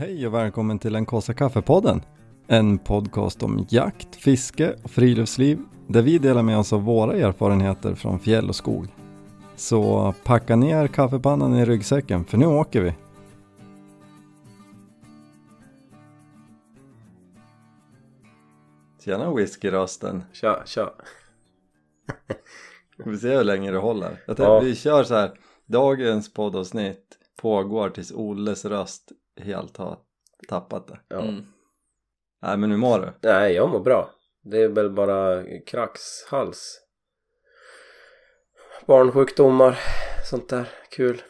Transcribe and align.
Hej 0.00 0.26
och 0.26 0.34
välkommen 0.34 0.78
till 0.78 0.92
den 0.92 1.06
kaffe 1.06 1.34
kaffepodden. 1.34 2.02
En 2.46 2.78
podcast 2.78 3.42
om 3.42 3.66
jakt, 3.68 4.16
fiske 4.16 4.74
och 4.82 4.90
friluftsliv 4.90 5.58
där 5.86 6.02
vi 6.02 6.18
delar 6.18 6.42
med 6.42 6.58
oss 6.58 6.72
av 6.72 6.82
våra 6.82 7.12
erfarenheter 7.16 7.94
från 7.94 8.18
fjäll 8.18 8.48
och 8.48 8.56
skog. 8.56 8.86
Så 9.56 10.14
packa 10.24 10.56
ner 10.56 10.86
kaffepannan 10.86 11.54
i 11.54 11.64
ryggsäcken 11.64 12.24
för 12.24 12.38
nu 12.38 12.46
åker 12.46 12.80
vi. 12.80 12.94
Tjena 19.04 19.34
whiskyrösten. 19.34 20.22
Tja, 20.32 20.62
tja. 20.66 20.90
Vi 22.96 23.04
får 23.04 23.16
se 23.16 23.36
hur 23.36 23.44
länge 23.44 23.70
det 23.70 23.78
håller. 23.78 24.22
Jag 24.26 24.36
tänkte, 24.36 24.42
Ja. 24.42 24.60
Vi 24.60 24.74
kör 24.74 25.04
så 25.04 25.14
här. 25.14 25.32
Dagens 25.66 26.32
poddavsnitt 26.32 27.18
pågår 27.36 27.90
tills 27.90 28.12
Olles 28.12 28.64
röst 28.64 29.12
helt 29.40 29.76
har 29.76 29.98
tappat 30.48 30.88
det. 30.88 31.00
Ja. 31.08 31.20
Mm. 31.20 31.44
Nej 32.42 32.56
men 32.56 32.70
hur 32.70 32.78
mår 32.78 32.98
du? 32.98 33.28
Nej, 33.28 33.52
jag 33.54 33.70
mår 33.70 33.80
bra. 33.80 34.10
Det 34.42 34.58
är 34.62 34.68
väl 34.68 34.90
bara 34.90 35.44
kraxhals. 35.66 36.80
Barnsjukdomar, 38.86 39.78
sånt 40.30 40.48
där. 40.48 40.68
Kul. 40.90 41.22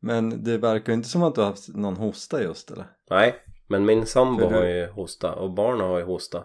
Men 0.00 0.44
det 0.44 0.58
verkar 0.58 0.92
ju 0.92 0.94
inte 0.96 1.08
som 1.08 1.22
att 1.22 1.34
du 1.34 1.40
har 1.40 1.48
haft 1.48 1.68
någon 1.68 1.96
hosta 1.96 2.42
just 2.42 2.70
eller? 2.70 2.86
Nej, 3.10 3.34
men 3.66 3.84
min 3.84 4.06
sambo 4.06 4.48
du- 4.48 4.54
har 4.54 4.64
ju 4.64 4.86
hosta 4.86 5.34
och 5.34 5.50
barnen 5.50 5.80
har 5.86 5.98
ju 5.98 6.04
hosta. 6.04 6.44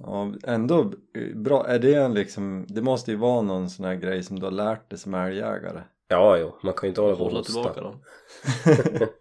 Ja, 0.00 0.34
ändå 0.44 0.92
bra. 1.34 1.66
Är 1.66 1.78
det 1.78 1.94
en 1.94 2.14
liksom, 2.14 2.66
det 2.68 2.82
måste 2.82 3.10
ju 3.10 3.16
vara 3.16 3.42
någon 3.42 3.70
sån 3.70 3.84
här 3.84 3.94
grej 3.94 4.22
som 4.22 4.38
du 4.40 4.46
har 4.46 4.50
lärt 4.52 4.90
dig 4.90 4.98
som 4.98 5.14
älgjägare. 5.14 5.82
Ja, 6.08 6.36
jo, 6.38 6.58
man 6.62 6.74
kan 6.74 6.86
ju 6.86 6.88
inte 6.88 7.00
hålla 7.00 7.16
på 7.16 7.20
och 7.22 7.26
Hålla 7.26 7.38
hosta. 7.38 7.52
tillbaka 7.52 7.80
dem. 7.80 8.00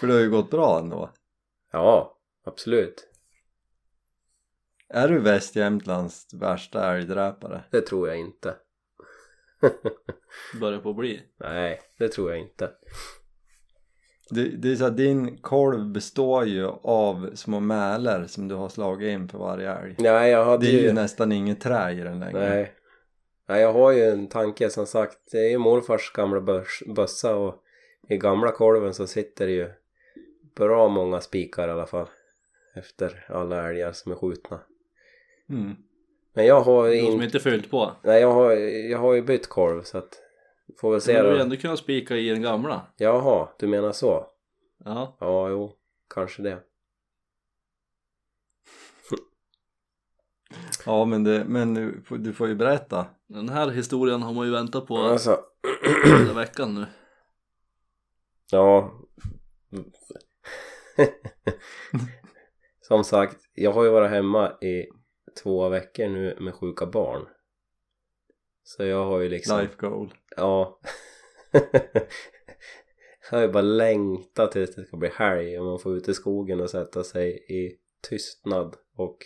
För 0.00 0.06
det 0.06 0.12
har 0.12 0.20
ju 0.20 0.30
gått 0.30 0.50
bra 0.50 0.78
ändå. 0.78 1.10
Ja, 1.72 2.18
absolut. 2.44 3.08
Är 4.88 5.08
du 5.08 5.18
Västjämtlands 5.20 6.34
värsta 6.34 6.94
älgdräpare? 6.96 7.64
Det 7.70 7.80
tror 7.80 8.08
jag 8.08 8.18
inte. 8.18 8.54
Börjar 10.60 10.78
på 10.80 10.90
att 10.90 10.96
bli. 10.96 11.22
Nej, 11.40 11.80
det 11.98 12.08
tror 12.08 12.30
jag 12.30 12.40
inte. 12.40 12.70
Det, 14.30 14.42
det 14.48 14.72
är 14.72 14.76
så 14.76 14.84
att 14.84 14.96
din 14.96 15.38
kolv 15.38 15.92
består 15.92 16.44
ju 16.44 16.66
av 16.82 17.30
små 17.34 17.60
mäler 17.60 18.26
som 18.26 18.48
du 18.48 18.54
har 18.54 18.68
slagit 18.68 19.08
in 19.12 19.28
för 19.28 19.38
varje 19.38 19.72
älg. 19.72 19.94
Nej, 19.98 20.30
jag 20.30 20.44
hade 20.44 20.66
Det 20.66 20.70
är 20.70 20.80
ju 20.80 20.86
ju... 20.86 20.92
nästan 20.92 21.32
inget 21.32 21.60
trä 21.60 21.90
i 21.90 21.94
den 22.00 22.20
längre. 22.20 22.48
Nej. 22.48 22.72
Nej, 23.46 23.62
jag 23.62 23.72
har 23.72 23.92
ju 23.92 24.02
en 24.04 24.26
tanke 24.28 24.70
som 24.70 24.86
sagt. 24.86 25.18
Det 25.32 25.38
är 25.38 25.50
ju 25.50 25.58
morfars 25.58 26.12
gamla 26.12 26.64
bössa 26.86 27.36
och 27.36 27.62
i 28.08 28.16
gamla 28.16 28.52
kolven 28.52 28.94
så 28.94 29.06
sitter 29.06 29.46
det 29.46 29.52
ju 29.52 29.70
bra 30.54 30.88
många 30.88 31.20
spikar 31.20 31.68
i 31.68 31.70
alla 31.70 31.86
fall. 31.86 32.06
Efter 32.74 33.26
alla 33.28 33.68
älgar 33.68 33.92
som 33.92 34.12
är 34.12 34.16
skjutna. 34.16 34.60
Mm. 35.48 35.76
Men 36.32 36.46
jag 36.46 36.60
har 36.60 36.88
De 36.90 37.06
som 37.12 37.22
inte... 37.22 37.40
fyllt 37.40 37.70
på. 37.70 37.92
Nej, 38.02 38.20
jag 38.20 38.32
har, 38.32 38.52
jag 38.90 38.98
har 38.98 39.14
ju 39.14 39.22
bytt 39.22 39.46
kolv 39.46 39.82
så 39.82 39.98
att... 39.98 40.22
Får 40.80 40.90
väl 40.90 41.00
se 41.00 41.22
du 41.22 41.30
då. 41.30 41.36
ändå 41.36 41.56
kunna 41.56 41.76
spika 41.76 42.16
i 42.16 42.28
den 42.28 42.42
gamla. 42.42 42.86
Jaha, 42.96 43.48
du 43.58 43.66
menar 43.66 43.92
så? 43.92 44.26
Ja. 44.84 45.16
Ja, 45.20 45.48
jo. 45.48 45.72
Kanske 46.14 46.42
det. 46.42 46.58
Ja 50.86 51.04
men, 51.04 51.24
det, 51.24 51.44
men 51.44 51.74
du, 51.74 52.02
får- 52.02 52.18
du 52.18 52.32
får 52.32 52.48
ju 52.48 52.54
berätta. 52.54 53.06
Den 53.26 53.48
här 53.48 53.70
historien 53.70 54.22
har 54.22 54.32
man 54.32 54.46
ju 54.46 54.52
väntat 54.52 54.86
på 54.86 54.96
Alltså... 54.98 55.40
hela 56.04 56.32
veckan 56.32 56.74
nu. 56.74 56.86
Ja. 58.50 58.92
Som 62.80 63.04
sagt, 63.04 63.36
jag 63.54 63.72
har 63.72 63.84
ju 63.84 63.90
varit 63.90 64.10
hemma 64.10 64.52
i 64.60 64.86
två 65.42 65.68
veckor 65.68 66.08
nu 66.08 66.36
med 66.40 66.54
sjuka 66.54 66.86
barn. 66.86 67.26
Så 68.62 68.84
jag 68.84 69.04
har 69.04 69.20
ju 69.20 69.28
liksom... 69.28 69.60
Life 69.60 69.74
goal. 69.78 70.14
Ja. 70.36 70.80
jag 73.30 73.38
har 73.38 73.40
ju 73.40 73.48
bara 73.48 73.62
längtat 73.62 74.52
tills 74.52 74.74
det 74.74 74.84
ska 74.84 74.96
bli 74.96 75.08
helg 75.08 75.58
och 75.58 75.66
man 75.66 75.78
får 75.78 75.96
ut 75.96 76.08
i 76.08 76.14
skogen 76.14 76.60
och 76.60 76.70
sätta 76.70 77.04
sig 77.04 77.30
i 77.48 77.76
tystnad 78.08 78.76
och 78.96 79.18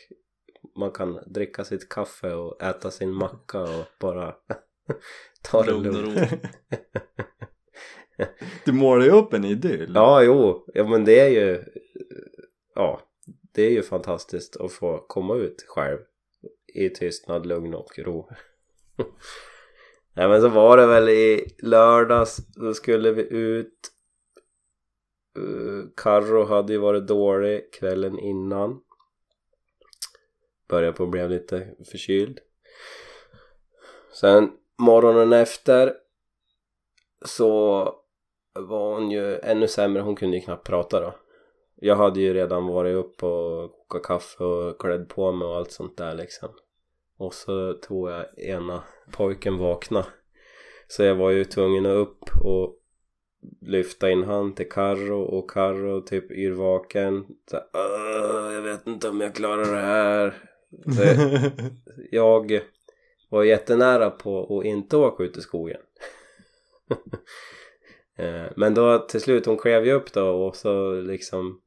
man 0.76 0.91
kan 0.91 1.19
dricka 1.26 1.64
sitt 1.64 1.88
kaffe 1.88 2.34
och 2.34 2.62
äta 2.62 2.91
sin 2.91 3.12
macka 3.12 3.60
och 3.60 3.84
bara 4.00 4.34
ta 5.42 5.62
det 5.62 5.72
lugnt. 5.72 6.31
Du 8.64 8.72
målar 8.72 9.04
ju 9.04 9.10
upp 9.10 9.32
en 9.32 9.44
idyll. 9.44 9.92
Ja, 9.94 10.22
jo. 10.22 10.64
Ja, 10.75 10.88
men 10.88 11.04
det 11.04 11.20
är 11.20 11.28
ju... 11.28 11.64
Ja, 12.75 13.00
det 13.53 13.62
är 13.62 13.70
ju 13.70 13.82
fantastiskt 13.82 14.56
att 14.56 14.72
få 14.72 15.04
komma 15.08 15.36
ut 15.36 15.64
själv 15.69 15.98
i 16.75 16.88
tystnad, 16.88 17.47
lugn 17.47 17.75
och 17.75 17.98
ro. 17.98 18.28
Nej, 20.14 20.28
men 20.28 20.41
så 20.41 20.48
var 20.48 20.76
det 20.76 20.87
väl 20.87 21.08
i 21.08 21.54
lördags, 21.58 22.37
då 22.37 22.75
skulle 22.75 23.12
vi 23.12 23.22
ut. 23.31 23.91
Uh, 25.38 25.84
Karro 25.97 26.44
hade 26.44 26.72
ju 26.72 26.78
varit 26.78 27.06
dålig 27.06 27.72
kvällen 27.72 28.19
innan. 28.19 28.81
Började 30.70 30.92
på 30.92 31.03
att 31.03 31.10
bli 31.10 31.28
lite 31.28 31.69
förkyld. 31.91 32.38
Sen 34.12 34.50
morgonen 34.78 35.32
efter 35.32 35.94
så 37.25 37.84
var 38.53 38.94
hon 38.94 39.10
ju 39.10 39.38
ännu 39.38 39.69
sämre, 39.69 40.03
hon 40.03 40.16
kunde 40.16 40.36
ju 40.36 40.42
knappt 40.42 40.66
prata 40.66 41.00
då. 41.00 41.14
Jag 41.75 41.97
hade 41.97 42.20
ju 42.20 42.34
redan 42.34 42.66
varit 42.66 42.94
upp 42.94 43.22
och 43.22 43.72
kokat 43.88 44.03
kaffe 44.03 44.44
och 44.44 44.81
klädd 44.81 45.08
på 45.08 45.32
mig 45.32 45.48
och 45.48 45.56
allt 45.56 45.72
sånt 45.72 45.97
där 45.97 46.14
liksom. 46.14 46.48
Och 47.19 47.34
så 47.34 47.72
tog 47.72 48.10
jag 48.10 48.38
ena 48.38 48.82
pojken 49.12 49.58
vakna. 49.58 50.06
Så 50.88 51.02
jag 51.02 51.14
var 51.14 51.31
ju 51.31 51.44
tvungen 51.44 51.87
att 51.87 51.97
upp 51.97 52.25
och 52.44 52.76
lyfta 53.60 54.10
in 54.10 54.25
han 54.25 54.54
till 54.54 54.69
Karro 54.69 55.22
och 55.22 55.50
Karro 55.50 56.00
typ 56.00 56.31
yrvaken. 56.31 57.26
Så, 57.50 57.60
jag 58.52 58.62
vet 58.62 58.87
inte 58.87 59.08
om 59.08 59.20
jag 59.20 59.34
klarar 59.34 59.75
det 59.75 59.81
här. 59.81 60.50
Jag 62.10 62.60
var 63.28 63.44
jättenära 63.44 64.10
på 64.10 64.58
att 64.58 64.64
inte 64.64 64.97
åka 64.97 65.22
ut 65.25 65.36
i 65.36 65.41
skogen. 65.41 65.81
Eh, 68.16 68.47
Men 68.56 68.75
då 68.75 68.98
till 68.98 69.20
slut, 69.20 69.47
hon 69.47 69.56
klev 69.58 69.86
ju 69.86 69.92
upp 69.92 70.12
då 70.12 70.31
och 70.47 70.56
så 70.56 70.92
liksom 70.92 71.60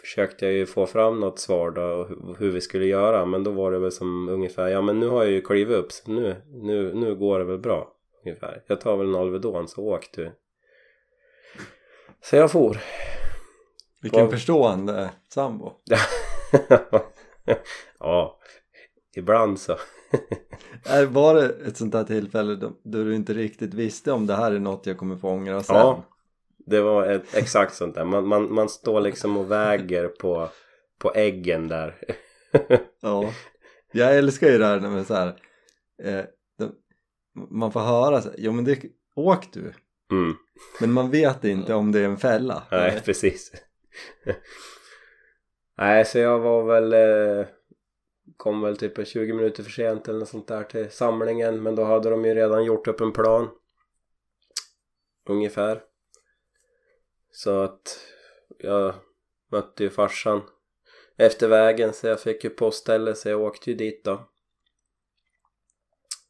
försökte 0.00 0.44
jag 0.44 0.54
ju 0.54 0.66
få 0.66 0.86
fram 0.86 1.20
något 1.20 1.38
svar 1.38 1.70
då 1.70 2.04
hur 2.38 2.50
vi 2.50 2.60
skulle 2.60 2.86
göra 2.86 3.24
men 3.26 3.44
då 3.44 3.50
var 3.50 3.72
det 3.72 3.78
väl 3.78 3.92
som 3.92 4.28
ungefär 4.28 4.68
ja 4.68 4.82
men 4.82 5.00
nu 5.00 5.08
har 5.08 5.22
jag 5.24 5.32
ju 5.32 5.40
klivit 5.42 5.76
upp 5.76 5.92
så 5.92 6.10
nu, 6.10 6.36
nu, 6.46 6.94
nu 6.94 7.14
går 7.14 7.38
det 7.38 7.44
väl 7.44 7.58
bra 7.58 7.92
ungefär. 8.24 8.62
Jag 8.66 8.80
tar 8.80 8.96
väl 8.96 9.06
en 9.08 9.14
Alvedon 9.14 9.68
så 9.68 9.82
åk 9.82 10.08
du. 10.14 10.32
Så 12.22 12.36
jag 12.36 12.50
for. 12.52 12.78
Vilken 14.02 14.20
Vad- 14.20 14.30
förstående 14.30 15.10
sambo. 15.28 15.72
ja, 17.98 18.38
ibland 19.16 19.60
så. 19.60 19.76
Är, 20.84 21.06
var 21.06 21.34
det 21.34 21.48
ett 21.66 21.76
sånt 21.76 21.94
här 21.94 22.04
tillfälle 22.04 22.56
då, 22.56 22.72
då 22.82 23.04
du 23.04 23.14
inte 23.14 23.34
riktigt 23.34 23.74
visste 23.74 24.12
om 24.12 24.26
det 24.26 24.34
här 24.34 24.52
är 24.52 24.58
något 24.58 24.86
jag 24.86 24.98
kommer 24.98 25.16
få 25.16 25.28
ångra 25.28 25.62
sen? 25.62 25.76
Ja, 25.76 26.04
det 26.58 26.80
var 26.80 27.06
ett, 27.06 27.34
exakt 27.34 27.74
sånt 27.74 27.94
där. 27.94 28.04
Man, 28.04 28.26
man, 28.26 28.54
man 28.54 28.68
står 28.68 29.00
liksom 29.00 29.36
och 29.36 29.50
väger 29.50 30.08
på, 30.08 30.48
på 30.98 31.12
äggen 31.14 31.68
där. 31.68 31.94
Ja. 33.00 33.32
Jag 33.92 34.16
älskar 34.16 34.46
ju 34.50 34.58
det 34.58 34.66
här 34.66 34.80
när 34.80 34.90
man 34.90 35.04
så 35.04 35.14
här, 35.14 35.36
eh, 36.02 36.24
de, 36.58 36.72
man 37.50 37.72
får 37.72 37.80
höra 37.80 38.22
så 38.22 38.28
här, 38.28 38.36
jo 38.38 38.52
men 38.52 38.64
det, 38.64 38.82
åk 39.14 39.52
du. 39.52 39.72
Mm. 40.10 40.36
Men 40.80 40.92
man 40.92 41.10
vet 41.10 41.44
inte 41.44 41.74
om 41.74 41.92
det 41.92 42.00
är 42.00 42.04
en 42.04 42.16
fälla. 42.16 42.62
Nej, 42.70 43.02
precis. 43.04 43.52
Nej, 45.78 46.04
så 46.04 46.18
jag 46.18 46.38
var 46.38 46.62
väl... 46.62 46.92
Eh, 46.92 47.46
kom 48.36 48.60
väl 48.60 48.76
typ 48.76 49.06
20 49.06 49.32
minuter 49.32 49.62
för 49.62 49.70
sent 49.70 50.08
eller 50.08 50.18
något 50.18 50.28
sånt 50.28 50.48
där 50.48 50.64
till 50.64 50.90
samlingen. 50.90 51.62
Men 51.62 51.74
då 51.74 51.84
hade 51.84 52.10
de 52.10 52.24
ju 52.24 52.34
redan 52.34 52.64
gjort 52.64 52.88
upp 52.88 53.00
en 53.00 53.12
plan. 53.12 53.48
Ungefär. 55.28 55.82
Så 57.32 57.62
att 57.62 58.00
jag 58.58 58.94
mötte 59.52 59.82
ju 59.82 59.90
farsan 59.90 60.42
efter 61.16 61.48
vägen 61.48 61.92
så 61.92 62.06
jag 62.06 62.20
fick 62.20 62.44
ju 62.44 62.50
postställe 62.50 63.14
så 63.14 63.28
jag 63.28 63.40
åkte 63.40 63.70
ju 63.70 63.76
dit 63.76 64.04
då. 64.04 64.28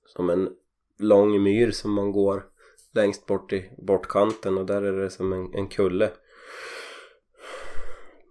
Som 0.06 0.30
en 0.30 0.56
lång 0.98 1.42
myr 1.42 1.70
som 1.70 1.92
man 1.92 2.12
går 2.12 2.46
längst 2.94 3.26
bort 3.26 3.52
i 3.52 3.70
bortkanten 3.78 4.58
och 4.58 4.66
där 4.66 4.82
är 4.82 4.92
det 4.92 5.10
som 5.10 5.32
en, 5.32 5.54
en 5.54 5.68
kulle. 5.68 6.10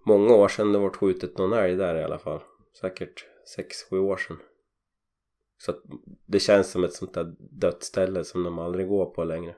Många 0.08 0.34
år 0.34 0.48
sedan 0.48 0.72
det 0.72 0.78
vart 0.78 0.96
skjutet 0.96 1.38
någon 1.38 1.52
älg 1.52 1.76
där 1.76 1.94
i 2.00 2.04
alla 2.04 2.18
fall. 2.18 2.40
Säkert 2.80 3.26
6-7 3.90 3.98
år 3.98 4.16
sedan. 4.16 4.38
Så 5.58 5.70
att 5.70 5.82
det 6.26 6.40
känns 6.40 6.70
som 6.70 6.84
ett 6.84 6.92
sånt 6.92 7.14
där 7.14 7.34
dött 7.38 7.82
ställe 7.82 8.24
som 8.24 8.42
de 8.42 8.58
aldrig 8.58 8.88
går 8.88 9.06
på 9.06 9.24
längre. 9.24 9.56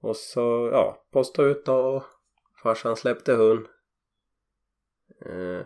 Och 0.00 0.16
så, 0.16 0.68
ja, 0.72 1.06
postade 1.10 1.48
ut 1.48 1.64
då 1.64 1.76
och 1.76 2.02
farsan 2.62 2.96
släppte 2.96 3.32
hund. 3.32 3.66
Eh, 5.26 5.60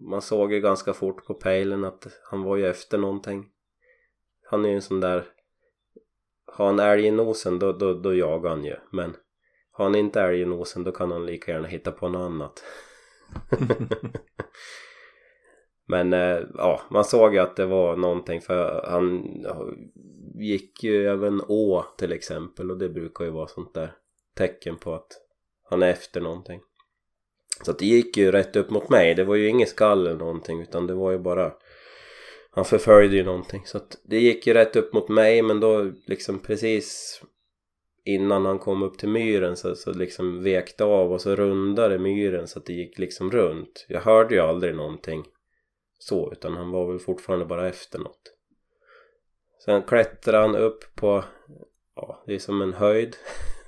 man 0.00 0.22
såg 0.22 0.52
ju 0.52 0.60
ganska 0.60 0.92
fort 0.92 1.24
på 1.24 1.34
pejlen 1.34 1.84
att 1.84 2.06
han 2.30 2.42
var 2.42 2.56
ju 2.56 2.66
efter 2.66 2.98
någonting. 2.98 3.50
Han 4.42 4.64
är 4.64 4.68
ju 4.68 4.74
en 4.74 4.82
sån 4.82 5.00
där... 5.00 5.24
Har 6.46 6.66
han 6.66 6.78
älg 6.78 7.06
i 7.06 7.10
nosen 7.10 7.58
då, 7.58 7.72
då, 7.72 7.94
då 7.94 8.14
jagar 8.14 8.50
han 8.50 8.64
ju. 8.64 8.76
Men 8.92 9.16
har 9.76 9.84
han 9.84 9.94
inte 9.94 10.20
älg 10.20 10.40
i 10.40 10.44
nosen 10.44 10.84
då 10.84 10.92
kan 10.92 11.12
han 11.12 11.26
lika 11.26 11.52
gärna 11.52 11.68
hitta 11.68 11.92
på 11.92 12.08
något 12.08 12.26
annat. 12.26 12.64
Men 15.88 16.12
eh, 16.12 16.38
ja, 16.54 16.80
man 16.90 17.04
såg 17.04 17.34
ju 17.34 17.40
att 17.40 17.56
det 17.56 17.66
var 17.66 17.96
någonting 17.96 18.40
för 18.40 18.86
han 18.88 19.24
gick 20.34 20.82
ju 20.84 21.08
över 21.08 21.26
en 21.26 21.42
å 21.48 21.84
till 21.98 22.12
exempel 22.12 22.70
och 22.70 22.78
det 22.78 22.88
brukar 22.88 23.24
ju 23.24 23.30
vara 23.30 23.48
sånt 23.48 23.74
där 23.74 23.92
tecken 24.36 24.76
på 24.76 24.94
att 24.94 25.12
han 25.62 25.82
är 25.82 25.90
efter 25.90 26.20
någonting. 26.20 26.60
Så 27.64 27.70
att 27.70 27.78
det 27.78 27.86
gick 27.86 28.16
ju 28.16 28.32
rätt 28.32 28.56
upp 28.56 28.70
mot 28.70 28.88
mig. 28.88 29.14
Det 29.14 29.24
var 29.24 29.34
ju 29.34 29.48
inget 29.48 29.68
skall 29.68 30.06
eller 30.06 30.16
någonting 30.16 30.60
utan 30.60 30.86
det 30.86 30.94
var 30.94 31.10
ju 31.10 31.18
bara 31.18 31.52
han 32.50 32.64
förföljde 32.64 33.16
ju 33.16 33.24
någonting 33.24 33.62
så 33.66 33.76
att 33.76 33.98
det 34.04 34.18
gick 34.18 34.46
ju 34.46 34.54
rätt 34.54 34.76
upp 34.76 34.92
mot 34.92 35.08
mig 35.08 35.42
men 35.42 35.60
då 35.60 35.92
liksom 36.06 36.38
precis 36.38 37.20
innan 38.06 38.46
han 38.46 38.58
kom 38.58 38.82
upp 38.82 38.98
till 38.98 39.08
myren 39.08 39.56
så, 39.56 39.74
så 39.74 39.92
liksom 39.92 40.42
vekte 40.42 40.84
av 40.84 41.12
och 41.12 41.20
så 41.20 41.36
rundade 41.36 41.98
myren 41.98 42.48
så 42.48 42.58
att 42.58 42.66
det 42.66 42.72
gick 42.72 42.98
liksom 42.98 43.30
runt. 43.30 43.86
Jag 43.88 44.00
hörde 44.00 44.34
ju 44.34 44.40
aldrig 44.40 44.74
någonting 44.74 45.24
så 45.98 46.32
utan 46.32 46.56
han 46.56 46.70
var 46.70 46.86
väl 46.86 46.98
fortfarande 46.98 47.46
bara 47.46 47.68
efter 47.68 47.98
något. 47.98 48.32
Sen 49.64 49.82
klättrade 49.82 50.38
han 50.38 50.56
upp 50.56 50.94
på, 50.94 51.24
ja 51.94 52.22
det 52.26 52.34
är 52.34 52.38
som 52.38 52.62
en 52.62 52.72
höjd. 52.72 53.16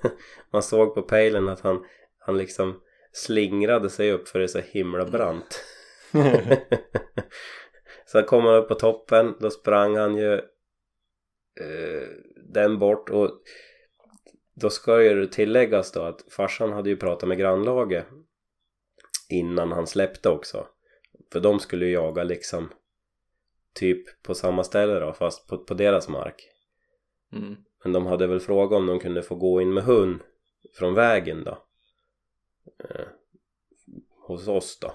Man 0.50 0.62
såg 0.62 0.94
på 0.94 1.02
pejlen 1.02 1.48
att 1.48 1.60
han, 1.60 1.84
han 2.18 2.38
liksom 2.38 2.80
slingrade 3.12 3.90
sig 3.90 4.12
upp 4.12 4.28
för 4.28 4.38
det 4.38 4.44
är 4.44 4.48
så 4.48 4.60
himla 4.60 5.04
brant. 5.04 5.64
Sen 8.06 8.24
kom 8.24 8.44
han 8.44 8.54
upp 8.54 8.68
på 8.68 8.74
toppen, 8.74 9.34
då 9.40 9.50
sprang 9.50 9.96
han 9.96 10.16
ju 10.16 10.34
eh, 10.34 12.08
den 12.52 12.78
bort 12.78 13.10
och 13.10 13.30
då 14.60 14.70
ska 14.70 15.02
ju 15.02 15.26
tilläggas 15.26 15.92
då 15.92 16.02
att 16.02 16.24
farsan 16.30 16.72
hade 16.72 16.90
ju 16.90 16.96
pratat 16.96 17.28
med 17.28 17.38
grannlaget 17.38 18.06
innan 19.28 19.72
han 19.72 19.86
släppte 19.86 20.28
också. 20.28 20.66
För 21.32 21.40
de 21.40 21.60
skulle 21.60 21.86
ju 21.86 21.92
jaga 21.92 22.22
liksom 22.24 22.68
typ 23.74 24.22
på 24.22 24.34
samma 24.34 24.64
ställe 24.64 25.00
då 25.00 25.12
fast 25.12 25.48
på, 25.48 25.58
på 25.58 25.74
deras 25.74 26.08
mark. 26.08 26.48
Mm. 27.32 27.56
Men 27.84 27.92
de 27.92 28.06
hade 28.06 28.26
väl 28.26 28.40
frågat 28.40 28.76
om 28.76 28.86
de 28.86 29.00
kunde 29.00 29.22
få 29.22 29.34
gå 29.34 29.60
in 29.60 29.74
med 29.74 29.84
hund 29.84 30.20
från 30.78 30.94
vägen 30.94 31.44
då. 31.44 31.58
Eh, 32.84 33.06
hos 34.26 34.48
oss 34.48 34.78
då. 34.80 34.92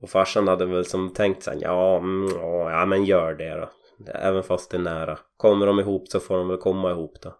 Och 0.00 0.10
farsan 0.10 0.48
hade 0.48 0.66
väl 0.66 0.84
som 0.84 1.12
tänkt 1.12 1.42
sen 1.42 1.60
ja, 1.60 1.96
mm, 1.96 2.28
ja, 2.34 2.70
ja 2.70 2.86
men 2.86 3.04
gör 3.04 3.34
det 3.34 3.54
då. 3.54 3.70
Även 4.12 4.42
fast 4.42 4.70
det 4.70 4.76
är 4.76 4.80
nära. 4.80 5.18
Kommer 5.36 5.66
de 5.66 5.80
ihop 5.80 6.08
så 6.08 6.20
får 6.20 6.38
de 6.38 6.48
väl 6.48 6.58
komma 6.58 6.90
ihop 6.90 7.20
då. 7.22 7.36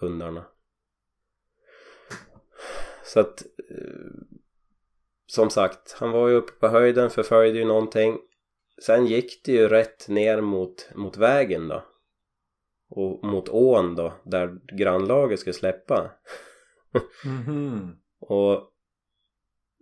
Hundarna. 0.00 0.44
Så 3.06 3.20
att 3.20 3.46
eh, 3.70 4.10
som 5.26 5.50
sagt, 5.50 5.92
han 5.92 6.10
var 6.10 6.28
ju 6.28 6.34
uppe 6.34 6.52
på 6.52 6.68
höjden, 6.68 7.10
förföljde 7.10 7.58
ju 7.58 7.64
någonting. 7.64 8.18
Sen 8.82 9.06
gick 9.06 9.44
det 9.44 9.52
ju 9.52 9.68
rätt 9.68 10.08
ner 10.08 10.40
mot, 10.40 10.90
mot 10.94 11.16
vägen 11.16 11.68
då. 11.68 11.84
Och 12.90 13.24
mot 13.24 13.48
ån 13.48 13.94
då, 13.94 14.12
där 14.24 14.58
grannlaget 14.78 15.40
skulle 15.40 15.54
släppa. 15.54 16.10
Mhm. 17.24 17.96
Och 18.20 18.72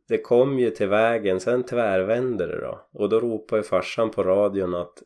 det 0.08 0.18
kom 0.18 0.58
ju 0.58 0.70
till 0.70 0.88
vägen, 0.88 1.40
sen 1.40 1.62
tvärvände 1.62 2.46
det 2.46 2.60
då. 2.60 2.88
Och 2.92 3.08
då 3.08 3.20
ropade 3.20 3.60
ju 3.60 3.62
farsan 3.62 4.10
på 4.10 4.22
radion 4.22 4.74
att 4.74 5.02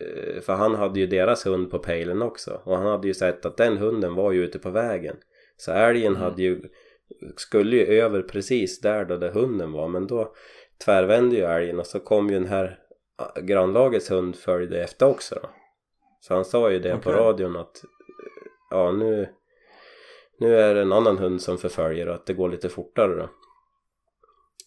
eh, 0.00 0.40
för 0.40 0.52
han 0.52 0.74
hade 0.74 1.00
ju 1.00 1.06
deras 1.06 1.46
hund 1.46 1.70
på 1.70 1.78
pejlen 1.78 2.22
också 2.22 2.60
och 2.64 2.76
han 2.76 2.86
hade 2.86 3.08
ju 3.08 3.14
sett 3.14 3.46
att 3.46 3.56
den 3.56 3.76
hunden 3.76 4.14
var 4.14 4.32
ju 4.32 4.44
ute 4.44 4.58
på 4.58 4.70
vägen 4.70 5.16
så 5.56 5.72
älgen 5.72 6.12
Mm. 6.12 6.22
hade 6.22 6.42
ju 6.42 6.62
skulle 7.36 7.76
ju 7.76 7.86
över 7.86 8.22
precis 8.22 8.80
där 8.80 9.04
då 9.04 9.16
där 9.16 9.30
hunden 9.30 9.72
var 9.72 9.88
men 9.88 10.06
då 10.06 10.34
tvärvände 10.84 11.36
ju 11.36 11.42
älgen 11.42 11.78
och 11.78 11.86
så 11.86 12.00
kom 12.00 12.28
ju 12.28 12.34
den 12.34 12.48
här 12.48 12.78
ah, 13.16 13.40
grannlagets 13.40 14.10
hund 14.10 14.36
följde 14.36 14.82
efter 14.82 15.06
också 15.06 15.34
då. 15.42 15.50
Så 16.20 16.34
han 16.34 16.44
sa 16.44 16.70
ju 16.70 16.78
det 16.78 16.96
på 16.96 17.10
Okej. 17.10 17.22
radion 17.22 17.56
att 17.56 17.84
ja 18.70 18.92
nu 18.92 19.28
nu 20.38 20.56
är 20.56 20.74
det 20.74 20.80
en 20.80 20.92
annan 20.92 21.18
hund 21.18 21.42
som 21.42 21.58
förföljer 21.58 22.08
och 22.08 22.14
att 22.14 22.26
det 22.26 22.34
går 22.34 22.48
lite 22.48 22.68
fortare 22.68 23.14
då. 23.14 23.30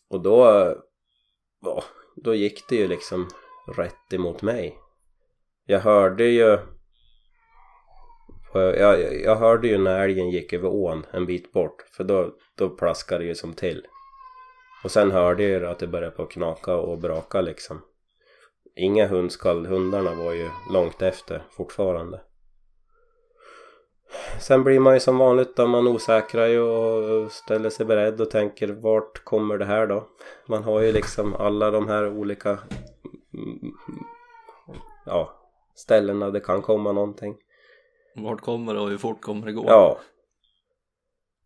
Och 0.10 0.22
då 0.22 0.44
ja, 1.62 1.84
då 2.16 2.36
gick 2.36 2.70
det 2.70 2.76
ju 2.76 2.88
liksom 2.88 3.28
rätt 3.78 4.14
emot 4.14 4.42
mig. 4.42 4.78
Jag 5.66 5.80
hörde 5.80 6.26
ju 6.26 6.58
jag, 8.54 8.78
jag, 8.78 9.22
jag 9.22 9.36
hörde 9.36 9.68
ju 9.68 9.78
när 9.78 10.04
älgen 10.04 10.30
gick 10.30 10.54
över 10.54 10.70
ån 10.70 11.06
en 11.12 11.26
bit 11.26 11.52
bort 11.52 11.86
för 11.92 12.04
då, 12.04 12.32
då 12.56 12.70
plaskade 12.70 13.24
det 13.24 13.28
ju 13.28 13.36
som 13.36 13.54
till 13.54 13.86
och 14.84 14.92
sen 14.92 15.12
hörde 15.12 15.44
jag 15.44 15.62
ju 15.62 15.68
att 15.68 15.80
det 15.80 15.88
började 15.88 16.16
på 16.16 16.24
att 16.24 16.32
knaka 16.32 16.76
och 16.76 17.00
braka 17.00 17.42
liksom 17.42 17.82
inga 18.76 19.08
hundskall, 19.08 19.66
hundarna 19.66 20.16
var 20.16 20.34
ju 20.34 20.50
långt 20.72 21.02
efter 21.02 21.44
fortfarande 21.52 22.22
Sen 24.40 24.64
blir 24.64 24.80
man 24.80 24.94
ju 24.94 25.00
som 25.00 25.18
vanligt 25.18 25.56
då, 25.56 25.68
man 25.68 25.88
osäkrar 25.88 26.48
ju 26.48 26.62
och 26.62 27.32
ställer 27.32 27.70
sig 27.70 27.86
beredd 27.86 28.22
och 28.22 28.32
tänker 28.32 28.68
vart 28.68 29.24
kommer 29.24 29.58
det 29.58 29.66
här 29.66 29.88
då? 29.88 30.08
Man 30.48 30.64
har 30.64 30.82
ju 30.82 30.92
liksom 30.92 31.34
alla 31.34 31.72
de 31.72 31.88
här 31.88 32.08
olika 32.08 32.50
mm, 32.50 32.60
mm, 33.34 33.74
mm, 33.88 34.82
ja, 35.06 35.34
ställena 35.76 36.30
det 36.30 36.40
kan 36.40 36.62
komma 36.62 36.92
någonting. 36.92 37.36
Vart 38.18 38.42
kommer 38.42 38.74
det 38.74 38.80
och 38.80 38.90
hur 38.90 38.98
fort 38.98 39.22
kommer 39.22 39.46
det 39.46 39.52
gå? 39.52 39.66
Ja. 39.68 40.00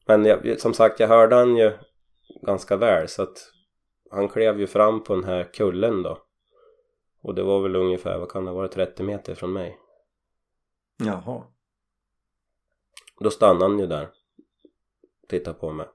Men 0.06 0.26
jag, 0.26 0.60
som 0.60 0.74
sagt, 0.74 1.00
jag 1.00 1.08
hörde 1.08 1.36
han 1.36 1.58
ju 1.58 1.72
ganska 2.42 2.78
väl 2.78 3.08
så 3.08 3.24
att 3.24 3.52
han 4.10 4.30
klev 4.30 4.60
ju 4.60 4.68
fram 4.68 5.04
på 5.04 5.16
den 5.16 5.24
här 5.24 5.44
kullen 5.54 6.04
då. 6.04 6.24
Och 7.22 7.36
det 7.36 7.44
var 7.44 7.62
väl 7.62 7.76
ungefär, 7.76 8.20
vad 8.20 8.32
kan 8.32 8.46
det 8.46 8.52
vara, 8.52 8.68
30 8.68 9.04
meter 9.04 9.36
från 9.36 9.54
mig. 9.54 9.78
Jaha. 10.98 11.44
Då 13.20 13.32
stannade 13.32 13.66
han 13.66 13.80
ju 13.80 13.88
där. 13.88 14.10
Tittade 15.30 15.60
på 15.60 15.72
mig. 15.72 15.88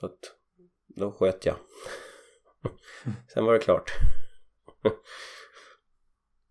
Så 0.00 0.06
att 0.06 0.34
då 0.86 1.12
sköt 1.12 1.46
jag. 1.46 1.56
Sen 3.34 3.44
var 3.44 3.52
det 3.52 3.58
klart. 3.58 3.90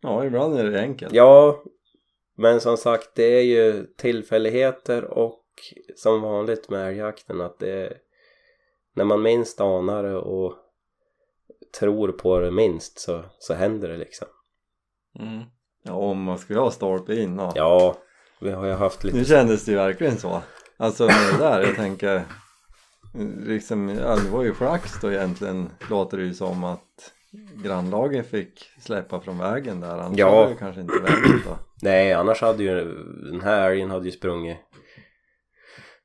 Ja, 0.02 0.26
ibland 0.26 0.60
är 0.60 0.72
det 0.72 0.82
enkelt. 0.82 1.14
Ja, 1.14 1.64
men 2.40 2.62
som 2.62 2.78
sagt 2.78 3.10
det 3.16 3.24
är 3.40 3.42
ju 3.44 3.86
tillfälligheter 3.98 5.04
och 5.04 5.44
som 5.96 6.22
vanligt 6.22 6.70
med 6.70 6.88
älgjakten 6.88 7.42
att 7.42 7.60
det 7.60 7.72
är 7.72 7.98
när 8.96 9.04
man 9.04 9.22
minst 9.22 9.62
anar 9.62 10.04
det 10.04 10.16
och 10.16 10.54
tror 11.80 12.12
på 12.12 12.40
det 12.40 12.52
minst 12.52 13.00
så, 13.00 13.24
så 13.40 13.54
händer 13.54 13.90
det 13.90 13.98
liksom. 13.98 14.28
Mm. 15.20 15.44
Ja, 15.84 15.94
om 15.94 16.24
man 16.24 16.38
skulle 16.38 16.60
ha 16.60 16.72
stolpe 16.72 17.16
in 17.16 17.38
ja. 17.38 17.52
Ja, 17.56 17.98
vi 18.42 18.52
har 18.52 18.66
ju 18.66 18.74
haft 18.74 19.04
Nu 19.04 19.12
lite... 19.12 19.26
kändes 19.30 19.66
det 19.66 19.72
ju 19.72 19.78
verkligen 19.78 20.18
så. 20.18 20.42
Alltså 20.78 21.04
med 21.06 21.34
det 21.34 21.38
där, 21.38 21.62
jag 21.62 21.76
tänker 21.76 22.24
liksom, 23.46 23.90
ja, 23.90 24.16
det 24.16 24.30
var 24.30 24.44
ju 24.44 24.54
flax 24.54 25.02
då 25.02 25.12
egentligen 25.12 25.70
låter 25.90 26.18
det 26.18 26.24
ju 26.24 26.34
som 26.34 26.64
att 26.64 27.14
grannlaget 27.64 28.28
fick 28.30 28.70
släppa 28.82 29.20
från 29.20 29.38
vägen 29.38 29.80
där 29.80 29.98
annars 29.98 30.18
Ja. 30.18 30.32
var 30.32 30.50
det 30.50 30.56
kanske 30.56 30.82
inte 30.82 31.00
vägen 31.00 31.42
då. 31.46 31.58
Nej, 31.82 32.14
annars 32.14 32.42
hade 32.42 32.64
ju 32.64 32.74
den 33.32 33.42
här 33.42 33.72
älgen 33.72 33.92
hade 33.92 34.06
ju 34.06 34.12
sprungit 34.12 34.58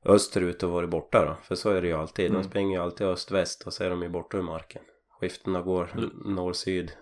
österut 0.04 0.62
och 0.62 0.70
varit 0.70 0.90
borta 0.90 1.24
då. 1.24 1.36
För 1.42 1.54
så 1.54 1.70
är 1.70 1.82
det 1.82 1.88
ju 1.88 1.94
alltid. 1.94 2.30
De 2.30 2.34
Mm. 2.36 2.48
springer 2.48 2.76
ju 2.78 2.82
alltid 2.84 3.06
öst-väst 3.06 3.62
och 3.66 3.72
så 3.72 3.84
är 3.84 3.90
de 3.90 4.02
ju 4.02 4.08
borta 4.08 4.36
ur 4.36 4.42
marken. 4.42 4.82
Skiftena 5.20 5.62
går 5.62 5.90
norr-syd. 6.24 6.92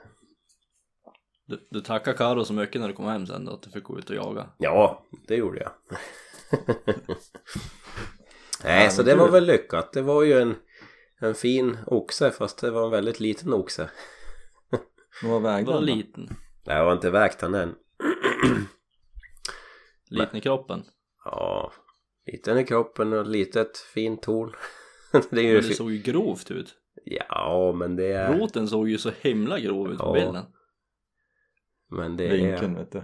Du, 1.47 1.69
du 1.71 1.81
tackar 1.81 2.13
Karo 2.13 2.45
så 2.45 2.53
mycket 2.53 2.81
när 2.81 2.89
du 2.89 2.95
kom 2.95 3.07
hem 3.07 3.27
sen 3.27 3.45
då, 3.45 3.53
att 3.53 3.63
du 3.63 3.71
fick 3.71 3.85
gå 3.85 3.99
ut 3.99 4.11
och 4.11 4.17
jaga. 4.17 4.49
Ja, 4.59 5.07
det 5.29 5.37
gjorde 5.37 5.61
jag. 5.61 5.71
Nej, 8.65 8.85
Ja, 8.85 8.91
så 8.91 9.03
det 9.03 9.15
var 9.15 9.31
väl 9.31 9.45
lyckat. 9.47 9.93
Det 9.93 10.03
var 10.03 10.23
ju 10.23 10.41
en, 10.41 10.55
en 11.21 11.35
fin 11.35 11.79
oxe 11.87 12.31
fast 12.31 12.61
det 12.61 12.71
var 12.71 12.85
en 12.85 12.91
väldigt 12.91 13.21
liten 13.21 13.53
oxe. 13.53 13.91
Vad 15.25 15.43
vägde 15.43 15.73
den 15.73 15.81
då? 15.81 15.87
liten? 15.87 16.29
Nej, 16.67 16.77
jag 16.77 16.85
har 16.85 16.93
inte 16.93 17.11
vägt 17.11 17.41
han 17.43 17.55
än. 17.55 17.75
Liten 20.11 20.37
i 20.37 20.41
kroppen? 20.41 20.85
Ja, 21.25 21.73
liten 22.33 22.59
i 22.59 22.65
kroppen 22.65 23.13
och 23.13 23.27
litet 23.27 23.79
fint 23.79 24.23
torn. 24.23 24.53
det 25.31 25.41
är 25.41 25.45
ju... 25.45 25.55
Men 25.61 25.69
det 25.69 25.75
såg 25.75 25.93
ju 25.93 25.99
grovt 25.99 26.51
ut. 26.51 26.75
Ja, 27.05 27.73
men 27.77 27.97
det 27.97 28.13
är... 28.13 28.39
Roten 28.39 28.69
såg 28.69 28.89
ju 28.89 28.99
så 28.99 29.11
himla 29.21 29.59
grov 29.61 29.93
ut 29.93 29.99
på 29.99 30.05
Ja. 30.07 30.13
bilden. 30.13 30.45
Men 31.91 32.17
det 32.17 32.25
är... 32.27 32.31
Vinkeln 32.37 32.75
vet 32.75 32.93
du. 32.93 32.99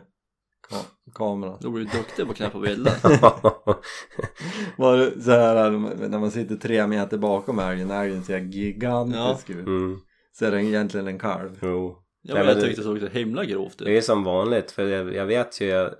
ka- 0.70 1.12
kameran. 1.14 1.58
Då 1.60 1.70
blir 1.70 1.84
du 1.84 1.90
duktig 1.98 2.24
på 2.24 2.30
att 2.30 2.36
knäppa 2.36 2.58
bilder. 2.66 2.92
Var 4.78 4.96
det 4.96 5.20
så 5.22 5.30
här 5.30 5.70
när 6.08 6.18
man 6.18 6.30
sitter 6.30 6.56
tre 6.56 6.86
meter 6.86 7.18
bakom 7.18 7.58
älgen, 7.58 7.90
älgen 7.90 8.24
ser 8.24 8.38
gigantisk 8.38 9.50
ut. 9.50 9.66
mm, 9.66 10.00
Så 10.32 10.44
är 10.44 10.50
det 10.50 10.64
egentligen 10.64 11.06
en 11.08 11.18
kalv. 11.18 11.58
jo. 11.62 12.04
Ja, 12.28 12.34
Nej, 12.34 12.46
jag 12.46 12.60
tyckte 12.60 12.80
det 12.80 12.84
såg 12.84 13.00
så 13.00 13.06
himla 13.06 13.44
grovt 13.44 13.78
Det 13.78 13.84
är 13.92 13.98
ut. 13.98 14.04
som 14.04 14.24
vanligt 14.24 14.70
för 14.70 14.86
jag, 14.86 15.14
jag 15.14 15.26
vet 15.26 15.60
ju 15.60 15.66
jag 15.66 15.94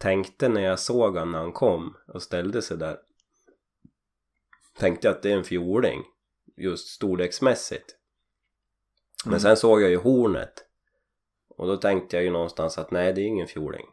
tänkte 0.00 0.48
när 0.48 0.60
jag 0.60 0.78
såg 0.78 1.14
honom 1.14 1.32
när 1.32 1.38
han 1.38 1.52
kom 1.52 1.96
och 2.06 2.22
ställde 2.22 2.62
sig 2.62 2.76
där 2.76 2.98
tänkte 4.78 5.10
att 5.10 5.22
det 5.22 5.30
är 5.32 5.36
en 5.36 5.44
fjoling 5.44 6.02
just 6.56 6.88
storleksmässigt 6.88 7.96
men 9.24 9.32
Mm. 9.32 9.40
sen 9.40 9.56
såg 9.56 9.82
jag 9.82 9.90
ju 9.90 9.96
hornet 9.96 10.64
och 11.48 11.66
då 11.66 11.76
tänkte 11.76 12.16
jag 12.16 12.24
ju 12.24 12.30
någonstans 12.30 12.78
att 12.78 12.90
nej 12.90 13.12
det 13.12 13.20
är 13.20 13.26
ingen 13.26 13.46
fjoling 13.46 13.86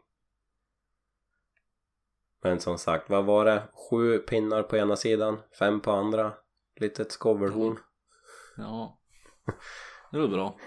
men 2.42 2.60
som 2.60 2.78
sagt 2.78 3.10
vad 3.10 3.24
var 3.24 3.44
det 3.44 3.62
sju 3.90 4.18
pinnar 4.18 4.62
på 4.62 4.76
ena 4.76 4.96
sidan 4.96 5.38
fem 5.58 5.80
på 5.80 5.90
andra 5.90 6.32
litet 6.80 7.12
skovelhorn 7.12 7.78
Ja. 8.56 8.98
Det 10.12 10.18
var 10.18 10.28
bra. 10.28 10.58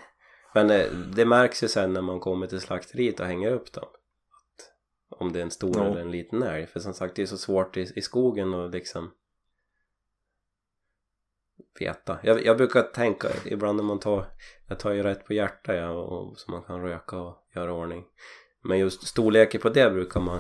Men 0.58 0.68
det, 0.68 0.90
det 1.16 1.26
märks 1.26 1.64
ju 1.64 1.68
sen 1.68 1.94
när 1.94 2.02
man 2.02 2.20
kommer 2.20 2.48
till 2.48 2.62
slakteriet 2.62 3.20
och 3.20 3.26
hänger 3.26 3.52
upp 3.52 3.74
dem. 3.74 3.84
Att, 3.84 5.20
om 5.20 5.34
det 5.34 5.40
är 5.40 5.44
en 5.44 5.52
stor 5.52 5.78
Ja. 5.78 5.86
eller 5.86 6.02
en 6.02 6.12
liten 6.12 6.44
älg. 6.44 6.68
För 6.68 6.80
som 6.80 6.94
sagt 6.94 7.16
det 7.16 7.22
är 7.22 7.26
så 7.26 7.38
svårt 7.38 7.78
i, 7.78 7.82
i 7.96 8.02
skogen 8.02 8.54
och 8.54 8.70
liksom 8.70 9.12
veta. 11.80 12.20
Jag, 12.24 12.46
jag 12.46 12.58
brukar 12.58 12.82
tänka 12.84 13.28
ibland 13.46 13.78
när 13.78 13.84
man 13.84 14.00
tar, 14.00 14.26
jag 14.68 14.80
tar 14.80 14.92
ju 14.92 15.04
rätt 15.04 15.26
på 15.26 15.34
hjärta 15.34 15.76
ja, 15.76 15.90
och, 15.90 16.40
så 16.40 16.52
man 16.52 16.64
kan 16.64 16.82
röka 16.82 17.18
och 17.18 17.48
göra 17.56 17.74
ordning. 17.74 18.06
Men 18.62 18.80
just 18.80 19.08
storleken 19.08 19.62
på 19.62 19.70
det 19.70 19.90
brukar 19.90 20.20
man 20.20 20.40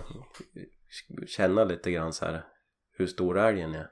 känna 1.27 1.63
lite 1.63 1.91
grann 1.91 2.13
så 2.13 2.25
här 2.25 2.45
hur 2.91 3.07
stor 3.07 3.37
älgen 3.39 3.75
är. 3.75 3.89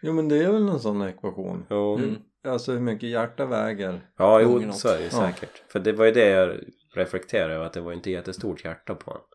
Jo 0.00 0.12
men 0.12 0.28
det 0.28 0.44
är 0.44 0.52
väl 0.52 0.64
någon 0.64 0.80
sån 0.80 1.02
ekvation. 1.02 1.66
Jo. 1.70 1.98
Mm. 1.98 2.16
Alltså 2.44 2.72
hur 2.72 2.80
mycket 2.80 3.08
hjärta 3.08 3.46
väger. 3.46 4.00
Ja, 4.16 4.40
jo, 4.40 4.72
så 4.72 4.88
är 4.88 4.92
det 4.98 4.98
ju 5.04 5.08
Ja. 5.12 5.32
säkert. 5.32 5.62
För 5.72 5.80
det 5.80 5.92
var 5.92 6.04
ju 6.04 6.10
det 6.12 6.28
jag 6.28 6.58
reflekterade 6.94 7.54
över, 7.54 7.64
att 7.64 7.72
det 7.72 7.80
var 7.80 7.92
inte 7.92 8.10
jättestort 8.10 8.64
hjärta 8.64 8.94
på 8.94 9.10
honom. 9.10 9.26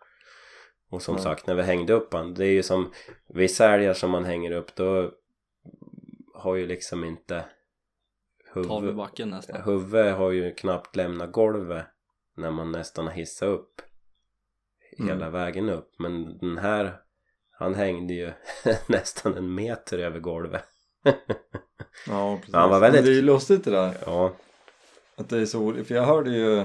Och 0.89 1.01
som 1.01 1.15
Nej. 1.15 1.23
sagt, 1.23 1.47
när 1.47 1.55
vi 1.55 1.61
hängde 1.63 1.93
upp 1.93 2.13
han, 2.13 2.33
det 2.33 2.45
är 2.45 2.51
ju 2.51 2.63
som 2.63 2.91
vissa 3.29 3.73
älgar 3.73 3.93
som 3.93 4.11
man 4.11 4.25
hänger 4.25 4.51
upp, 4.51 4.75
då 4.75 5.11
har 6.33 6.55
ju 6.55 6.67
liksom 6.67 7.03
inte 7.03 7.45
Tar 8.53 8.61
vi 8.63 8.75
huvud, 8.81 8.95
backen 8.95 9.29
nästan. 9.29 9.61
huvudet 9.61 10.17
har 10.17 10.31
ju 10.31 10.53
knappt 10.53 10.95
lämnat 10.95 11.31
golvet 11.31 11.85
när 12.35 12.51
man 12.51 12.71
nästan 12.71 13.05
har 13.07 13.13
hissat 13.13 13.49
upp 13.49 13.81
hela 14.97 15.13
Mm. 15.13 15.31
vägen 15.31 15.69
upp. 15.69 15.91
Men 15.99 16.37
den 16.37 16.57
här, 16.57 16.99
han 17.51 17.75
hängde 17.75 18.13
ju 18.13 18.31
nästan 18.87 19.37
en 19.37 19.55
meter 19.55 19.99
över 19.99 20.19
golvet. 20.19 20.63
Ja 22.07 22.37
precis. 22.37 22.55
Han 22.55 22.69
var 22.69 22.79
väldigt- 22.79 23.01
Men 23.01 23.05
det 23.05 23.11
är 23.11 23.15
ju 23.15 23.21
lustigt 23.21 23.63
det 23.63 23.71
där. 23.71 23.97
ja, 24.05 24.33
Att 25.17 25.29
det 25.29 25.39
är 25.41 25.45
så. 25.45 25.83
För 25.83 25.95
jag 25.95 26.05
hörde 26.05 26.29
ju 26.29 26.59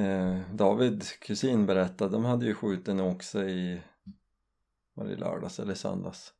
eh, 0.00 0.40
David 0.52 1.04
kusin 1.20 1.66
berätta. 1.66 2.08
De 2.08 2.24
hade 2.24 2.46
ju 2.46 2.54
skjutit 2.54 2.88
en 2.88 3.00
oxe 3.00 3.44
i 3.44 3.80
var 4.94 5.04
det 5.04 5.16
lördags 5.16 5.60
eller 5.60 5.74
söndags. 5.74 6.32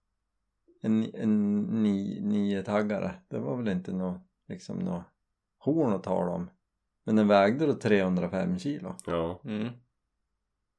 En, 0.82 1.14
en 1.14 1.60
ni, 1.82 2.20
nio 2.22 2.62
taggare. 2.62 3.14
Det 3.28 3.38
var 3.38 3.56
väl 3.56 3.68
inte 3.68 3.92
något 3.92 4.20
liksom 4.48 4.78
något 4.78 5.04
horn 5.58 5.92
att 5.92 6.04
tala 6.04 6.30
om. 6.32 6.50
Men 7.04 7.16
den 7.16 7.28
vägde 7.28 7.66
då 7.66 7.74
305 7.74 8.58
kilo. 8.58 8.94
ja, 9.06 9.40
Mm. 9.44 9.68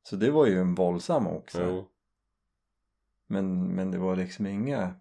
Så 0.03 0.15
det 0.15 0.31
var 0.31 0.45
ju 0.45 0.59
en 0.59 0.75
våldsam 0.75 1.27
oxe. 1.27 1.63
jo. 1.63 1.87
Men, 3.27 3.63
men 3.75 3.91
det 3.91 3.97
var 3.97 4.15
liksom 4.15 4.45
inga 4.47 4.95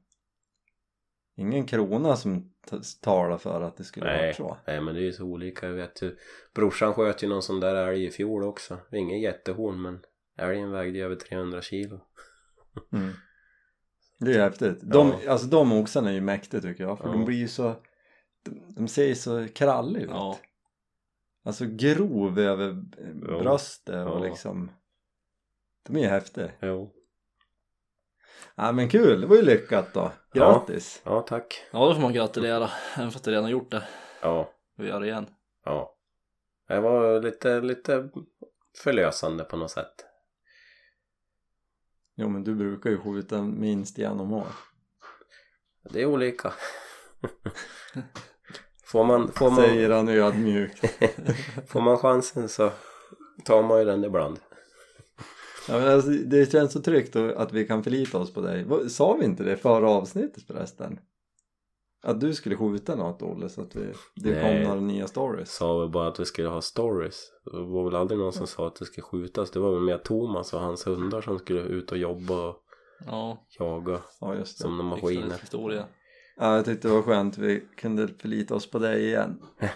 ingen 1.37 1.67
krona 1.67 2.17
som 2.17 2.53
t- 2.71 2.77
talade 3.03 3.39
för 3.39 3.61
att 3.61 3.77
det 3.77 3.85
skulle 3.85 4.07
Nej. 4.07 4.23
vara 4.23 4.33
så. 4.35 4.57
Nej 4.67 4.81
men 4.81 4.95
det 4.95 5.01
är 5.01 5.05
ju 5.05 5.13
så 5.13 5.25
olika, 5.25 5.67
jag 5.67 5.73
vet 5.75 6.03
ju 6.03 6.17
Brorsan 6.55 6.95
sköt 6.95 7.23
ju 7.23 7.29
någon 7.29 7.43
sån 7.43 7.61
där 7.61 7.75
älg 7.75 8.05
i 8.05 8.11
fjol 8.11 8.45
också 8.45 8.79
Ingen 8.93 9.21
jättehorn 9.21 9.83
men 9.83 10.01
älgen 10.39 10.71
vägde 10.71 10.99
ju 10.99 11.05
över 11.05 11.17
300 11.17 11.63
kilo 11.63 12.01
Mm. 12.93 13.13
Det 14.19 14.31
är 14.31 14.35
ju 14.35 14.41
häftigt. 14.41 14.79
De, 14.83 15.13
Ja. 15.25 15.31
Alltså 15.33 15.47
de 15.47 15.73
oxarna 15.73 16.11
är 16.11 16.15
ju 16.15 16.21
mäktiga 16.21 16.61
tycker 16.61 16.85
jag 16.85 16.99
för 16.99 17.07
Ja. 17.07 17.13
de 17.13 17.25
blir 17.25 17.37
ju 17.39 17.49
så 17.49 17.75
de, 18.45 18.75
de 18.77 18.89
ser 18.89 19.07
ju 19.07 19.15
så 19.15 19.47
kralliga 19.55 20.05
ut. 20.05 20.11
Ja. 20.11 20.39
Alltså 21.45 21.65
grov 21.67 22.39
över 22.39 22.73
bröstet 23.15 24.07
och 24.07 24.21
liksom 24.21 24.71
De 25.87 25.97
är 25.97 26.01
ju 26.01 26.07
häftiga. 26.07 26.51
Jo 26.63 26.93
Ja 28.55 28.73
men 28.73 28.89
kul, 28.89 29.21
det 29.21 29.27
var 29.27 29.37
ju 29.37 29.43
lyckat 29.43 29.95
då. 29.95 30.13
Grattis! 30.33 31.01
Ja 31.05 31.21
tack 31.21 31.65
Ja, 31.71 31.87
då 31.87 31.95
får 31.95 32.03
man 32.03 32.13
gratulera. 32.13 32.71
Även 32.97 33.11
fast 33.11 33.27
jag 33.27 33.33
redan 33.33 33.51
gjort 33.51 33.71
det. 33.71 33.85
Ja, 34.23 34.51
Vi 34.77 34.89
gör 34.89 35.01
det 35.01 35.07
igen. 35.07 35.27
ja 35.65 35.95
Det 36.69 36.81
var 36.81 37.21
lite, 37.23 37.61
lite 37.61 38.09
förlösande 38.83 39.45
på 39.45 39.57
något 39.57 39.71
sätt 39.71 40.05
Jo 42.15 42.29
men 42.29 42.45
du 42.45 42.55
brukar 42.55 42.91
ju 42.91 42.99
skjuta 42.99 43.43
minst 43.43 43.99
en 43.99 44.21
om 44.21 44.33
år. 44.33 44.47
Det 45.91 46.03
är 46.03 46.07
olika 46.07 46.53
Får 48.85 49.05
man, 49.05 49.33
får 49.33 49.51
man, 49.51 49.57
Säger 49.65 49.91
han 49.91 50.09
ödmjukt. 50.09 50.85
får 51.69 51.81
man 51.81 51.99
chansen 51.99 52.49
så 52.49 52.71
tar 53.45 53.63
man 53.63 53.79
ju 53.79 53.85
den 53.85 54.05
ibland 54.05 54.39
Ja, 55.69 55.79
men 55.79 55.89
alltså, 55.89 56.11
det 56.11 56.53
känns 56.53 56.73
så 56.73 56.81
tryggt 56.81 57.17
att 57.17 57.53
vi 57.53 57.67
kan 57.67 57.83
förlita 57.83 58.19
oss 58.19 58.33
på 58.33 58.41
dig. 58.41 58.91
Sa 58.91 59.13
vi 59.15 59.25
inte 59.25 59.45
det 59.45 59.57
förra 59.57 59.91
avsnittet 59.91 60.43
förresten? 60.43 60.99
Att 62.03 62.21
du 62.21 62.35
skulle 62.35 62.57
skjuta 62.57 62.95
något 62.97 63.23
Olle 63.23 63.49
så 63.49 63.61
att 63.61 63.77
vi, 63.77 63.93
det 64.15 64.31
Nej. 64.31 64.43
kom 64.65 64.69
några 64.69 64.81
nya 64.81 65.07
stories. 65.07 65.53
Sa 65.53 65.79
väl 65.79 65.89
bara 65.89 66.09
att 66.09 66.21
vi 66.21 66.25
skulle 66.25 66.49
ha 66.49 66.61
stories 66.63 67.21
Det 67.45 67.59
var 67.59 67.85
väl 67.85 67.95
aldrig 67.95 68.21
någon 68.21 68.33
som 68.33 68.47
sa 68.47 68.67
att 68.67 68.77
det 68.77 68.85
skulle 68.85 69.03
skjutas 69.05 69.51
Det 69.51 69.59
var 69.59 69.73
väl 69.73 69.81
mer 69.83 69.99
Thomas 69.99 70.53
och 70.55 70.61
hans 70.61 70.87
hundar 70.87 71.21
som 71.21 71.39
skulle 71.39 71.61
ut 71.61 71.93
och 71.93 71.99
jobba 71.99 72.49
och 72.49 72.57
Ja, 73.07 73.47
jaga 73.59 74.01
Ja 74.21 74.35
just 74.35 74.59
det. 74.59 74.63
som 74.63 74.77
några 74.77 74.91
maskiner 74.91 75.39
historia. 75.41 75.85
Ja, 76.37 76.57
jag 76.57 76.65
tyckte 76.65 76.89
det 76.89 76.95
var 76.95 77.03
skönt 77.03 77.39
vi 77.39 77.65
kunde 77.77 78.09
förlita 78.09 78.55
oss 78.55 78.71
på 78.71 78.79
dig 78.79 79.05
igen. 79.07 79.43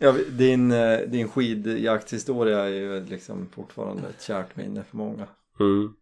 Ja, 0.00 0.12
din, 0.12 0.72
eh, 0.72 1.00
din 1.00 1.28
skidjaktshistoria 1.28 2.58
är 2.58 2.68
ju 2.68 3.04
liksom 3.04 3.48
fortfarande 3.48 4.08
ett 4.08 4.22
kärt 4.22 4.56
minne 4.56 4.84
för 4.84 4.96
många. 4.96 5.28
mm. 5.60 5.96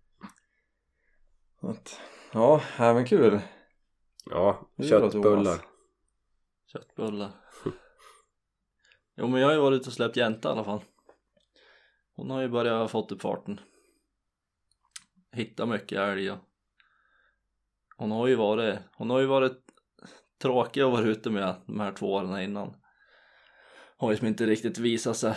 Att, 1.60 2.00
ja, 2.32 2.60
men 2.78 3.06
kul. 3.06 3.40
Ja, 4.30 4.68
köttbullar. 4.88 5.58
Köttbullar. 6.72 7.30
Jo 9.16 9.28
men 9.28 9.40
jag 9.40 9.48
har 9.48 9.54
ju 9.54 9.60
varit 9.60 9.80
ute 9.80 9.88
och 9.88 9.92
släppt 9.92 10.16
jänta 10.16 10.48
i 10.48 10.52
alla 10.52 10.64
fall. 10.64 10.80
Hon 12.14 12.30
har 12.30 12.40
ju 12.40 12.48
börjat 12.48 12.90
fått 12.90 13.12
upp 13.12 13.22
farten. 13.22 13.60
Hittat 15.32 15.68
mycket 15.68 15.98
älg 15.98 16.30
och 16.30 16.38
hon 17.96 18.10
har 18.10 18.26
ju 18.26 18.34
varit, 18.34 18.78
hon 18.96 19.10
har 19.10 19.20
ju 19.20 19.26
varit 19.26 19.58
tråkig 20.42 20.80
att 20.80 20.92
vara 20.92 21.04
ute 21.04 21.30
med 21.30 21.54
de 21.66 21.80
här 21.80 21.92
två 21.92 22.12
åren 22.12 22.42
innan. 22.42 22.74
Har 24.02 24.10
ju 24.10 24.16
som 24.16 24.26
inte 24.26 24.46
riktigt 24.46 24.78
visat 24.78 25.16
sig 25.16 25.34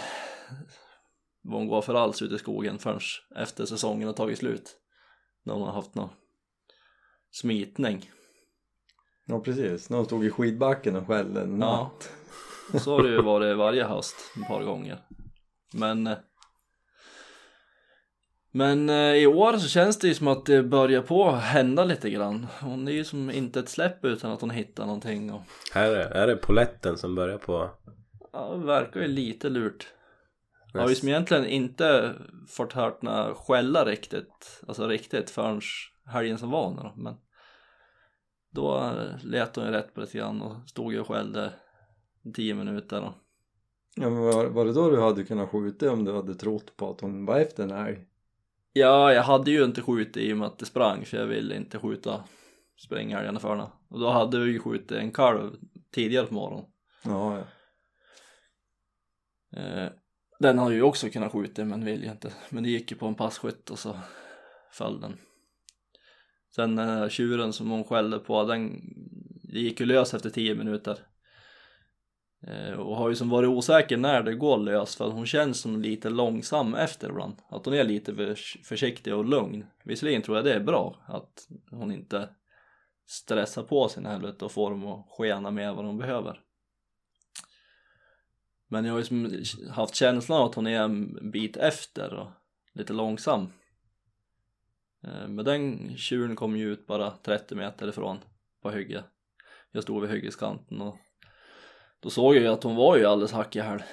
vad 1.41 1.59
hon 1.59 1.67
går 1.67 1.81
för 1.81 1.93
alls 1.93 2.21
ute 2.21 2.35
i 2.35 2.37
skogen 2.37 2.79
förrän 2.79 2.99
efter 3.35 3.65
säsongen 3.65 4.07
har 4.07 4.13
tagit 4.13 4.37
slut. 4.37 4.75
När 5.43 5.53
hon 5.53 5.63
har 5.63 5.71
haft 5.73 5.95
någon 5.95 6.09
smitning. 7.31 8.11
Ja 9.25 9.39
precis, 9.39 9.89
någon 9.89 10.05
stod 10.05 10.25
i 10.25 10.29
skidbacken 10.29 10.95
och 10.95 11.07
skällde 11.07 11.41
en 11.41 11.61
Ja. 11.61 11.83
natt. 11.83 12.11
Och 12.73 12.81
så 12.81 12.91
har 12.91 13.03
det 13.03 13.09
ju 13.09 13.21
varit 13.21 13.57
varje 13.57 13.83
höst 13.83 14.15
ett 14.41 14.47
par 14.47 14.63
gånger. 14.63 14.97
Men 15.73 16.07
eh, 16.07 16.17
Men 18.51 18.89
eh, 18.89 18.95
i 19.15 19.27
år 19.27 19.57
så 19.57 19.67
känns 19.67 19.99
det 19.99 20.07
ju 20.07 20.13
som 20.13 20.27
att 20.27 20.45
det 20.45 20.63
börjar 20.63 21.01
på 21.01 21.29
att 21.29 21.43
hända 21.43 21.83
lite 21.83 22.09
grann. 22.09 22.47
Hon 22.61 22.87
är 22.87 22.91
ju 22.91 23.03
som 23.03 23.31
inte 23.31 23.59
ett 23.59 23.69
släpp 23.69 24.05
utan 24.05 24.31
att 24.31 24.41
hon 24.41 24.49
hittar 24.49 24.85
någonting 24.85 25.33
och 25.33 25.41
Här 25.73 25.91
är, 25.91 26.13
här 26.13 26.27
är 26.27 26.35
poletten 26.35 26.97
som 26.97 27.15
börjar 27.15 27.37
på 27.37 27.69
ja, 28.35 28.55
det 28.57 28.65
verkar 28.65 29.01
ju 29.01 29.07
lite 29.07 29.49
lurt. 29.49 29.87
Jag 30.73 30.81
har 30.81 30.87
ju 30.87 30.91
näst- 30.91 30.99
som 30.99 31.09
egentligen 31.09 31.45
inte 31.45 32.15
fått 32.47 32.73
hört 32.73 33.01
några 33.01 33.35
skälla 33.35 33.85
riktigt, 33.85 34.61
alltså 34.67 34.87
riktigt 34.87 35.29
förrän 35.29 35.61
helgen 36.05 36.37
som 36.37 36.51
var 36.51 36.69
nu 36.69 36.75
då. 36.77 36.93
Men 36.95 37.15
då 38.49 38.77
eh, 38.77 39.23
lät 39.23 39.55
hon 39.55 39.65
ju 39.65 39.71
rätt 39.71 39.93
på 39.93 40.01
lite 40.01 40.17
grann 40.17 40.41
och 40.41 40.69
stod 40.69 40.93
ju 40.93 40.99
och 40.99 41.07
skällde 41.07 41.53
tio 42.33 42.53
minuter 42.55 43.01
och 43.01 43.13
Ja 43.97 44.09
men 44.09 44.19
var, 44.19 44.45
var 44.45 44.65
det 44.65 44.73
då 44.73 44.89
du 44.89 45.01
hade 45.01 45.23
kunnat 45.23 45.49
skjuta 45.49 45.91
om 45.91 46.05
du 46.05 46.13
hade 46.13 46.35
trott 46.35 46.77
på 46.77 46.89
att 46.89 47.01
hon 47.01 47.25
var 47.25 47.39
efter 47.39 47.63
en 47.63 47.71
älg? 47.71 48.05
Ja, 48.73 49.13
jag 49.13 49.23
hade 49.23 49.51
ju 49.51 49.63
inte 49.63 49.81
skjutit 49.81 50.17
i 50.17 50.33
och 50.33 50.37
med 50.37 50.47
att 50.47 50.59
det 50.59 50.65
sprang 50.65 51.05
för 51.05 51.17
jag 51.17 51.25
ville 51.25 51.55
inte 51.55 51.79
skjuta 51.79 52.23
sprängälgarna 52.77 53.39
för 53.39 53.49
henne. 53.49 53.67
Och 53.89 53.99
då 53.99 54.09
hade 54.09 54.39
vi 54.39 54.51
ju 54.51 54.59
skjutit 54.59 54.91
en 54.91 55.11
kalv 55.11 55.55
tidigare 55.91 56.25
på 56.25 56.33
morgonen. 56.33 56.65
Ja, 57.03 57.37
ja. 57.37 57.43
Eh, 59.55 59.87
Den 60.39 60.57
har 60.57 60.71
ju 60.71 60.81
också 60.81 61.09
kunnat 61.09 61.31
skjuta 61.31 61.65
men 61.65 61.85
vill 61.85 62.03
ju 62.03 62.11
inte. 62.11 62.33
Men 62.49 62.63
det 62.63 62.69
gick 62.69 62.91
ju 62.91 62.97
på 62.97 63.05
en 63.05 63.15
passkytt 63.15 63.69
och 63.69 63.79
så 63.79 63.99
föll 64.71 65.01
den. 65.01 65.17
Sen 66.55 66.75
den 66.75 66.89
här 66.89 67.09
tjuren 67.09 67.53
som 67.53 67.69
hon 67.69 67.83
skällde 67.83 68.19
på, 68.19 68.43
den 68.43 68.81
det 69.55 69.59
gick 69.59 69.79
ju 69.79 69.85
lös 69.85 70.13
efter 70.13 70.29
10 70.29 70.55
minuter. 70.55 70.97
Eh, 72.47 72.79
och 72.79 72.95
har 72.95 73.09
ju 73.09 73.15
som 73.15 73.29
varit 73.29 73.49
osäker 73.49 73.97
när 73.97 74.23
det 74.23 74.33
går 74.33 74.57
lös 74.57 74.95
för 74.95 75.09
hon 75.09 75.25
känns 75.25 75.59
som 75.59 75.81
lite 75.81 76.09
långsam 76.09 76.75
efter 76.75 77.09
ibland. 77.09 77.35
Att 77.49 77.65
hon 77.65 77.73
är 77.73 77.83
lite 77.83 78.35
försiktig 78.63 79.15
och 79.15 79.25
lugn. 79.25 79.65
Visserligen 79.83 80.21
tror 80.21 80.37
jag 80.37 80.45
det 80.45 80.53
är 80.53 80.59
bra 80.59 80.95
att 81.07 81.47
hon 81.71 81.91
inte 81.91 82.29
stressar 83.07 83.63
på 83.63 83.89
sin 83.89 84.05
helvete 84.05 84.45
och 84.45 84.51
får 84.51 84.69
dem 84.69 84.87
att 84.87 85.05
skena 85.09 85.51
med 85.51 85.75
vad 85.75 85.85
de 85.85 85.97
behöver. 85.97 86.44
Men 88.67 88.85
jag 88.85 88.93
har 88.93 88.99
ju 88.99 89.05
som 89.05 89.43
haft 89.71 89.95
känslan 89.95 90.41
av 90.41 90.49
att 90.49 90.55
hon 90.55 90.67
är 90.67 90.81
en 90.81 91.31
bit 91.31 91.57
efter 91.57 92.13
och 92.13 92.31
lite 92.73 92.93
långsam. 92.93 93.41
Eh, 95.03 95.27
Men 95.27 95.45
den 95.45 95.97
tjuren 95.97 96.35
kom 96.35 96.57
ju 96.57 96.71
ut 96.71 96.87
bara 96.87 97.11
30 97.11 97.55
meter 97.55 97.87
ifrån 97.87 98.17
på 98.61 98.71
hygge. 98.71 99.03
Jag 99.71 99.83
stod 99.83 100.01
vid 100.01 100.11
hyggeskanten 100.11 100.81
och 100.81 100.97
då 101.99 102.09
såg 102.09 102.35
jag 102.35 102.41
ju 102.41 102.47
att 102.47 102.63
hon 102.63 102.75
var 102.75 102.97
ju 102.97 103.05
alldeles 103.05 103.31
hack 103.31 103.55
i 103.55 103.59
häl. 103.59 103.83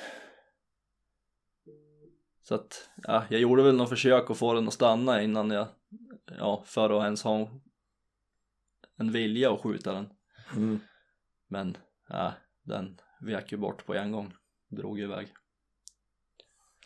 Så 2.43 2.55
att, 2.55 2.91
ja, 2.97 3.25
jag 3.31 3.41
gjorde 3.41 3.63
väl 3.63 3.77
något 3.77 3.89
försök 3.89 4.31
att 4.31 4.39
få 4.39 4.55
den 4.55 4.69
att 4.69 4.75
stanna 4.75 5.23
innan 5.23 5.51
jag, 5.51 5.69
ja, 6.39 6.63
för 6.67 6.91
att 6.91 7.05
ens 7.05 7.23
ha 7.23 7.51
en 8.97 9.13
vilja 9.13 9.53
att 9.53 9.61
skjuta 9.61 9.93
den. 9.93 10.09
Mm. 10.57 10.81
Men, 11.49 11.77
ja, 12.09 12.33
den 12.63 12.99
vek 13.21 13.53
ju 13.53 13.59
bort 13.59 13.87
på 13.87 13.95
en 13.95 14.13
gång. 14.13 14.35
Drog 14.77 15.01
iväg. 15.01 15.29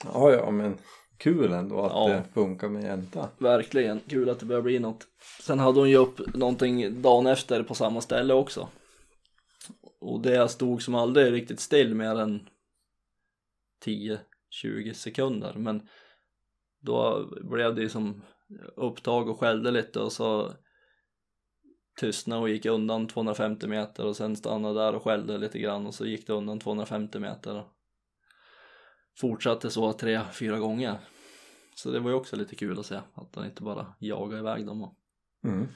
Ja, 0.05 0.31
ja, 0.33 0.51
men 0.51 0.79
kul 1.17 1.53
ändå 1.53 1.81
att 1.81 1.93
Ja. 1.93 2.09
det 2.09 2.25
funkar 2.35 2.69
med 2.69 2.83
jänta. 2.85 3.29
Verkligen, 3.39 4.01
kul 4.01 4.31
att 4.31 4.41
det 4.41 4.47
börjar 4.47 4.63
bli 4.63 4.79
något. 4.79 5.07
Sen 5.43 5.59
hade 5.59 5.81
hon 5.81 5.91
ju 5.91 5.97
upp 5.97 6.35
någonting 6.35 7.03
dagen 7.03 7.27
efter 7.27 7.63
på 7.63 7.75
samma 7.75 8.01
ställe 8.01 8.35
också. 8.35 8.69
Och 10.01 10.21
det 10.21 10.49
stod 10.49 10.83
som 10.83 10.95
aldrig 10.95 11.33
riktigt 11.33 11.61
still 11.61 11.95
mer 11.95 12.21
än 12.21 12.49
10-20 13.85 14.93
sekunder. 14.93 15.55
Men 15.57 15.89
då 16.81 17.31
blev 17.43 17.75
det 17.75 17.83
ju 17.83 17.89
som 17.89 18.23
upptag 18.77 19.29
och 19.29 19.41
skällde 19.41 19.71
lite 19.71 20.01
och 20.01 20.13
så 20.13 20.53
tystnade 22.01 22.43
och 22.43 22.49
gick 22.49 22.67
undan 22.67 23.07
250 23.07 23.67
meter 23.67 24.07
och 24.07 24.17
sen 24.17 24.37
stannade 24.37 24.81
där 24.81 24.95
och 24.95 25.03
skällde 25.03 25.39
lite 25.39 25.59
grann 25.59 25.87
och 25.87 25.95
så 25.95 26.07
gick 26.07 26.27
det 26.27 26.33
undan 26.33 26.59
250 26.59 27.19
meter. 27.19 27.65
Fortsatte 29.21 29.71
så 29.71 29.93
tre, 29.93 30.21
fyra 30.33 30.59
gånger. 30.59 30.99
Så 31.75 31.91
det 31.91 32.01
var 32.01 32.11
ju 32.11 32.17
också 32.17 32.37
lite 32.37 32.57
kul 32.57 32.79
att 32.79 32.87
se 32.87 32.95
att 33.15 33.35
han 33.37 33.45
inte 33.45 33.63
bara 33.63 33.95
jagar 33.99 34.39
iväg 34.39 34.67
dem. 34.67 34.83
och- 34.83 34.95
Mm. 35.45 35.69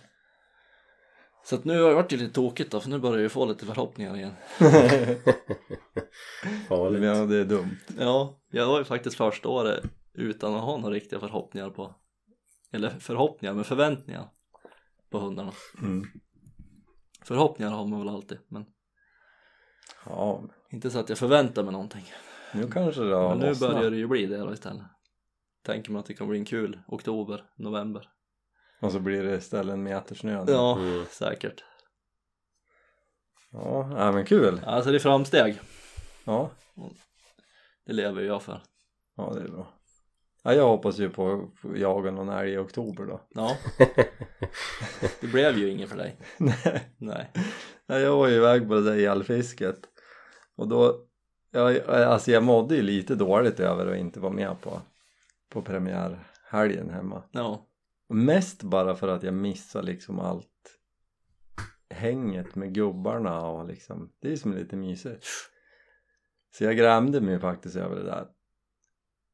Så 1.44 1.54
att 1.54 1.64
nu 1.64 1.80
har 1.82 1.88
det 1.88 1.94
varit 1.94 2.12
lite 2.12 2.35
tokigt 2.35 2.70
då 2.73 2.80
för 2.80 2.90
nu 2.90 2.99
börjar 2.99 3.14
jag 3.16 3.23
ju 3.23 3.28
få 3.28 3.44
lite 3.47 3.66
förhoppningar 3.66 4.16
igen. 4.16 4.32
Farligt. 6.68 7.02
ja, 7.02 7.14
det 7.26 7.37
är 7.37 7.44
dumt. 7.44 7.76
Ja, 7.99 8.40
jag 8.50 8.66
var 8.66 8.78
ju 8.78 8.85
faktiskt 8.85 9.16
första 9.16 9.49
året 9.49 9.85
utan 10.14 10.54
att 10.54 10.62
ha 10.62 10.76
några 10.76 10.94
riktiga 10.94 11.20
förhoppningar 11.20 11.70
på 11.70 11.94
eller 12.73 12.90
förhoppningar 12.90 13.54
men 13.54 13.64
förväntningar 13.64 14.28
på 15.11 15.18
hundarna. 15.18 15.52
Mm. 15.82 16.06
Förhoppningar 17.25 17.73
har 17.73 17.87
man 17.87 17.99
väl 17.99 18.09
alltid 18.09 18.38
men 18.49 18.66
Ja, 20.06 20.42
inte 20.70 20.90
så 20.90 20.99
att 20.99 21.09
jag 21.09 21.18
förväntar 21.18 21.62
mig 21.62 21.73
någonting. 21.73 22.04
Nu 22.54 22.66
kanske 22.71 23.02
det 23.02 23.14
har 23.14 23.28
men 23.28 23.38
nu 23.38 23.47
lossnat. 23.49 23.71
börjar 23.75 23.90
det 23.90 23.97
ju 23.97 24.07
bli 24.07 24.26
det 24.26 24.37
då 24.38 24.52
istället. 24.52 24.83
Tänker 25.66 25.92
man 25.92 26.00
att 26.00 26.07
det 26.07 26.14
kan 26.14 26.28
bli 26.28 26.38
en 26.38 26.45
kul 26.45 26.78
oktober, 26.88 27.45
november. 27.56 28.08
Och 28.80 28.93
så 28.93 29.00
blir 29.00 29.23
det 29.25 29.36
istället 29.36 29.73
en 29.75 29.82
meter 29.82 30.15
snö. 30.15 30.45
nu. 30.45 30.52
Ja, 30.52 30.78
Mm. 30.78 31.04
säkert. 31.10 31.65
Ja, 33.52 33.91
ja, 33.99 34.13
men 34.13 34.25
kul. 34.25 34.60
Alltså 34.67 34.91
det 34.91 34.97
är 34.97 35.00
framsteg. 35.00 35.60
Ja, 36.25 36.50
Det 37.86 37.93
lever 37.93 38.23
jag 38.23 38.43
för. 38.43 38.63
ja 39.17 39.32
det 39.34 39.41
är 39.41 39.49
bra. 39.49 39.75
Ja, 40.43 40.54
jag 40.54 40.69
hoppas 40.69 40.99
ju 40.99 41.10
på 41.10 41.50
att 41.65 41.78
jaga 41.78 42.10
någon 42.10 42.28
älg 42.28 42.52
i 42.52 42.58
oktober 42.58 43.04
då. 43.06 43.21
Ja. 43.30 43.56
Det 45.21 45.26
blev 45.26 45.58
ju 45.58 45.69
inget 45.71 45.89
för 45.89 45.97
dig. 45.97 46.17
Nej. 46.39 46.91
Nej. 46.97 47.30
Ja, 47.86 47.99
jag 47.99 48.17
var 48.17 48.28
ju 48.28 48.34
iväg 48.34 48.69
på 48.69 48.75
det 48.75 48.82
där 48.82 49.10
elfisket 49.10 49.80
och 50.56 50.69
då, 50.69 51.06
ja, 51.50 51.82
alltså 51.84 52.30
jag 52.30 52.43
mådde 52.43 52.76
ju 52.76 52.82
lite 52.82 53.15
dåligt 53.15 53.60
över 53.60 53.86
att 53.86 53.99
inte 53.99 54.21
vara 54.21 54.32
med 54.32 54.60
på, 54.60 54.80
på 55.49 55.63
premiärhelgen 55.63 56.91
hemma. 56.91 57.23
Ja. 57.30 57.67
Mest 58.08 58.63
bara 58.63 58.95
för 58.95 59.08
att 59.08 59.23
jag 59.23 59.34
missade 59.34 59.86
liksom 59.86 60.21
allt 60.21 60.47
hänget 61.91 62.54
med 62.54 62.75
gubbarna 62.75 63.47
och 63.47 63.69
liksom, 63.69 64.13
det 64.21 64.32
är 64.32 64.36
som 64.36 64.54
lite 64.54 64.76
mysigt. 64.76 65.26
Så 66.50 66.65
jag 66.65 66.76
grämde 66.76 67.21
mig 67.21 67.41
faktiskt 67.41 67.76
över 67.76 67.97
det 67.97 68.04
där. 68.04 68.26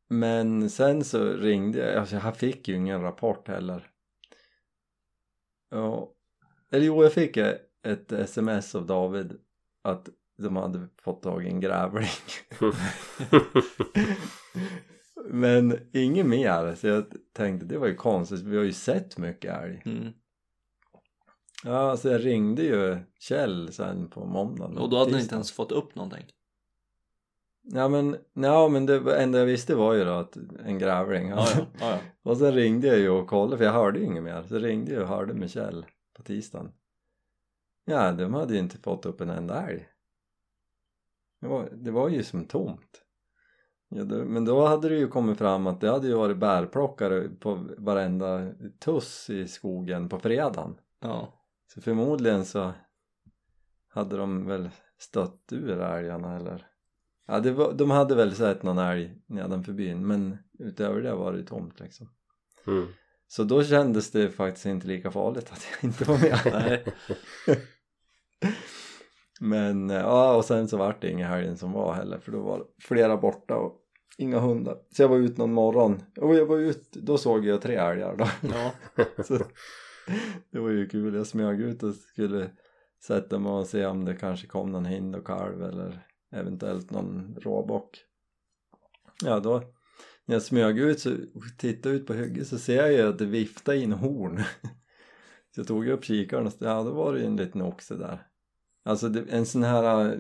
Men 0.09 0.71
sen 0.71 1.05
så 1.05 1.25
ringde 1.25 1.79
jag, 1.79 1.97
alltså 1.97 2.17
jag 2.17 2.37
fick 2.37 2.69
ju 2.69 2.75
ingen 2.75 3.03
rapport 3.03 3.49
heller. 3.49 3.91
Ja, 5.71 6.13
eller 6.71 6.87
jo 6.87 7.03
jag 7.03 7.13
fick 7.13 7.37
ett 7.83 8.13
sms 8.13 8.75
av 8.75 8.87
David 8.87 9.39
att 9.83 10.09
de 10.37 10.57
hade 10.57 10.89
fått 11.03 11.23
tag 11.23 11.45
i 11.45 11.49
en 11.49 11.61
grävling. 11.61 12.09
Men 15.31 15.79
inget 15.93 16.27
mer 16.27 16.75
så 16.75 16.87
jag 16.87 17.05
tänkte 17.33 17.67
det 17.67 17.79
var 17.79 17.87
ju 17.87 17.95
konstigt 17.95 18.41
vi 18.41 18.57
har 18.57 18.65
ju 18.65 18.73
sett 18.73 19.19
mycket 19.19 19.63
älg. 19.63 19.83
Mm. 19.85 20.13
Ja 21.65 21.97
så 21.97 22.09
jag 22.09 22.25
ringde 22.25 22.63
ju 22.63 22.99
Kjell 23.21 23.73
sen 23.73 24.11
på 24.11 24.27
måndagen. 24.27 24.79
Och 24.79 24.91
då 24.91 24.99
hade 24.99 25.13
ni 25.13 25.21
inte 25.21 25.35
ens 25.35 25.53
fått 25.53 25.73
upp 25.73 25.95
någonting. 25.95 26.25
Ja 27.63 27.89
men, 27.89 28.17
ja, 28.33 28.69
men 28.69 28.87
det 28.87 29.23
enda 29.23 29.39
jag 29.39 29.47
visste 29.47 29.75
var 29.75 29.95
ju 29.95 30.05
då 30.05 30.11
att 30.13 30.37
en 30.65 30.79
grävling. 30.79 31.29
Ja. 31.29 31.47
ja, 31.57 31.67
ja. 31.81 31.99
Och 32.31 32.37
sen 32.37 32.55
ringde 32.55 32.87
jag 32.87 32.99
ju 32.99 33.09
och 33.09 33.29
kollade 33.29 33.57
för 33.57 33.65
jag 33.65 33.73
hörde 33.73 33.99
ju 33.99 34.05
inget 34.05 34.23
mer. 34.23 34.43
Så 34.43 34.59
ringde 34.59 34.93
jag 34.93 35.03
och 35.03 35.09
hörde 35.09 35.35
med 35.35 35.51
Kjell 35.51 35.87
på 36.17 36.23
tisdagen. 36.23 36.73
Ja, 37.85 38.13
de 38.13 38.35
hade 38.35 38.55
ju 38.55 38.61
inte 38.61 38.79
fått 38.79 39.07
upp 39.07 39.21
en 39.21 39.31
enda 39.31 39.69
älg. 39.69 39.89
Det 41.41 41.47
var, 41.47 41.69
det 41.73 41.91
var 41.91 42.09
ju 42.09 42.23
som 42.23 42.45
tomt. 42.45 43.03
Ja, 43.89 44.05
det, 44.05 44.25
men 44.25 44.45
då 44.45 44.67
hade 44.67 44.89
det 44.89 44.97
ju 44.97 45.09
kommit 45.09 45.39
fram 45.39 45.67
att 45.67 45.81
det 45.81 45.91
hade 45.91 46.07
ju 46.09 46.15
varit 46.15 46.37
bärplockare 46.37 47.29
på 47.29 47.69
varenda 47.79 48.53
tuss 48.79 49.31
i 49.31 49.49
skogen 49.49 50.09
på 50.09 50.19
fredagen. 50.19 50.79
ja. 51.01 51.33
Så 51.75 51.81
förmodligen 51.81 52.45
så 52.45 52.73
hade 53.89 54.17
de 54.17 54.47
väl 54.47 54.71
stött 54.99 55.53
ur 55.53 55.81
älgarna 55.81 56.37
eller 56.37 56.67
Ja, 57.27 57.41
det 57.41 57.53
var, 57.53 57.73
de 57.73 57.91
hade 57.91 58.15
väl 58.15 58.35
sett 58.35 58.63
någon 58.63 58.79
älg 58.79 59.19
nedanför 59.27 59.73
byn 59.73 60.07
men 60.07 60.39
utöver 60.59 61.03
det 61.03 61.15
var 61.15 61.33
det 61.33 61.45
tomt 61.45 61.81
liksom. 61.81 62.09
Mm. 62.67 62.87
Så 63.29 63.45
då 63.45 63.65
kändes 63.65 64.11
det 64.11 64.31
faktiskt 64.31 64.67
inte 64.67 64.87
lika 64.87 65.11
farligt 65.11 65.53
att 65.53 65.67
jag 65.73 65.91
inte 65.91 66.05
var 66.05 66.19
med. 66.19 66.41
Nej. 66.53 66.85
Men 69.41 69.91
eh, 69.91 69.97
ja, 69.97 70.37
och 70.37 70.45
sen 70.45 70.69
så 70.69 70.77
vart 70.77 71.03
det 71.03 71.11
inga 71.11 71.29
helgen 71.29 71.57
som 71.57 71.73
var 71.73 71.95
heller 71.95 72.19
för 72.19 72.33
då 72.33 72.41
var 72.43 72.65
flera 72.81 73.17
borta 73.17 73.57
och 73.57 73.81
inga 74.19 74.39
hundar. 74.39 74.79
Så 74.91 75.03
jag 75.03 75.09
var 75.09 75.17
ute 75.17 75.41
någon 75.41 75.53
morgon 75.53 76.03
och 76.17 76.35
jag 76.35 76.47
var 76.47 76.59
ut, 76.59 76.93
då 76.93 77.19
såg 77.19 77.45
jag 77.45 77.63
tre 77.63 77.75
älgar 77.75 78.17
då. 78.17 78.27
Ja. 78.49 78.73
Så 79.25 79.39
det 80.51 80.59
var 80.59 80.71
ju 80.71 80.89
kul. 80.89 81.15
Jag 81.15 81.27
smög 81.27 81.61
ut 81.61 81.83
och 81.83 81.95
skulle 81.95 82.51
sätta 83.07 83.39
mig 83.39 83.53
och 83.53 83.67
se 83.67 83.87
om 83.87 84.05
det 84.05 84.15
kanske 84.15 84.47
kom 84.47 84.73
någon 84.73 84.85
hind 84.85 85.17
och 85.17 85.27
kalv 85.27 85.63
eller 85.63 86.07
eventuellt 86.33 86.91
någon 86.91 87.37
råbock. 87.41 87.99
Ja 89.25 89.41
då 89.41 89.63
när 90.27 90.35
jag 90.35 90.43
smög 90.43 90.79
ut 90.79 91.01
så 91.01 91.17
tittade 91.59 91.95
ut 91.95 92.07
på 92.07 92.15
hygget 92.15 92.49
så 92.49 92.59
ser 92.59 92.77
jag 92.77 92.93
ju 92.93 93.09
att 93.09 93.19
det 93.19 93.27
viftade 93.27 93.79
in 93.79 93.93
horn. 93.93 94.37
Så 95.55 95.61
jag 95.61 95.67
tog 95.67 95.89
upp 95.89 96.05
kikaren 96.05 96.47
och 96.47 96.53
ja 96.59 96.83
då 96.83 96.93
var 96.93 97.13
det 97.13 97.21
ju 97.21 97.27
en 97.27 97.37
liten 97.37 97.63
oxe 97.63 97.95
där. 97.95 98.27
Alltså 98.87 99.09
det, 99.09 99.25
en 99.31 99.47
sån 99.47 99.63
här 99.63 100.07
äh, 100.07 100.19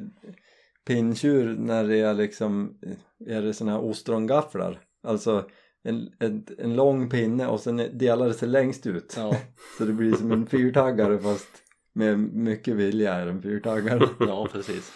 pinntjur 0.86 1.56
när 1.58 1.84
det 1.84 2.00
är 2.00 2.14
liksom 2.14 2.78
är 3.26 3.42
det 3.42 3.54
såna 3.54 3.72
här 3.72 3.84
ostrongafflar. 3.84 4.80
Alltså 5.02 5.48
en, 5.82 6.10
en, 6.18 6.46
en 6.58 6.76
lång 6.76 7.10
pinne 7.10 7.46
och 7.46 7.60
sen 7.60 7.76
delar 7.92 8.26
det 8.26 8.34
sig 8.34 8.48
längst 8.48 8.86
ut. 8.86 9.14
Ja. 9.16 9.36
Så 9.78 9.84
det 9.84 9.92
blir 9.92 10.12
som 10.12 10.32
en 10.32 10.46
fyrtaggare 10.46 11.18
fast 11.18 11.48
med 11.92 12.18
mycket 12.18 12.76
vilja 12.76 13.14
är 13.14 13.26
en 13.26 13.42
fyrtaggare. 13.42 14.08
ja, 14.20 14.48
precis. 14.52 14.92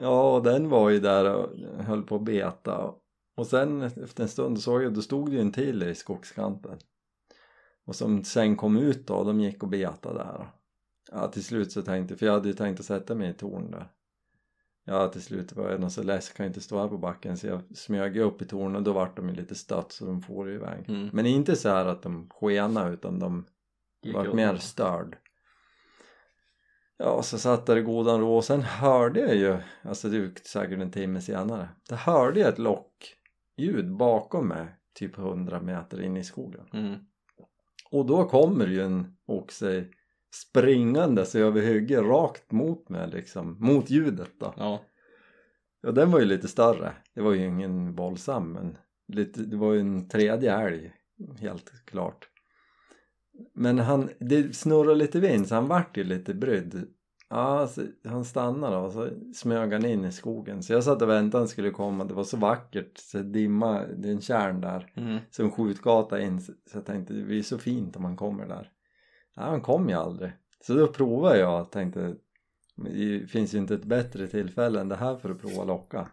Ja, 0.00 0.36
och 0.36 0.42
den 0.42 0.68
var 0.68 0.90
ju 0.90 1.00
där 1.00 1.34
och 1.34 1.58
höll 1.84 2.02
på 2.02 2.16
att 2.16 2.24
beta. 2.24 2.94
Och 3.36 3.46
sen 3.46 3.82
efter 3.82 4.22
en 4.22 4.28
stund 4.28 4.60
såg 4.60 4.82
jag, 4.82 4.94
då 4.94 5.02
stod 5.02 5.30
det 5.30 5.34
ju 5.34 5.40
en 5.40 5.52
till 5.52 5.82
i 5.82 5.94
skogskanten. 5.94 6.78
Och 7.86 7.96
som 7.96 8.24
sen 8.24 8.56
kom 8.56 8.76
ut 8.76 9.06
då, 9.06 9.24
de 9.24 9.40
gick 9.40 9.62
och 9.62 9.68
betade 9.68 10.18
där. 10.18 10.57
Ja, 11.12 11.28
till 11.28 11.44
slut 11.44 11.72
så 11.72 11.82
tänkte 11.82 12.16
för 12.16 12.26
jag 12.26 12.32
hade 12.32 12.48
ju 12.48 12.54
tänkt 12.54 12.80
att 12.80 12.86
sätta 12.86 13.14
mig 13.14 13.30
i 13.30 13.34
torn 13.34 13.70
där. 13.70 13.88
Ja 14.84 15.08
till 15.08 15.22
slut 15.22 15.52
var 15.52 15.70
jag 15.70 15.80
nog 15.80 15.92
så 15.92 16.02
less, 16.02 16.28
jag 16.28 16.36
kan 16.36 16.46
inte 16.46 16.60
stå 16.60 16.80
här 16.80 16.88
på 16.88 16.98
backen 16.98 17.36
så 17.36 17.46
jag 17.46 17.76
smög 17.76 18.16
upp 18.16 18.42
i 18.42 18.44
tornen 18.44 18.76
och 18.76 18.82
då 18.82 18.92
vart 18.92 19.16
de 19.16 19.28
ju 19.28 19.34
lite 19.34 19.54
stött 19.54 19.92
så 19.92 20.06
de 20.06 20.22
for 20.22 20.50
iväg. 20.50 20.84
Mm. 20.88 21.10
Men 21.12 21.26
inte 21.26 21.56
så 21.56 21.68
här 21.68 21.86
att 21.86 22.02
de 22.02 22.28
skena 22.30 22.88
utan 22.88 23.18
de 23.18 23.46
Gick 24.02 24.14
vart 24.14 24.34
mer 24.34 24.56
störd. 24.56 25.18
Ja, 26.96 27.22
så 27.22 27.38
satt 27.38 27.66
där 27.66 27.76
i 27.76 27.82
godan 27.82 28.20
ro 28.20 28.36
och 28.36 28.44
sen 28.44 28.60
hörde 28.60 29.20
jag 29.20 29.36
ju, 29.36 29.58
alltså 29.82 30.08
det 30.08 30.20
var 30.20 30.30
säkert 30.44 30.80
en 30.80 30.90
timme 30.90 31.20
senare, 31.20 31.68
då 31.88 31.94
hörde 31.94 32.40
jag 32.40 32.48
ett 32.48 32.58
lockljud 32.58 33.96
bakom 33.96 34.48
mig, 34.48 34.66
typ 34.94 35.18
100 35.18 35.60
meter 35.60 36.02
in 36.02 36.16
i 36.16 36.24
skogen. 36.24 36.66
Mm. 36.72 36.98
Och 37.90 38.06
då 38.06 38.24
kommer 38.24 38.66
ju 38.66 38.82
en 38.82 39.16
oxe 39.26 39.84
springandes 40.34 41.34
över 41.34 41.62
hygget 41.62 42.02
rakt 42.02 42.52
mot 42.52 42.88
mig 42.88 43.08
liksom, 43.08 43.56
mot 43.60 43.90
ljudet 43.90 44.30
då. 44.40 44.54
Ja. 44.56 44.80
Ja, 45.82 45.92
den 45.92 46.10
var 46.10 46.20
ju 46.20 46.24
lite 46.24 46.48
större. 46.48 46.92
Det 47.14 47.20
var 47.20 47.32
ju 47.32 47.46
ingen 47.46 47.94
våldsam 47.94 48.52
men 48.52 48.78
lite, 49.08 49.42
det 49.42 49.56
var 49.56 49.72
ju 49.72 49.80
en 49.80 50.08
tredje 50.08 50.52
älg, 50.52 50.92
helt 51.40 51.72
klart. 51.84 52.28
Men 53.54 53.78
han, 53.78 54.10
det 54.18 54.56
snurrade 54.56 54.94
lite 54.94 55.20
vind 55.20 55.48
så 55.48 55.54
han 55.54 55.68
vart 55.68 55.96
ju 55.96 56.04
lite 56.04 56.34
brydd. 56.34 56.88
Ja, 57.30 57.68
han 58.04 58.24
stannade 58.24 58.76
och 58.76 58.92
så 58.92 59.08
smög 59.34 59.72
han 59.72 59.84
in 59.84 60.04
i 60.04 60.12
skogen. 60.12 60.62
Så 60.62 60.72
jag 60.72 60.84
satt 60.84 61.02
och 61.02 61.08
väntade 61.08 61.40
han 61.40 61.48
skulle 61.48 61.70
komma. 61.70 62.04
Det 62.04 62.14
var 62.14 62.24
så 62.24 62.36
vackert, 62.36 62.98
så 62.98 63.18
dimma, 63.18 63.86
det 63.86 64.08
är 64.08 64.12
en 64.12 64.20
tjärn 64.20 64.60
där. 64.60 64.92
Mm. 64.94 65.18
En 65.38 65.50
skjutgata 65.50 66.20
in. 66.20 66.40
Så 66.40 66.52
jag 66.72 66.86
tänkte 66.86 67.14
det 67.14 67.24
blir 67.24 67.42
så 67.42 67.58
fint 67.58 67.96
om 67.96 68.04
han 68.04 68.16
kommer 68.16 68.46
där. 68.46 68.70
Ja, 69.38 69.44
han 69.44 69.60
kom 69.60 69.88
ju 69.88 69.94
aldrig. 69.94 70.32
Så 70.60 70.74
då 70.74 70.86
provade 70.86 71.38
jag 71.38 71.60
och 71.60 71.70
tänkte 71.70 72.14
det 72.76 73.26
finns 73.30 73.54
ju 73.54 73.58
inte 73.58 73.74
ett 73.74 73.84
bättre 73.84 74.26
tillfälle 74.26 74.80
än 74.80 74.88
det 74.88 74.96
här 74.96 75.16
för 75.16 75.30
att 75.30 75.40
prova 75.40 75.64
locka. 75.64 76.08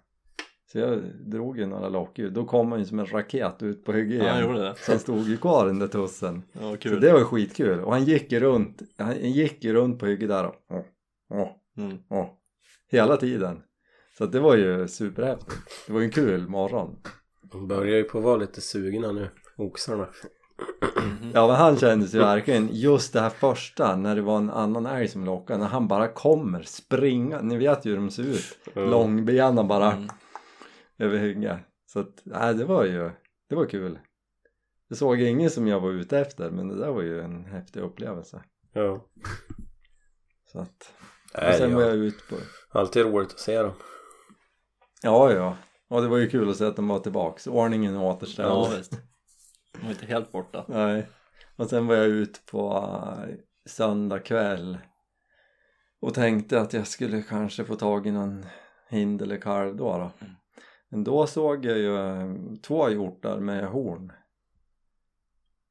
Så 0.72 0.80
jag 0.80 1.00
drog 1.26 1.58
ju 1.60 1.66
några 1.66 1.90
lockljud. 1.90 2.34
Då 2.34 2.46
kom 2.46 2.72
han 2.72 2.80
ju 2.80 2.86
som 2.86 3.00
en 3.00 3.06
raket 3.06 3.64
ut 3.64 3.86
på 3.86 3.92
hygget 3.94 4.24
Ja, 4.24 4.40
igen. 4.42 4.54
det. 4.56 4.76
Så 4.78 4.92
han 4.92 5.00
stod 5.00 5.28
ju 5.28 5.38
kvar 5.38 5.66
den 5.66 5.80
där 5.80 5.88
tussen. 5.88 6.44
Ja, 6.54 6.78
Så 6.84 6.90
det 6.96 7.14
var 7.14 7.24
skitkul. 7.24 7.80
Och 7.80 7.92
han 7.94 8.04
gick 8.06 8.32
ju 8.32 8.40
runt, 8.40 8.82
han 8.98 9.16
gick 9.32 9.64
ju 9.64 9.74
runt 9.74 10.00
på 10.00 10.06
hygget 10.06 10.30
där 10.30 10.46
och 10.46 10.56
åh, 10.70 10.82
åh, 11.30 11.50
Mm. 11.78 11.98
åh, 12.10 12.28
hela 12.92 13.18
tiden. 13.18 13.62
Så 14.18 14.24
att 14.24 14.32
det 14.32 14.40
var 14.40 14.56
ju 14.56 14.88
superhäftigt. 14.88 15.58
Det 15.88 15.94
var 15.94 16.00
ju 16.00 16.06
en 16.06 16.12
kul 16.12 16.48
morgon. 16.48 16.96
De 17.52 17.68
börjar 17.68 17.96
ju 17.98 18.04
på 18.04 18.18
att 18.18 18.24
vara 18.24 18.38
lite 18.38 18.62
sugna 18.62 19.12
nu, 19.12 19.30
oxarna. 19.58 20.08
Mhm. 20.96 21.32
Ja 21.34 21.48
men 21.48 21.56
han 21.56 21.78
kändes 21.78 22.14
ju 22.16 22.20
verkligen 22.20 22.70
just 22.72 23.14
det 23.14 23.20
här 23.22 23.30
första 23.30 23.96
när 23.96 24.16
det 24.16 24.22
var 24.22 24.38
en 24.38 24.50
annan 24.50 24.86
älg 24.86 25.08
som 25.08 25.26
lockade 25.26 25.60
när 25.60 25.68
han 25.68 25.88
bara 25.88 26.08
kommer 26.08 26.62
springa, 26.64 27.42
ni 27.42 27.58
vet 27.58 27.86
ju 27.86 27.90
hur 27.90 27.98
de 27.98 28.10
ser 28.12 28.24
ut 28.24 28.58
Mm. 28.76 28.90
långbena 28.90 29.64
bara 29.64 29.92
Mm. 29.92 30.08
över 30.98 31.18
hygget 31.18 31.58
så 31.86 32.00
att 32.00 32.22
nej 32.24 32.54
det 32.54 32.66
var 32.66 32.84
ju 32.86 33.12
det 33.50 33.56
var 33.56 33.66
kul 33.66 34.00
jag 34.88 34.98
såg 34.98 35.22
inget 35.22 35.54
som 35.54 35.68
jag 35.68 35.80
var 35.80 35.92
ute 35.92 36.20
efter 36.20 36.50
men 36.52 36.68
det 36.68 36.76
där 36.80 36.92
var 36.92 37.02
ju 37.02 37.22
en 37.22 37.46
häftig 37.46 37.80
upplevelse 37.82 38.44
Ja. 38.74 39.06
så 40.52 40.60
att 40.60 40.94
och 41.34 41.54
sen 41.58 41.76
var 41.76 41.82
jag 41.82 41.92
ja. 41.92 41.96
ut 41.96 42.28
på 42.30 42.36
Alltid 42.80 43.06
roligt 43.06 43.32
att 43.34 43.40
se 43.40 43.62
dem. 43.62 43.72
ja 45.04 45.32
ja 45.32 45.58
och 45.90 46.02
det 46.02 46.08
var 46.08 46.18
ju 46.18 46.30
kul 46.30 46.50
att 46.50 46.56
se 46.58 46.66
att 46.66 46.76
de 46.76 46.88
var 46.88 47.00
tillbaks 47.00 47.48
ordningen 47.48 47.98
återställd 47.98 48.50
Ja. 48.50 48.70
De 49.80 49.86
var 49.86 49.92
inte 49.92 50.06
helt 50.06 50.32
borta. 50.32 50.66
Nej. 50.68 51.08
Och 51.56 51.70
sen 51.70 51.88
var 51.88 51.96
jag 51.96 52.08
ut 52.08 52.46
på 52.46 52.74
eh, 53.28 53.36
söndag 53.66 54.20
kväll 54.20 54.78
och 56.00 56.14
tänkte 56.14 56.62
att 56.62 56.74
jag 56.74 56.88
skulle 56.88 57.22
kanske 57.22 57.64
få 57.64 57.76
tag 57.76 58.08
i 58.08 58.12
någon 58.12 58.46
hind 58.90 59.22
eller 59.22 59.38
kalv 59.38 59.76
då, 59.76 59.92
då. 59.92 60.12
Mm. 60.26 60.34
Men 60.90 61.04
då 61.04 61.28
såg 61.28 61.66
jag 61.66 61.78
ju 61.78 61.98
eh, 61.98 62.36
två 62.62 62.90
hjortar 62.90 63.40
med 63.40 63.68
horn. 63.68 64.12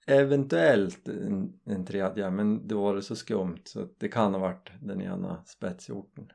Eventuellt 0.07 1.09
en, 1.09 1.61
en 1.65 1.87
tredje, 1.87 2.31
men 2.31 2.69
då 2.69 2.83
var 2.83 2.95
det 2.95 3.03
så 3.03 3.17
skumt 3.17 3.63
så 3.65 3.89
det 3.99 4.09
kan 4.09 4.35
ha 4.35 4.41
varit 4.41 4.71
den 4.81 5.03
ena 5.03 5.45
spetshjorten. 5.45 6.33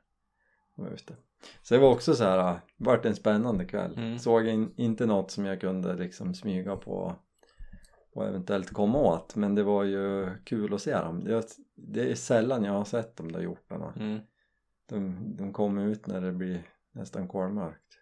ute. 0.93 1.15
Så 1.62 1.73
det 1.73 1.79
var 1.79 1.91
också 1.91 2.13
så 2.15 2.23
här, 2.23 2.53
det 2.53 2.62
vart 2.77 3.05
en 3.05 3.15
spännande 3.15 3.65
kväll. 3.65 3.97
Mm. 3.97 4.19
Såg 4.19 4.47
in, 4.47 4.73
inte 4.75 5.05
något 5.05 5.32
som 5.32 5.45
jag 5.45 5.62
kunde 5.62 5.95
liksom 5.95 6.34
smyga 6.34 6.75
på 6.75 7.15
och 8.13 8.28
eventuellt 8.28 8.74
komma 8.74 9.00
åt 9.00 9.36
men 9.36 9.56
det 9.56 9.63
var 9.63 9.84
ju 9.84 10.30
kul 10.45 10.74
att 10.74 10.82
se 10.82 10.93
dem. 10.93 11.24
Det, 11.24 11.48
det 11.76 12.12
är 12.12 12.15
sällan 12.15 12.63
jag 12.63 12.74
har 12.74 12.86
sett 12.86 13.17
de 13.17 13.32
där 13.32 13.39
hjortarna. 13.39 13.93
Mm. 13.95 14.19
De, 14.89 15.17
de 15.38 15.54
kommer 15.54 15.86
ut 15.86 16.08
när 16.08 16.22
det 16.22 16.32
blir 16.32 16.63
nästan 16.91 17.28
kolmörkt. 17.28 18.00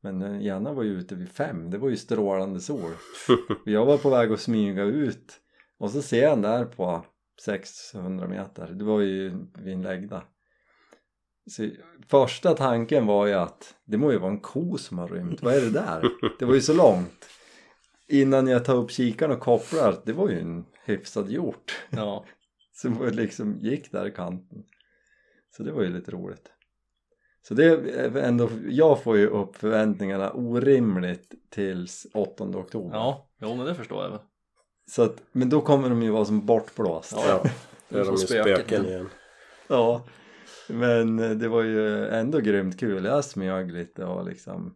Men 0.00 0.18
den 0.18 0.42
ena 0.42 0.72
var 0.72 0.82
ju 0.82 0.98
ute 0.98 1.14
vid 1.14 1.28
fem, 1.28 1.70
det 1.70 1.78
var 1.78 1.88
ju 1.88 1.96
strålande 1.96 2.60
sol. 2.60 2.90
Jag 3.64 3.86
var 3.86 3.98
på 3.98 4.10
väg 4.10 4.32
att 4.32 4.40
smyga 4.40 4.82
ut 4.82 5.40
och 5.78 5.90
så 5.90 6.02
ser 6.02 6.22
jag 6.22 6.32
den 6.32 6.42
där 6.42 6.64
på 6.64 7.04
600 7.44 8.28
meter, 8.28 8.66
det 8.66 8.84
var 8.84 9.00
ju 9.00 9.28
vid 9.54 9.74
en 9.74 9.82
läggda. 9.82 10.22
Så 11.50 11.68
första 12.08 12.54
tanken 12.54 13.06
var 13.06 13.26
ju 13.26 13.34
att 13.34 13.74
det 13.84 13.96
må 13.96 14.12
ju 14.12 14.18
vara 14.18 14.30
en 14.30 14.40
ko 14.40 14.78
som 14.78 14.98
har 14.98 15.08
rymt, 15.08 15.42
vad 15.42 15.54
är 15.54 15.60
det 15.60 15.70
där? 15.70 16.02
Det 16.38 16.44
var 16.44 16.54
ju 16.54 16.60
så 16.60 16.74
långt. 16.74 17.26
Innan 18.08 18.46
jag 18.46 18.64
tar 18.64 18.76
upp 18.76 18.90
kikaren 18.90 19.32
och 19.32 19.40
kopplar, 19.40 19.96
det 20.04 20.12
var 20.12 20.28
ju 20.28 20.40
en 20.40 20.64
hyfsad 20.84 21.30
hjort 21.30 21.76
Ja. 21.90 22.24
som 22.72 22.94
var 22.94 23.10
liksom 23.10 23.58
gick 23.60 23.92
där 23.92 24.06
i 24.06 24.10
kanten. 24.10 24.64
Så 25.56 25.62
det 25.62 25.72
var 25.72 25.82
ju 25.82 25.88
lite 25.88 26.10
roligt. 26.10 26.52
Så 27.48 27.54
det 27.54 27.64
är 27.64 28.16
ändå, 28.16 28.50
jag 28.68 29.02
får 29.02 29.16
ju 29.16 29.26
upp 29.26 29.56
förväntningarna 29.56 30.32
orimligt 30.32 31.34
tills 31.50 32.06
8 32.14 32.44
oktober. 32.44 32.96
Ja, 32.96 33.28
jo 33.40 33.54
men 33.54 33.66
det 33.66 33.74
förstår 33.74 34.02
jag 34.02 34.10
väl. 34.10 34.20
Så 34.90 35.02
att, 35.02 35.22
men 35.32 35.48
då 35.50 35.60
kommer 35.60 35.88
de 35.88 36.02
ju 36.02 36.10
vara 36.10 36.24
som 36.24 36.46
bortblåst. 36.46 37.12
Ja. 37.16 37.44
Då 37.88 37.98
är 37.98 38.04
de 38.04 38.10
ju 38.10 38.18
Spöken 38.18 38.86
igen. 38.86 39.08
Ja. 39.68 40.04
Men 40.68 41.16
det 41.38 41.48
var 41.48 41.62
ju 41.62 42.08
ändå 42.08 42.38
grymt 42.38 42.80
kul. 42.80 43.04
Jag 43.04 43.24
smög 43.24 43.72
lite 43.72 44.04
och 44.04 44.24
liksom 44.24 44.74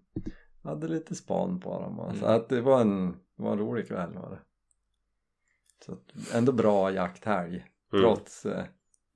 hade 0.63 0.89
lite 0.89 1.15
span 1.15 1.61
på 1.61 1.81
dem. 1.81 1.99
och 2.01 2.17
Så 2.17 2.25
Mm. 2.25 2.37
att 2.37 2.49
det 2.49 2.61
var 2.61 2.81
en, 2.81 3.11
det 3.37 3.43
var 3.43 3.53
en 3.53 3.59
rolig 3.59 3.89
kväll 3.89 4.15
var 4.15 4.31
det. 4.31 4.39
Så 5.87 5.93
att, 5.93 6.35
ändå 6.35 6.53
bra 6.53 6.93
jakthelg. 6.93 7.55
Mm. 7.93 8.03
Trots 8.05 8.47
eh, 8.47 8.65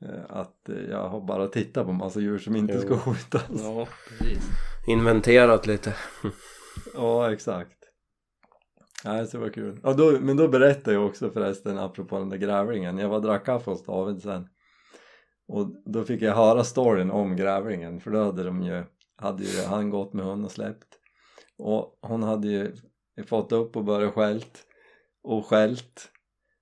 eh, 0.03 0.21
att 0.29 0.69
jag 0.91 1.09
har 1.09 1.21
bara 1.21 1.49
tittat 1.49 1.87
på 1.87 1.93
massa 1.93 2.21
djur 2.21 2.39
som 2.39 2.57
inte 2.57 2.73
Jo. 2.75 2.81
ska 2.81 2.99
skjutas. 2.99 3.43
Ja, 3.63 3.87
precis. 4.09 4.45
Inventerat 4.87 5.67
lite. 5.67 5.95
Ja, 6.95 7.33
exakt. 7.33 7.73
Nej, 9.05 9.27
så 9.27 9.37
det 9.37 9.43
var 9.43 9.51
kul. 9.51 9.81
Ja, 9.83 9.93
då, 9.93 10.19
men 10.21 10.37
då 10.37 10.49
berättade 10.49 10.97
jag 10.97 11.07
också 11.07 11.31
förresten 11.31 11.79
apropå 11.79 12.19
den 12.19 12.29
där 12.29 12.37
grävlingen. 12.37 12.99
Jag 12.99 13.09
var 13.09 13.17
och 13.17 13.23
drack 13.23 13.45
kaffe 13.45 13.71
hos 13.71 13.85
David 13.85 14.23
sen. 14.23 14.49
Och 15.49 15.67
då 15.85 16.05
fick 16.05 16.23
jag 16.23 16.35
höra 16.35 16.65
storyn 16.65 17.11
om 17.11 17.37
grävlingen 17.37 18.01
för 18.01 18.11
då 18.11 18.25
hade 18.25 18.45
de 18.45 18.63
ju, 18.63 18.85
hade 19.17 19.45
ju 19.45 19.63
han 19.63 19.91
gått 19.91 20.13
med 20.13 20.25
hund 20.25 20.45
och 20.45 20.51
släppt. 20.51 20.99
Och 21.59 21.99
hon 22.03 22.23
hade 22.23 22.49
ju 22.49 22.77
fått 23.27 23.53
upp 23.53 23.77
och 23.77 23.85
börjat 23.85 24.15
skällt 24.15 24.67
och 25.23 25.47
skällt. 25.47 26.11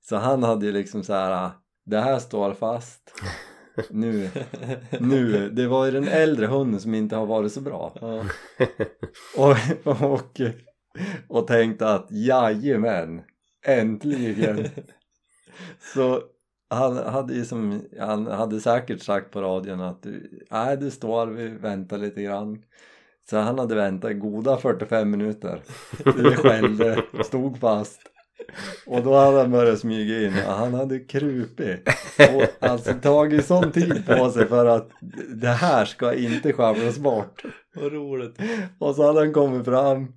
Så 0.01 0.17
han 0.17 0.43
hade 0.43 0.67
ju 0.67 0.73
liksom 0.73 1.03
så 1.03 1.13
här, 1.13 1.51
det 1.85 2.01
här 2.01 2.19
står 2.19 2.55
fast. 2.55 3.15
Nu, 3.91 4.31
nu, 5.01 5.51
det 5.51 5.67
var 5.67 5.85
ju 5.85 5.91
den 5.91 6.09
äldre 6.09 6.47
hunden 6.47 6.81
som 6.81 6.95
inte 6.95 7.17
har 7.17 7.27
varit 7.27 7.53
så 7.53 7.61
bra. 7.61 7.93
Ja. 8.01 8.25
Och, 9.85 10.03
och, 10.03 10.41
och 11.29 11.47
tänkte 11.47 11.89
att 11.89 12.07
jajamän, 12.11 13.23
äntligen. 13.67 14.69
Så 15.95 16.23
han 16.71 16.97
hade 16.97 17.35
ju 17.35 17.45
som, 17.45 17.83
han 18.01 18.27
hade 18.27 18.61
säkert 18.61 19.03
sagt 19.03 19.31
på 19.31 19.43
radion 19.43 19.81
att 19.81 20.07
nej 20.51 20.77
det 20.77 20.91
står, 20.91 21.27
vi 21.27 21.49
väntar 21.49 21.99
lite 21.99 22.23
grann. 22.23 22.63
Så 23.31 23.39
han 23.39 23.59
hade 23.59 23.75
väntat 23.75 24.21
goda 24.21 24.57
45 24.57 25.11
minuter. 25.11 25.63
Det 26.05 26.37
skällde, 26.37 27.03
stod 27.25 27.59
fast. 27.59 28.01
Och 28.87 29.03
då 29.03 29.15
hade 29.15 29.39
han 29.39 29.51
börjat 29.51 29.79
smyga 29.79 30.27
in 30.27 30.35
och 30.47 30.53
han 30.53 30.75
hade 30.75 30.99
krupit 30.99 31.89
och 32.19 32.69
alltså 32.69 32.93
tagit 33.03 33.47
sån 33.47 33.73
tid 33.73 34.07
på 34.07 34.31
sig 34.31 34.47
för 34.47 34.67
att 34.67 34.91
det 35.35 35.49
här 35.49 35.85
ska 35.85 36.15
inte 36.15 36.53
sjabblas 36.53 36.99
bort. 36.99 37.43
Vad 37.75 37.93
roligt. 37.93 38.39
Och 38.79 38.95
så 38.95 39.07
hade 39.07 39.21
han 39.21 39.33
kommit 39.33 39.65
fram 39.65 40.13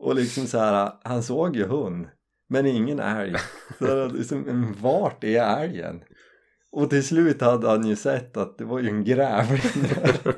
och 0.00 0.14
liksom 0.14 0.46
så 0.46 0.58
här, 0.58 0.92
han 1.02 1.22
såg 1.22 1.56
ju 1.56 1.66
hund 1.66 2.06
men 2.48 2.66
ingen 2.66 3.00
älg. 3.00 3.36
Så 3.78 4.08
liksom, 4.08 4.74
vart 4.80 5.24
är 5.24 5.62
älgen? 5.62 6.00
Och 6.72 6.90
till 6.90 7.06
slut 7.06 7.40
hade 7.40 7.68
han 7.68 7.86
ju 7.86 7.96
sett 7.96 8.36
att 8.36 8.58
det 8.58 8.64
var 8.64 8.78
ju 8.78 8.88
en 8.88 9.04
grävling 9.04 9.84
där. 9.94 10.34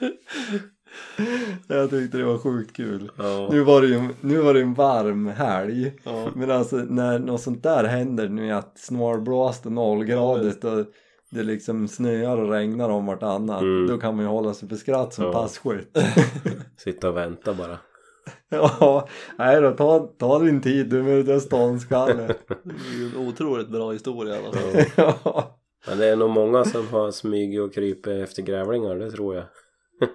Jag 1.68 1.90
tyckte 1.90 2.18
det 2.18 2.24
var 2.24 2.38
sjukt 2.38 2.76
kul. 2.76 3.10
Ja. 3.16 3.48
Nu 3.52 3.60
var 3.60 3.80
det 3.82 3.86
ju 3.86 4.08
nu 4.20 4.38
var 4.40 4.54
det 4.54 4.60
en 4.60 4.74
varm 4.74 5.26
helg. 5.26 5.92
Ja. 6.04 6.28
Men 6.34 6.50
alltså 6.50 6.76
när 6.76 7.18
något 7.18 7.40
sånt 7.40 7.62
där 7.62 7.84
händer 7.84 8.28
nu 8.28 8.52
att 8.52 8.78
snålblåst 8.78 9.66
och 9.66 9.72
nollgradigt 9.72 10.64
och 10.64 10.86
det 11.30 11.42
liksom 11.42 11.88
snöar 11.88 12.36
och 12.36 12.50
regnar 12.50 12.88
om 12.88 13.06
vartannat 13.06 13.62
Mm. 13.62 13.86
då 13.86 13.98
kan 13.98 14.16
man 14.16 14.24
ju 14.24 14.30
hålla 14.30 14.54
sig 14.54 14.68
för 14.68 14.76
skratt 14.76 15.14
som 15.14 15.24
Ja. 15.24 15.32
passkytt 15.32 15.98
Sitta 16.76 17.08
och 17.08 17.16
vänta 17.16 17.54
bara. 17.54 17.78
ja, 18.48 19.08
nej 19.38 19.60
då, 19.60 19.70
ta, 19.72 19.98
ta 20.18 20.38
din 20.38 20.60
tid 20.60 20.88
du 20.90 21.02
med 21.02 21.16
det 21.16 21.22
där 21.22 21.38
ståndskalle 21.38 22.14
Det 22.46 22.54
är 22.94 22.98
ju 22.98 23.06
en 23.06 23.28
otroligt 23.28 23.68
bra 23.68 23.92
historia 23.92 24.34
i 24.40 24.44
alla 24.44 24.52
fall. 24.52 24.84
ja. 25.24 25.58
Men 25.88 25.98
det 25.98 26.06
är 26.06 26.16
nog 26.16 26.30
många 26.30 26.64
som 26.64 26.88
har 26.88 27.10
smugit 27.10 27.60
och 27.60 27.74
krypit 27.74 28.06
efter 28.28 28.42
grävlingar, 28.42 28.94
det 28.96 29.10
tror 29.10 29.34
jag. 29.34 29.44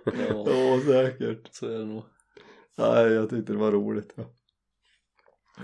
Ja, 0.06 0.50
ja, 0.50 0.80
säkert 0.86 1.54
så 1.56 1.68
är 1.68 1.78
det 1.80 1.86
nog. 1.86 2.04
nej, 2.78 3.06
jag 3.14 3.30
tyckte 3.30 3.54
det 3.54 3.60
var 3.60 3.72
roligt 3.72 4.14
ja. 4.16 4.24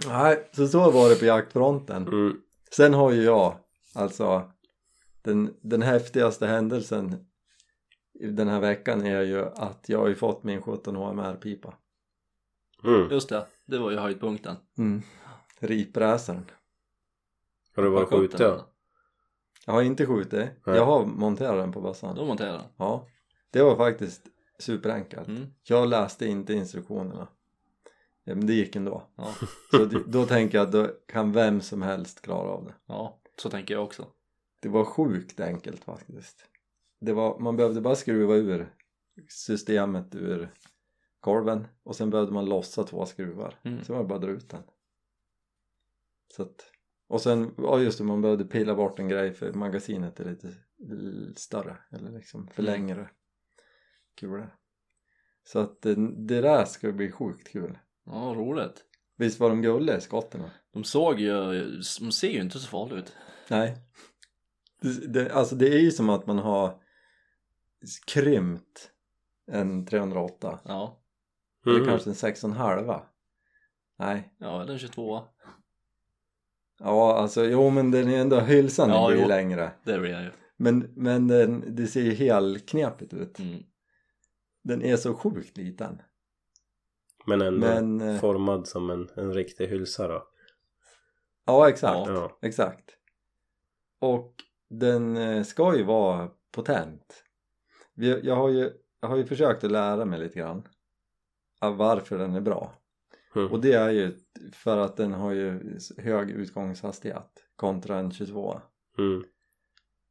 nej, 0.07 0.49
så 0.55 0.67
så 0.67 0.91
var 0.91 1.09
det 1.09 1.15
på 1.15 1.25
jaktfronten 1.25 2.07
Mm. 2.07 2.41
sen 2.71 2.93
har 2.93 3.11
ju 3.11 3.23
jag 3.23 3.55
alltså 3.95 4.51
den, 5.21 5.55
den 5.61 5.81
häftigaste 5.81 6.47
händelsen 6.47 7.25
i 8.19 8.27
den 8.27 8.47
här 8.47 8.59
veckan 8.59 9.05
är 9.05 9.21
ju 9.21 9.45
att 9.45 9.85
jag 9.89 9.99
har 9.99 10.07
ju 10.07 10.15
fått 10.15 10.43
min 10.43 10.61
17 10.61 10.95
HMR-pipa 10.95 11.73
Mm. 12.83 13.11
Just 13.11 13.29
det, 13.29 13.45
det 13.65 13.77
var 13.77 13.91
ju 13.91 13.97
höjdpunkten. 13.97 14.55
mm. 14.77 15.01
ripräsaren 15.59 16.45
Har 17.75 17.83
du 17.83 17.89
varit 17.89 18.09
skjutit? 18.09 18.39
Ja. 18.39 18.67
jag 19.65 19.73
har 19.73 19.81
inte 19.81 20.05
skjutit, 20.05 20.33
Nej. 20.33 20.75
jag 20.75 20.85
har 20.85 21.05
monterat 21.05 21.57
den 21.57 21.71
på 21.71 21.81
bössan 21.81 22.15
Då 22.15 22.25
monterar 22.25 22.51
den. 22.51 22.61
ja, 22.77 23.07
det 23.51 23.61
var 23.61 23.75
faktiskt 23.75 24.27
superenkelt 24.59 25.27
Mm. 25.27 25.45
jag 25.63 25.89
läste 25.89 26.25
inte 26.25 26.53
instruktionerna 26.53 27.27
ja, 28.23 28.35
men 28.35 28.47
det 28.47 28.53
gick 28.53 28.75
ändå 28.75 29.09
Ja. 29.15 29.33
så 29.71 29.85
det, 29.85 30.03
då 30.07 30.25
tänker 30.25 30.57
jag 30.57 30.65
att 30.65 30.71
då 30.71 30.87
kan 31.07 31.31
vem 31.31 31.61
som 31.61 31.81
helst 31.81 32.21
klara 32.21 32.49
av 32.49 32.65
det 32.65 32.73
ja, 32.85 33.19
så 33.41 33.49
tänker 33.49 33.73
jag 33.73 33.83
också. 33.83 34.07
det 34.59 34.69
var 34.69 34.85
sjukt 34.85 35.39
enkelt 35.39 35.83
faktiskt 35.83 36.45
det 37.01 37.13
var, 37.13 37.39
man 37.39 37.55
behövde 37.57 37.81
bara 37.81 37.95
skruva 37.95 38.35
ur 38.35 38.73
systemet 39.29 40.15
ur 40.15 40.53
korven 41.19 41.67
och 41.83 41.95
sen 41.95 42.09
behövde 42.09 42.33
man 42.33 42.45
lossa 42.45 42.83
två 42.83 43.05
skruvar 43.05 43.59
Mm. 43.63 43.83
sen 43.83 43.95
var 43.95 44.03
det 44.03 44.07
bara 44.09 44.15
att 44.15 44.21
dra 44.21 44.31
ut 44.31 44.49
den 44.49 44.63
så 46.35 46.43
att, 46.43 46.71
och 47.07 47.21
sen, 47.21 47.53
ja 47.57 47.79
just 47.79 47.97
det, 47.97 48.03
man 48.03 48.21
behövde 48.21 48.45
pilla 48.45 48.75
bort 48.75 48.99
en 48.99 49.07
grej 49.09 49.33
för 49.33 49.53
magasinet 49.53 50.19
är 50.19 50.25
lite 50.25 50.53
större 51.35 51.77
eller 51.91 52.11
liksom 52.11 52.47
för 52.47 52.63
Mm. 52.63 52.73
längre 52.73 53.09
kulor 54.19 54.55
så 55.43 55.59
att 55.59 55.81
det, 55.81 55.95
det 56.27 56.41
där 56.41 56.65
ska 56.65 56.91
bli 56.91 57.11
sjukt 57.11 57.47
kul 57.47 57.77
Ja, 58.05 58.33
roligt. 58.37 58.85
visst 59.17 59.39
var 59.39 59.49
de 59.49 59.61
gulliga 59.61 59.99
skotten? 60.01 60.41
De 60.73 60.83
såg 60.83 61.19
ju, 61.19 61.31
de 61.99 62.11
ser 62.11 62.29
ju 62.29 62.41
inte 62.41 62.59
så 62.59 62.67
farliga 62.67 62.99
ut. 62.99 63.13
Nej 63.47 63.77
det, 64.81 65.13
det, 65.13 65.31
alltså 65.31 65.55
det 65.55 65.67
är 65.67 65.79
ju 65.79 65.91
som 65.91 66.09
att 66.09 66.25
man 66.27 66.37
har 66.39 66.81
krympt 68.07 68.91
en 69.51 69.85
308 69.85 70.59
Ja, 70.65 70.99
eller 71.65 71.75
Mm. 71.75 71.87
kanske 71.89 72.09
en 72.09 72.13
6,5 72.15 73.01
nej 73.99 74.33
ja 74.37 74.61
eller 74.61 74.73
en 74.73 74.79
22 74.79 75.21
ja 76.79 77.13
alltså 77.17 77.45
jo 77.45 77.69
men 77.69 77.91
den 77.91 78.07
är 78.09 78.21
ändå 78.21 78.39
hylsan 78.39 78.89
Ja, 78.89 79.07
blir 79.07 79.21
jo. 79.21 79.27
längre 79.27 79.71
Det 79.83 79.99
blir 79.99 80.11
jag 80.11 80.23
ju. 80.23 80.31
men, 80.57 80.79
men 80.95 81.27
den, 81.27 81.75
det 81.75 81.87
ser 81.87 82.01
ju 82.01 82.11
helknepigt 82.13 83.13
ut 83.13 83.39
Mm. 83.39 83.63
Den 84.69 84.81
är 84.81 84.97
så 84.97 85.13
sjukt 85.13 85.57
liten 85.57 86.01
Men 87.25 87.41
ändå 87.41 87.67
men 87.67 88.01
eh, 88.01 88.19
formad 88.19 88.67
som 88.67 88.89
en, 88.89 89.09
en 89.15 89.33
riktig 89.33 89.67
hylsa 89.67 90.07
då. 90.07 90.27
ja 91.45 91.69
exakt 91.69 92.09
Ja. 92.09 92.37
exakt 92.41 92.89
och 93.99 94.35
den 94.69 95.17
eh, 95.17 95.43
ska 95.43 95.77
ju 95.77 95.83
vara 95.83 96.29
potent 96.51 97.23
jag 98.23 98.35
har 98.35 98.49
ju, 98.49 98.71
jag 99.01 99.09
har 99.09 99.17
ju 99.17 99.25
försökt 99.25 99.63
att 99.63 99.71
lära 99.71 100.05
mig 100.05 100.19
lite 100.19 100.39
grann 100.39 100.67
av 101.61 101.77
varför 101.77 102.17
den 102.17 102.35
är 102.35 102.41
bra 102.41 102.75
Mm. 103.35 103.51
och 103.51 103.61
det 103.61 103.73
är 103.73 103.89
ju 103.89 104.17
för 104.53 104.77
att 104.77 104.97
den 104.97 105.13
har 105.13 105.31
ju 105.31 105.77
hög 105.97 106.29
utgångshastighet 106.31 107.43
kontra 107.55 107.97
en 107.97 108.11
22 108.11 108.61
Mm. 108.97 109.23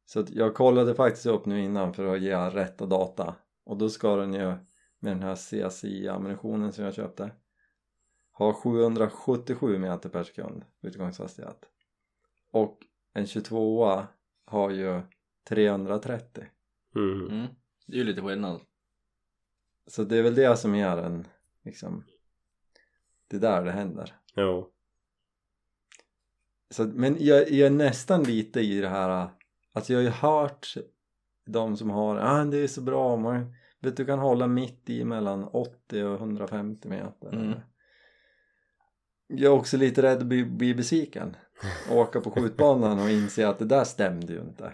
så 0.05 0.25
jag 0.29 0.55
kollade 0.55 0.95
faktiskt 0.95 1.25
upp 1.25 1.45
nu 1.45 1.59
innan 1.63 1.93
för 1.93 2.05
att 2.15 2.21
ge 2.21 2.35
rätta 2.35 2.85
data 2.85 3.35
och 3.69 3.77
då 3.77 3.89
ska 3.89 4.15
den 4.15 4.33
ju 4.33 4.45
med 4.99 5.11
den 5.11 5.23
här 5.23 5.35
CSI-ammunitionen 5.35 6.71
som 6.71 6.83
jag 6.83 6.93
köpte 6.93 7.31
ha 8.31 8.53
777 8.53 9.77
meter 9.77 10.09
per 10.09 10.23
sekund 10.23 10.65
utgångshastighet 10.81 11.65
och 12.51 12.79
en 13.13 13.27
22 13.27 14.03
har 14.45 14.69
ju 14.69 15.01
330 15.49 16.45
Mm. 16.95 17.27
Mm. 17.29 17.47
Det 17.87 17.93
är 17.93 17.97
ju 17.97 18.03
lite 18.03 18.21
skillnad. 18.21 18.61
så 19.87 20.03
det 20.03 20.17
är 20.17 20.23
väl 20.23 20.35
det 20.35 20.57
som 20.57 20.75
är 20.75 20.95
den 20.95 21.27
liksom 21.63 22.03
det 23.27 23.35
är 23.35 23.41
där 23.41 23.63
det 23.65 23.71
händer 23.71 24.15
Jo. 24.35 24.71
så, 26.69 26.85
men 26.85 27.15
jag, 27.19 27.51
jag 27.51 27.65
är 27.67 27.69
nästan 27.69 28.23
lite 28.23 28.59
i 28.59 28.81
det 28.81 28.89
här 28.89 29.29
alltså 29.71 29.93
jag 29.93 29.99
har 29.99 30.03
ju 30.03 30.09
hört 30.09 30.73
de 31.51 31.77
som 31.77 31.89
har 31.89 32.17
ah, 32.17 32.45
det 32.45 32.57
är 32.57 32.67
så 32.67 32.81
bra 32.81 33.17
man, 33.17 33.53
vet 33.81 33.97
du 33.97 34.05
kan 34.05 34.19
hålla 34.19 34.47
mitt 34.47 34.89
i 34.89 35.03
mellan 35.03 35.43
80 35.43 36.03
och 36.03 36.15
150 36.15 36.87
meter 36.87 37.33
Mm. 37.33 37.59
jag 39.27 39.53
är 39.53 39.57
också 39.57 39.77
lite 39.77 40.01
rädd 40.01 40.17
att 40.17 40.25
bli, 40.25 40.45
bli 40.45 40.73
besviken 40.73 41.35
åka 41.91 42.21
på 42.21 42.31
skjutbanan 42.31 42.99
och 42.99 43.09
inse 43.09 43.47
att 43.47 43.59
det 43.59 43.65
där 43.65 43.83
stämde 43.83 44.33
ju 44.33 44.39
inte 44.39 44.73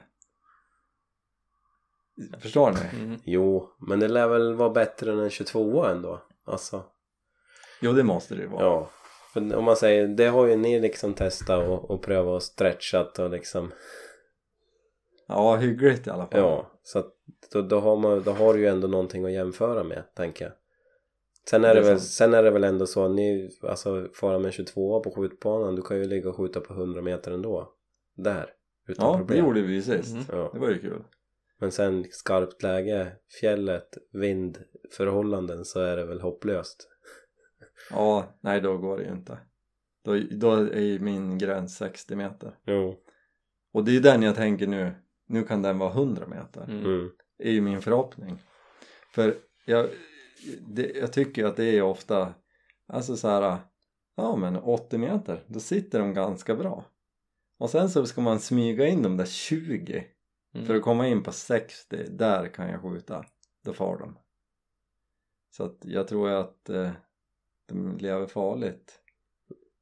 förstår 2.39 2.71
ni? 2.71 3.03
Mm. 3.03 3.19
Jo, 3.23 3.69
men 3.79 3.99
det 3.99 4.07
lär 4.07 4.27
väl 4.27 4.53
vara 4.53 4.69
bättre 4.69 5.11
än 5.11 5.19
en 5.19 5.29
22 5.29 5.85
ändå. 5.85 6.21
Alltså. 6.45 6.83
jo 7.81 7.93
det 7.93 8.03
måste 8.03 8.35
det 8.35 8.41
ju 8.41 8.47
vara 8.47 8.63
Ja. 8.63 8.89
För 9.33 9.55
om 9.55 9.63
man 9.63 9.75
säger, 9.75 10.07
det 10.07 10.27
har 10.27 10.45
ju 10.45 10.55
ni 10.55 10.79
liksom 10.79 11.13
testat 11.13 11.67
och, 11.67 11.91
och 11.91 12.01
prövat 12.01 12.35
och 12.35 12.43
stretchat 12.43 13.19
och 13.19 13.29
liksom. 13.29 13.71
Ja 15.27 15.55
hyggligt 15.55 16.07
i 16.07 16.09
alla 16.09 16.25
fall 16.27 16.39
Ja. 16.39 16.71
Så 16.83 16.99
att 16.99 17.13
då, 17.53 17.61
då, 17.61 17.79
har 17.79 17.95
man, 17.97 18.23
då 18.23 18.31
har 18.31 18.53
du 18.53 18.59
ju 18.59 18.65
ändå 18.67 18.88
någonting 18.88 19.25
att 19.25 19.31
jämföra 19.31 19.83
med, 19.83 20.03
tänker 20.15 20.45
jag. 20.45 20.53
Sen 21.49 21.63
är 21.63 21.67
Det 21.67 21.73
det, 21.73 21.79
är 21.79 21.83
väl, 21.89 21.99
sant. 21.99 22.09
sen 22.11 22.33
är 22.33 22.43
det 22.43 22.51
väl 22.51 22.63
ändå 22.63 22.85
så 22.85 23.05
att 23.05 23.11
ni, 23.11 23.49
alltså 23.61 24.07
fara 24.13 24.39
med 24.39 24.53
22 24.53 24.99
på 24.99 25.11
skjutbanan, 25.11 25.75
du 25.75 25.81
kan 25.81 25.97
ju 25.97 26.05
ligga 26.05 26.29
och 26.29 26.35
skjuta 26.35 26.59
på 26.59 26.73
100 26.73 27.01
meter 27.01 27.31
ändå. 27.31 27.71
Där. 28.15 28.49
Utan 28.88 29.05
ja 29.05 29.11
det 29.11 29.17
problem. 29.17 29.45
gjorde 29.45 29.61
vi 29.61 29.73
ju 29.73 29.81
sist 29.81 30.13
Mm. 30.13 30.25
Ja. 30.31 30.49
det 30.53 30.59
var 30.59 30.69
ju 30.69 30.79
kul 30.79 31.03
Men 31.59 31.71
sen 31.71 32.05
skarpt 32.11 32.63
läge, 32.63 33.11
fjället, 33.39 33.97
vind, 34.13 34.57
förhållanden 34.91 35.65
så 35.65 35.79
är 35.79 35.97
det 35.97 36.05
väl 36.05 36.21
hopplöst. 36.21 36.88
ja 37.89 38.38
nej 38.41 38.61
då 38.61 38.77
går 38.77 38.97
det 38.97 39.03
ju 39.03 39.11
inte 39.11 39.38
då, 40.03 40.17
då 40.31 40.51
är 40.51 40.79
ju 40.81 40.99
min 40.99 41.38
gräns 41.38 41.77
60 41.77 42.15
meter 42.15 42.57
Jo. 42.65 42.99
och 43.73 43.83
det 43.85 43.91
är 43.91 43.93
ju 43.93 43.99
den 43.99 44.21
jag 44.23 44.35
tänker 44.35 44.67
nu 44.67 44.91
nu 45.27 45.43
kan 45.43 45.61
den 45.61 45.77
vara 45.79 45.91
100 45.91 46.27
meter 46.27 46.63
Mm. 46.63 46.85
Mm. 46.85 47.11
är 47.38 47.51
ju 47.51 47.61
min 47.61 47.81
förhoppning 47.81 48.39
för 49.11 49.38
jag, 49.65 49.89
det, 50.67 50.91
jag 50.95 51.13
tycker 51.13 51.45
att 51.45 51.55
det 51.55 51.65
är 51.77 51.81
ofta 51.81 52.33
alltså 52.88 53.17
så 53.17 53.27
här 53.27 53.57
ja 54.15 54.35
men 54.35 54.55
80 54.55 54.97
meter 54.97 55.43
då 55.47 55.59
sitter 55.59 55.99
de 55.99 56.13
ganska 56.13 56.55
bra 56.55 56.85
och 57.57 57.69
sen 57.69 57.89
så 57.89 58.05
ska 58.05 58.21
man 58.21 58.39
smyga 58.39 58.88
in 58.88 59.01
de 59.01 59.17
där 59.17 59.25
20 59.25 60.07
Mm. 60.55 60.67
för 60.67 60.75
att 60.75 60.81
komma 60.81 61.07
in 61.07 61.23
på 61.23 61.31
60 61.31 62.03
där 62.09 62.47
kan 62.47 62.69
jag 62.69 62.81
skjuta 62.81 63.25
då 63.63 63.73
far 63.73 63.97
de 63.97 64.17
så 65.55 65.63
att 65.63 65.77
jag 65.85 66.07
tror 66.07 66.29
att 66.29 66.69
eh, 66.69 66.91
de 67.67 67.97
lever 67.97 68.25
farligt 68.27 68.99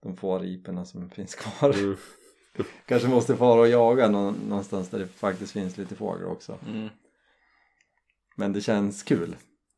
de 0.01 0.17
få 0.17 0.39
riporna 0.39 0.85
som 0.85 1.09
finns 1.09 1.35
kvar 1.35 1.73
Mm. 1.73 1.95
kanske 2.85 3.07
måste 3.07 3.35
fara 3.35 3.59
och 3.61 3.67
jaga 3.67 4.07
någon, 4.09 4.33
någonstans 4.47 4.89
där 4.89 4.99
det 4.99 5.07
faktiskt 5.07 5.51
finns 5.53 5.77
lite 5.77 5.95
fåglar 5.95 6.27
också 6.27 6.57
Mm. 6.67 6.89
men 8.35 8.53
det 8.53 8.61
känns 8.61 9.03
kul 9.03 9.35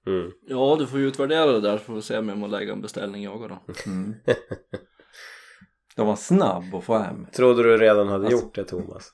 Mm. 0.08 0.32
Ja, 0.48 0.76
du 0.80 0.88
får 0.88 1.00
ju 1.00 1.08
utvärdera 1.08 1.46
det 1.52 1.62
där 1.62 1.78
så 1.78 1.84
får 1.84 1.94
vi 1.96 2.02
se 2.02 2.18
om 2.18 2.30
jag 2.30 2.38
må 2.38 2.48
lägga 2.48 2.74
en 2.74 2.82
beställning 2.82 3.24
jag 3.24 3.40
då. 3.50 3.74
mm. 3.86 4.14
de 5.96 6.08
var 6.08 6.16
snabb 6.16 6.76
att 6.76 6.84
få 6.84 6.98
hem 6.98 7.26
Trodde 7.36 7.64
du 7.64 7.78
redan 7.78 8.08
hade 8.08 8.26
Alltså- 8.26 8.42
gjort 8.46 8.56
det 8.56 8.64
Thomas? 8.64 9.12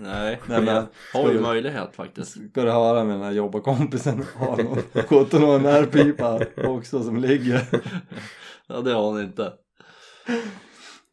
Nej, 0.00 0.40
Nej, 0.48 0.62
men- 0.62 0.86
jag 1.14 1.20
har 1.22 1.32
ju 1.32 1.40
möjlighet 1.40 1.94
faktiskt. 1.96 2.30
ska 2.30 2.62
du 2.64 2.70
höra 2.70 3.04
med 3.04 3.14
den 3.14 3.22
här 3.24 3.32
jobbarkompisen 3.32 4.24
har 4.36 4.56
någon 4.62 4.78
17 5.08 5.44
och 5.44 5.54
en 5.54 5.66
R-pipa 5.66 6.40
också 6.56 7.02
som 7.02 7.16
ligger 7.16 7.66
Ja, 8.66 8.80
det 8.80 8.92
har 8.92 9.12
han 9.12 9.22
inte. 9.22 9.52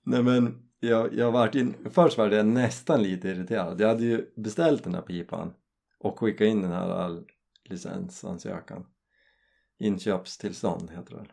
Nej 0.06 0.24
men 0.24 0.56
jag, 0.80 1.14
jag 1.14 1.32
vart 1.32 1.56
in, 1.56 1.74
först 1.90 2.18
var 2.18 2.32
jag 2.32 2.46
nästan 2.46 3.04
lite 3.04 3.30
irriterad. 3.30 3.82
Jag 3.82 3.88
hade 3.88 4.04
ju 4.04 4.26
beställt 4.36 4.84
den 4.84 4.96
här 4.96 5.02
pipan 5.02 5.54
och 6.00 6.20
skickat 6.20 6.46
in 6.46 6.62
den 6.62 6.72
här 6.72 6.90
all 6.90 7.26
licensansökan. 7.70 8.86
Inköpstillstånd 9.80 10.92
heter 10.92 11.12
det 11.12 11.18
väl. 11.18 11.32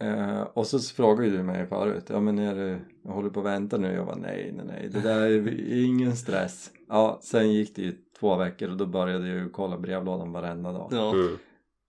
Eh, 0.00 0.40
och 0.42 0.66
så 0.66 0.78
frågade 0.78 1.30
du 1.30 1.42
mig 1.42 1.66
förut, 1.66 2.04
ja 2.08 2.20
men 2.20 2.38
är 2.38 2.54
du, 2.54 2.78
jag 3.04 3.12
håller 3.12 3.30
på 3.30 3.40
att 3.40 3.46
vänta 3.46 3.76
nu? 3.76 3.92
Jag 3.92 4.04
var 4.04 4.16
nej, 4.16 4.52
nej, 4.56 4.66
nej, 4.66 4.88
det 4.92 5.00
där 5.00 5.20
är 5.20 5.60
ingen 5.84 6.16
stress. 6.16 6.70
Ja, 6.88 7.18
sen 7.22 7.52
gick 7.52 7.76
det 7.76 7.82
ju 7.82 7.96
två 8.20 8.36
veckor 8.36 8.70
och 8.70 8.76
då 8.76 8.86
började 8.86 9.28
jag 9.28 9.36
ju 9.36 9.50
kolla 9.50 9.78
brevlådan 9.78 10.32
varenda 10.32 10.72
dag. 10.72 10.88
Ja. 10.92 11.14
Mm. 11.14 11.38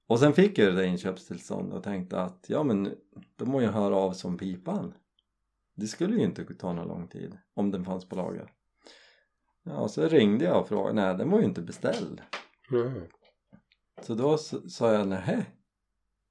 Och 0.07 0.19
sen 0.19 0.33
fick 0.33 0.57
jag 0.57 0.67
det 0.67 0.75
där 0.75 0.83
inköpstillstånd 0.83 1.73
och 1.73 1.83
tänkte 1.83 2.21
att 2.21 2.45
ja 2.47 2.63
men 2.63 2.91
då 3.35 3.45
må 3.45 3.61
jag 3.61 3.71
höra 3.71 3.95
av 3.95 4.11
som 4.11 4.37
pipan. 4.37 4.93
Det 5.79 5.87
skulle 5.87 6.15
ju 6.15 6.23
inte 6.23 6.45
ta 6.55 6.73
någon 6.73 6.87
lång 6.87 7.07
tid 7.07 7.37
om 7.53 7.71
den 7.71 7.85
fanns 7.85 8.09
på 8.09 8.15
lager. 8.15 8.51
Ja, 9.63 9.87
så 9.87 10.07
ringde 10.07 10.45
jag 10.45 10.61
och 10.61 10.67
frågade, 10.67 10.93
nej 10.93 11.17
den 11.17 11.29
var 11.29 11.39
ju 11.39 11.45
inte 11.45 11.61
beställd. 11.61 12.21
Mm. 12.71 13.01
Så 14.01 14.13
då 14.15 14.37
sa 14.37 14.93
jag 14.93 15.07
nej, 15.07 15.45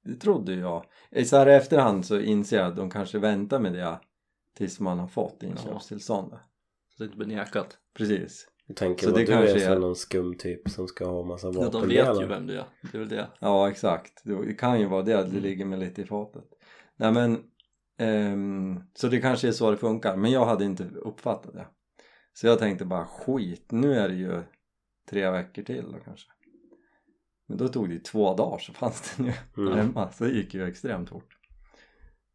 det 0.03 0.15
trodde 0.15 0.53
jag. 0.55 0.85
Så 1.25 1.37
här 1.37 1.47
i 1.49 1.53
efterhand 1.53 2.05
så 2.05 2.19
inser 2.19 2.57
jag 2.57 2.67
att 2.67 2.75
de 2.75 2.89
kanske 2.89 3.19
väntar 3.19 3.59
med 3.59 3.73
det 3.73 3.99
tills 4.55 4.79
man 4.79 4.99
har 4.99 5.07
fått 5.07 5.43
inköpstillståndet. 5.43 6.39
Så 6.89 7.03
det 7.03 7.05
inte 7.05 7.17
blir 7.17 7.27
nekat. 7.37 7.77
Precis. 7.93 8.47
Jag 8.67 8.75
tänker 8.77 9.07
Så 9.07 9.13
det 9.13 9.19
du 9.19 9.25
kanske 9.25 9.65
är 9.65 9.71
är- 9.75 9.79
någon 9.79 9.95
skum 9.95 10.37
typ 10.37 10.69
som 10.69 10.87
ska 10.87 11.05
ha 11.05 11.23
massa 11.23 11.47
Ja, 11.47 11.51
vapen 11.53 11.71
de 11.81 11.87
vet 11.87 12.21
ju 12.21 12.25
vem 12.27 12.47
du 12.47 12.53
är. 12.59 12.65
Det 12.81 12.97
är 12.97 12.99
väl 12.99 13.09
det. 13.09 13.27
Ja, 13.39 13.69
exakt. 13.69 14.21
Det 14.23 14.53
kan 14.53 14.79
ju 14.79 14.85
vara 14.85 15.01
det, 15.01 15.13
att 15.13 15.25
det 15.25 15.31
Mm. 15.31 15.43
ligger 15.43 15.65
mig 15.65 15.79
lite 15.79 16.01
i 16.01 16.05
fatet. 16.05 16.45
Nej 16.95 17.11
men, 17.11 17.43
ehm, 17.99 18.79
så 18.93 19.07
det 19.07 19.21
kanske 19.21 19.47
är 19.47 19.51
så 19.51 19.71
det 19.71 19.77
funkar. 19.77 20.15
Men 20.15 20.31
jag 20.31 20.45
hade 20.45 20.65
inte 20.65 20.83
uppfattat 20.83 21.53
det. 21.53 21.67
Så 22.33 22.47
jag 22.47 22.59
tänkte 22.59 22.85
bara 22.85 23.05
skit, 23.05 23.65
nu 23.71 23.93
är 23.95 24.09
det 24.09 24.15
ju 24.15 24.41
tre 25.09 25.29
veckor 25.29 25.63
till 25.63 25.91
då 25.91 25.97
kanske. 26.05 26.27
Men 27.47 27.57
då 27.57 27.67
tog 27.67 27.87
det 27.89 27.93
ju 27.93 27.99
två 27.99 28.35
dagar 28.35 28.57
så 28.57 28.73
fanns 28.73 29.15
den 29.17 29.25
ju 29.25 29.33
Mm. 29.57 29.73
hemma. 29.77 30.11
Så 30.11 30.23
det 30.23 30.29
gick 30.31 30.53
ju 30.53 30.67
extremt 30.67 31.09
fort. 31.09 31.29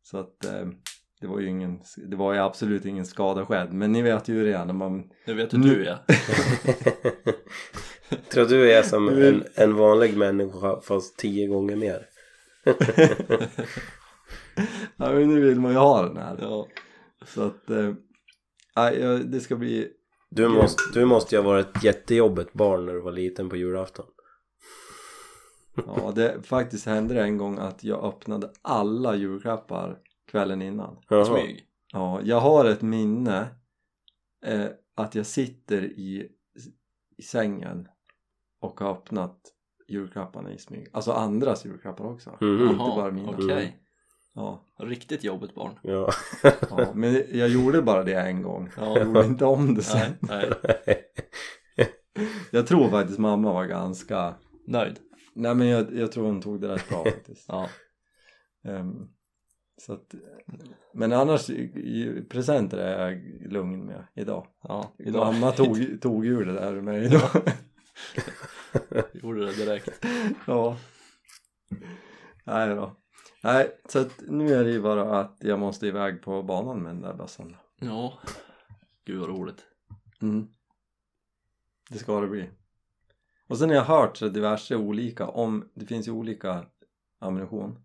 Så 0.02 0.18
att 0.18 0.44
ehm, 0.44 0.74
det 1.20 1.26
var 1.26 1.40
ju 1.40 1.48
ingen, 1.48 1.80
det 2.10 2.16
var 2.16 2.32
ju 2.32 2.38
absolut 2.38 2.84
ingen 2.84 3.06
skada 3.06 3.46
skedd. 3.46 3.72
Men 3.72 3.92
ni 3.92 4.02
vet 4.02 4.28
ju 4.28 4.44
det 4.44 4.52
är 4.52 4.64
när 4.64 4.74
man 4.74 5.10
Jag 5.26 5.34
vet 5.34 5.52
hur 5.54 5.58
Nu- 5.58 5.74
du 5.74 5.86
är. 5.88 5.98
Tror 8.32 8.44
du 8.46 8.72
är 8.72 8.82
som 8.82 9.08
en, 9.08 9.44
en 9.54 9.76
vanlig 9.76 10.16
människa 10.16 10.80
fast 10.80 11.18
tio 11.18 11.46
gånger 11.46 11.76
mer? 11.76 12.06
Ja 14.96 15.12
men 15.12 15.28
nu 15.28 15.40
vill 15.40 15.60
man 15.60 15.72
ju 15.72 15.78
ha 15.78 16.02
den 16.02 16.16
här. 16.16 16.38
Ja. 16.40 16.66
Så 17.26 17.42
att, 17.42 17.70
eh, 17.70 17.92
nej, 18.76 19.24
det 19.24 19.40
ska 19.40 19.56
bli 19.56 19.88
Du 20.30 20.48
måste, 20.48 20.82
du 20.92 21.04
måste 21.04 21.34
ju 21.34 21.42
ha 21.42 21.48
varit 21.48 21.76
ett 21.76 21.84
jättejobbigt 21.84 22.52
barn 22.52 22.86
när 22.86 22.92
du 22.92 23.00
var 23.00 23.12
liten 23.12 23.48
på 23.48 23.56
julafton. 23.56 24.06
Ja, 25.86 26.12
det 26.14 26.42
faktiskt 26.46 26.86
hände 26.86 27.14
det 27.14 27.22
en 27.22 27.38
gång 27.38 27.58
att 27.58 27.84
jag 27.84 28.04
öppnade 28.04 28.50
alla 28.62 29.14
julklappar 29.16 29.98
kvällen 30.30 30.62
innan. 30.62 30.96
Smyg. 31.26 31.66
Ja, 31.92 32.20
jag 32.22 32.40
har 32.40 32.64
ett 32.64 32.82
minne 32.82 33.46
eh, 34.46 34.66
att 34.94 35.14
jag 35.14 35.26
sitter 35.26 35.82
i, 35.82 36.28
i 37.16 37.22
sängen 37.22 37.88
och 38.60 38.80
har 38.80 38.90
öppnat 38.90 39.40
julklapparna 39.88 40.52
i 40.52 40.58
smyg. 40.58 40.88
Alltså 40.92 41.12
andras 41.12 41.64
julklappar 41.64 42.04
också. 42.04 42.36
Mhm. 42.40 42.62
Inte 42.62 42.76
bara 42.76 43.10
mina. 43.10 43.28
okej. 43.28 43.80
Ja, 44.34 44.64
Riktigt 44.78 45.24
jobbigt 45.24 45.54
barn. 45.54 45.78
Ja. 45.82 46.10
ja, 46.70 46.92
men 46.94 47.22
jag 47.32 47.48
gjorde 47.48 47.82
bara 47.82 48.02
det 48.02 48.14
en 48.14 48.42
gång. 48.42 48.70
Ja. 48.76 48.98
Jag 48.98 49.06
gjorde 49.06 49.24
inte 49.24 49.44
om 49.44 49.74
det 49.74 49.82
sen. 49.82 50.12
Nej, 50.20 50.50
nej. 50.62 51.04
Jag 52.50 52.66
tror 52.66 52.88
faktiskt 52.88 53.18
mamma 53.18 53.52
var 53.52 53.64
ganska... 53.64 54.34
Nöjd. 54.66 54.98
Nej 55.34 55.54
men 55.54 55.66
jag, 55.68 55.96
jag 55.98 56.12
tror 56.12 56.26
hon 56.26 56.40
tog 56.40 56.60
det 56.60 56.68
rätt 56.68 56.88
bra 56.88 57.04
faktiskt. 57.10 57.44
Ja. 57.48 57.68
Ehm, 58.64 59.08
så 59.76 59.92
att, 59.92 60.14
men 60.94 61.12
annars, 61.12 61.50
presenter 62.28 62.78
är 62.78 63.10
jag 63.10 63.22
lugn 63.52 63.86
med 63.86 64.06
idag. 64.14 64.46
Ja. 64.62 64.94
Idag. 64.98 65.34
Mamma 65.34 65.52
tog, 65.52 66.00
tog 66.00 66.26
ur 66.26 66.44
det 66.44 66.52
där 66.52 66.80
mig 66.80 67.04
idag. 67.04 67.30
Gjorde 69.12 69.46
det 69.46 69.52
direkt. 69.52 70.06
ja. 70.46 70.76
Nej 72.44 72.68
då. 72.68 72.96
Nej, 73.44 73.80
så 73.88 73.98
att 73.98 74.22
nu 74.28 74.54
är 74.54 74.64
det 74.64 74.70
ju 74.70 74.82
bara 74.82 75.20
att 75.20 75.36
jag 75.40 75.58
måste 75.58 75.86
iväg 75.86 76.22
på 76.22 76.42
banan 76.42 76.82
med 76.82 76.94
den 76.94 77.02
där 77.02 77.14
bössan. 77.14 77.56
Ja. 77.80 78.18
Gud 79.04 79.20
vad 79.20 79.28
roligt. 79.28 79.66
Mm. 80.22 80.48
Det 81.90 81.98
ska 81.98 82.20
det 82.20 82.28
bli. 82.28 82.50
Och 83.48 83.58
sen 83.58 83.68
har 83.68 83.76
jag 83.76 83.84
hört 83.84 84.16
så 84.16 84.28
diverse 84.28 84.76
olika 84.76 85.26
om, 85.26 85.70
det 85.74 85.86
finns 85.86 86.08
ju 86.08 86.12
olika 86.12 86.66
ammunition. 87.18 87.78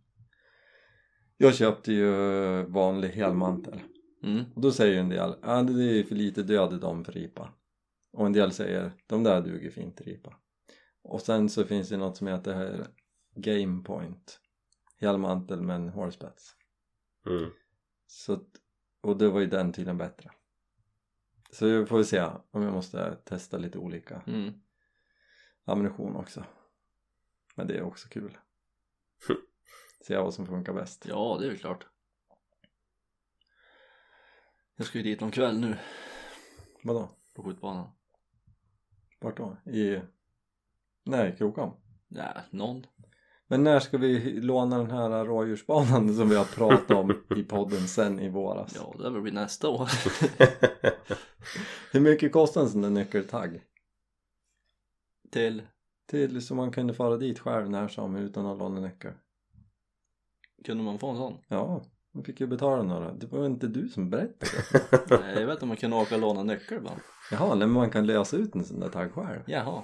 Jag 1.38 1.56
köpte 1.56 1.94
ju 1.94 2.12
vanlig 2.64 3.10
helmantel. 3.10 3.82
Mm. 4.24 4.44
Och 4.56 4.62
då 4.62 4.72
säger 4.72 4.94
ju 4.94 5.00
en 5.00 5.10
del, 5.10 5.36
ja 5.42 5.64
det 5.64 5.74
är 5.74 5.94
ju 5.94 6.04
för 6.04 6.16
lite 6.16 6.44
död 6.44 6.74
i 6.74 6.78
dem 6.78 7.06
för 7.06 7.12
ripa. 7.12 7.54
Och 8.14 8.26
en 8.26 8.34
del 8.34 8.52
säger, 8.52 8.92
de 9.08 9.24
där 9.24 9.42
duger 9.42 9.72
fint 9.72 9.98
till 9.98 10.06
ripa. 10.06 10.36
Och 11.04 11.22
sen 11.22 11.50
så 11.50 11.64
finns 11.64 11.90
det 11.90 11.98
något 11.98 12.18
som 12.18 12.28
heter 12.28 12.88
Game 13.36 13.84
Point. 13.84 14.40
Helmantel 15.00 15.62
med 15.62 15.76
en 15.76 15.90
hålspets. 15.90 16.56
Mm. 17.26 17.52
Så, 18.08 18.46
och 19.02 19.18
det 19.18 19.30
var 19.30 19.40
ju 19.40 19.48
den 19.48 19.74
tydligen 19.74 19.98
bättre. 19.98 20.32
Så 21.52 21.68
jag 21.68 21.90
får 21.90 21.98
vi 21.98 22.04
se 22.04 22.22
om 22.52 22.62
jag 22.64 22.74
måste 22.74 23.16
testa 23.16 23.58
lite 23.58 23.78
olika 23.78 24.22
Mm. 24.28 24.54
ammunition 25.66 26.16
också. 26.16 26.46
Men 27.56 27.68
det 27.68 27.78
är 27.78 27.82
också 27.82 28.10
kul. 28.10 28.38
Se 30.08 30.18
vad 30.18 30.34
som 30.34 30.48
funkar 30.48 30.74
bäst. 30.74 31.06
Ja, 31.08 31.38
det 31.40 31.46
är 31.46 31.50
väl 31.50 31.60
klart. 31.60 31.88
Jag 34.76 34.88
ska 34.88 34.98
ju 34.98 35.04
dit 35.04 35.20
någon 35.22 35.32
kväll 35.32 35.60
nu 35.60 35.78
Vadå? 36.84 37.10
på 37.34 37.44
skjutbanan. 37.44 37.90
Vart 39.20 39.38
då? 39.38 39.58
I... 39.72 40.02
Nej, 41.04 41.36
Krokom. 41.38 41.74
Nej, 42.08 42.38
någon. 42.50 42.86
Men 43.52 43.64
när 43.64 43.80
ska 43.80 43.98
vi 43.98 44.42
låna 44.42 44.78
den 44.78 44.92
här 44.92 45.26
rådjursbanan 45.26 46.16
som 46.16 46.30
vi 46.30 46.36
har 46.36 46.46
pratat 46.46 46.92
om 46.92 47.12
i 47.36 47.44
podden 47.44 47.88
sen 47.88 48.20
i 48.20 48.30
våras? 48.30 48.76
Ja, 48.76 49.04
det 49.04 49.10
väl 49.10 49.22
bli 49.22 49.32
nästa 49.32 49.70
år. 49.70 49.90
Hur 51.92 52.00
mycket 52.00 52.32
kostar 52.32 52.62
en 52.62 52.70
sån 52.70 52.82
där 52.82 52.90
nyckeltagg? 52.90 53.62
Till, 55.32 55.62
Till 56.08 56.46
så 56.46 56.56
man 56.56 56.72
kunde 56.72 56.94
fara 56.94 57.18
dit 57.18 57.40
själv 57.40 57.70
när 57.70 57.88
som 57.88 58.16
utan 58.16 58.46
att 58.46 58.58
låna 58.58 58.82
nyckel. 58.82 59.14
kunde 60.66 60.84
man 60.84 61.00
få 61.00 61.10
en 61.10 61.18
sån? 61.18 61.38
Ja, 61.48 61.84
man 62.14 62.24
fick 62.24 62.40
ju 62.40 62.48
betala 62.48 62.84
några. 62.84 63.12
Det 63.12 63.28
var 63.28 63.46
inte 63.46 63.68
du 63.68 63.88
som 63.88 64.10
berättade. 64.10 64.52
Nej, 65.22 65.40
jag 65.40 65.48
vet 65.48 65.62
om 65.62 65.68
man 65.68 65.78
kunde 65.78 65.98
åka 65.98 66.16
och 66.16 66.22
låna 66.22 66.44
nyckel 66.44 66.82
bara. 66.82 67.00
Jaha, 67.32 67.56
men 67.56 67.72
man 67.72 67.90
kan 67.90 68.06
lösa 68.06 68.38
ut 68.38 68.56
en 68.56 68.66
sån 68.66 68.80
där 68.80 68.90
tagg 68.90 69.12
själv. 69.12 69.42
Jaha. 69.48 69.84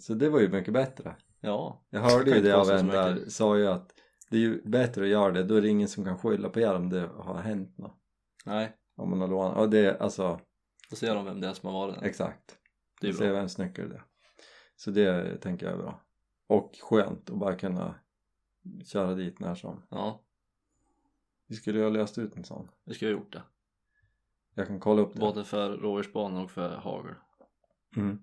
Så 0.00 0.14
det 0.14 0.28
var 0.28 0.40
ju 0.40 0.48
mycket 0.48 0.74
bättre. 0.74 1.16
Ja. 1.44 1.84
Jag 1.90 2.00
hörde 2.00 2.30
ju 2.36 2.42
det 2.42 2.52
av 2.56 2.70
en 2.70 2.86
där, 2.86 3.28
sa 3.28 3.58
ju 3.58 3.66
att 3.68 3.94
det 4.30 4.36
är 4.36 4.40
ju 4.40 4.62
bättre 4.62 5.02
att 5.02 5.08
göra 5.08 5.32
det, 5.32 5.42
då 5.42 5.54
är 5.54 5.62
det 5.62 5.68
ingen 5.68 5.88
som 5.88 6.04
kan 6.04 6.18
skylla 6.18 6.48
på 6.48 6.60
er 6.60 6.74
om 6.74 6.88
det 6.88 7.10
har 7.16 7.34
hänt 7.34 7.78
något. 7.78 7.96
Nej, 8.46 8.76
Om 8.96 9.10
man 9.10 9.20
har 9.20 9.28
lånat, 9.28 9.56
och 9.58 9.70
det 9.70 10.00
alltså, 10.00 10.40
då 10.90 10.96
ser 10.96 11.14
de 11.14 11.24
vem 11.24 11.40
det 11.40 11.48
är 11.48 11.52
som 11.52 11.66
har 11.74 11.86
varit 11.86 11.94
där. 12.00 12.06
exakt. 12.06 12.58
Det 13.00 13.08
är 13.08 13.12
bra. 13.12 13.32
vems 13.32 13.58
nyckel 13.58 13.88
det. 13.88 14.02
Så 14.76 14.90
det 14.90 15.36
tänker 15.40 15.66
jag 15.66 15.74
är 15.74 15.78
bra. 15.78 16.00
Och 16.46 16.78
skönt 16.82 17.30
att 17.30 17.36
bara 17.38 17.54
kunna 17.54 17.94
köra 18.84 19.14
dit 19.14 19.40
när 19.40 19.54
som. 19.54 19.82
Ja, 19.90 20.22
Vi 21.46 21.54
skulle 21.56 21.78
ju 21.78 21.84
ha 21.84 21.90
löst 21.90 22.18
ut 22.18 22.36
en 22.36 22.44
sån. 22.44 22.68
vi 22.84 22.94
ska 22.94 23.06
ha 23.06 23.10
gjort 23.12 23.32
det. 23.32 23.42
Jag 24.54 24.66
kan 24.66 24.80
kolla 24.80 25.02
upp 25.02 25.12
det. 25.14 25.20
Både 25.20 25.44
för 25.44 25.76
rådjursbanan 25.76 26.44
och 26.44 26.50
för 26.50 26.76
hagel. 26.76 27.14
Mm. 27.96 28.18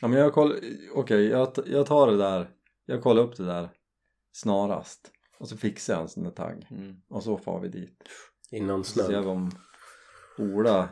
Ja 0.00 0.08
men 0.08 0.18
jag 0.18 0.32
kollar, 0.32 0.56
okej 0.94 1.26
jag, 1.26 1.54
t- 1.54 1.62
jag 1.66 1.86
tar 1.86 2.06
det 2.10 2.16
där, 2.16 2.50
jag 2.86 3.02
kollar 3.02 3.22
upp 3.22 3.36
det 3.36 3.44
där 3.46 3.68
snarast. 4.32 5.10
Och 5.38 5.48
så 5.48 5.56
fixar 5.56 5.94
jag 5.94 6.02
en 6.02 6.08
sån 6.08 6.24
där 6.24 6.30
tagg. 6.30 6.66
Mm. 6.70 6.96
Och 7.10 7.22
så 7.22 7.38
får 7.38 7.60
vi 7.60 7.68
dit. 7.68 7.98
Innan 8.50 8.84
Så 8.84 8.98
ser 8.98 9.04
snön. 9.06 9.22
vi 9.22 9.28
om 9.28 9.50
Ola 10.38 10.88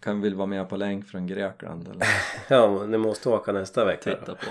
kan 0.00 0.20
vill 0.20 0.34
vara 0.34 0.46
med 0.46 0.68
på 0.68 0.76
länk 0.76 1.06
från 1.08 1.26
Grekland 1.26 1.88
eller? 1.88 2.06
Ja, 2.48 2.78
men 2.78 2.90
ni 2.90 2.98
måste 2.98 3.28
åka 3.28 3.52
nästa 3.52 3.84
vecka 3.84 4.14
Titta 4.16 4.34
på. 4.34 4.46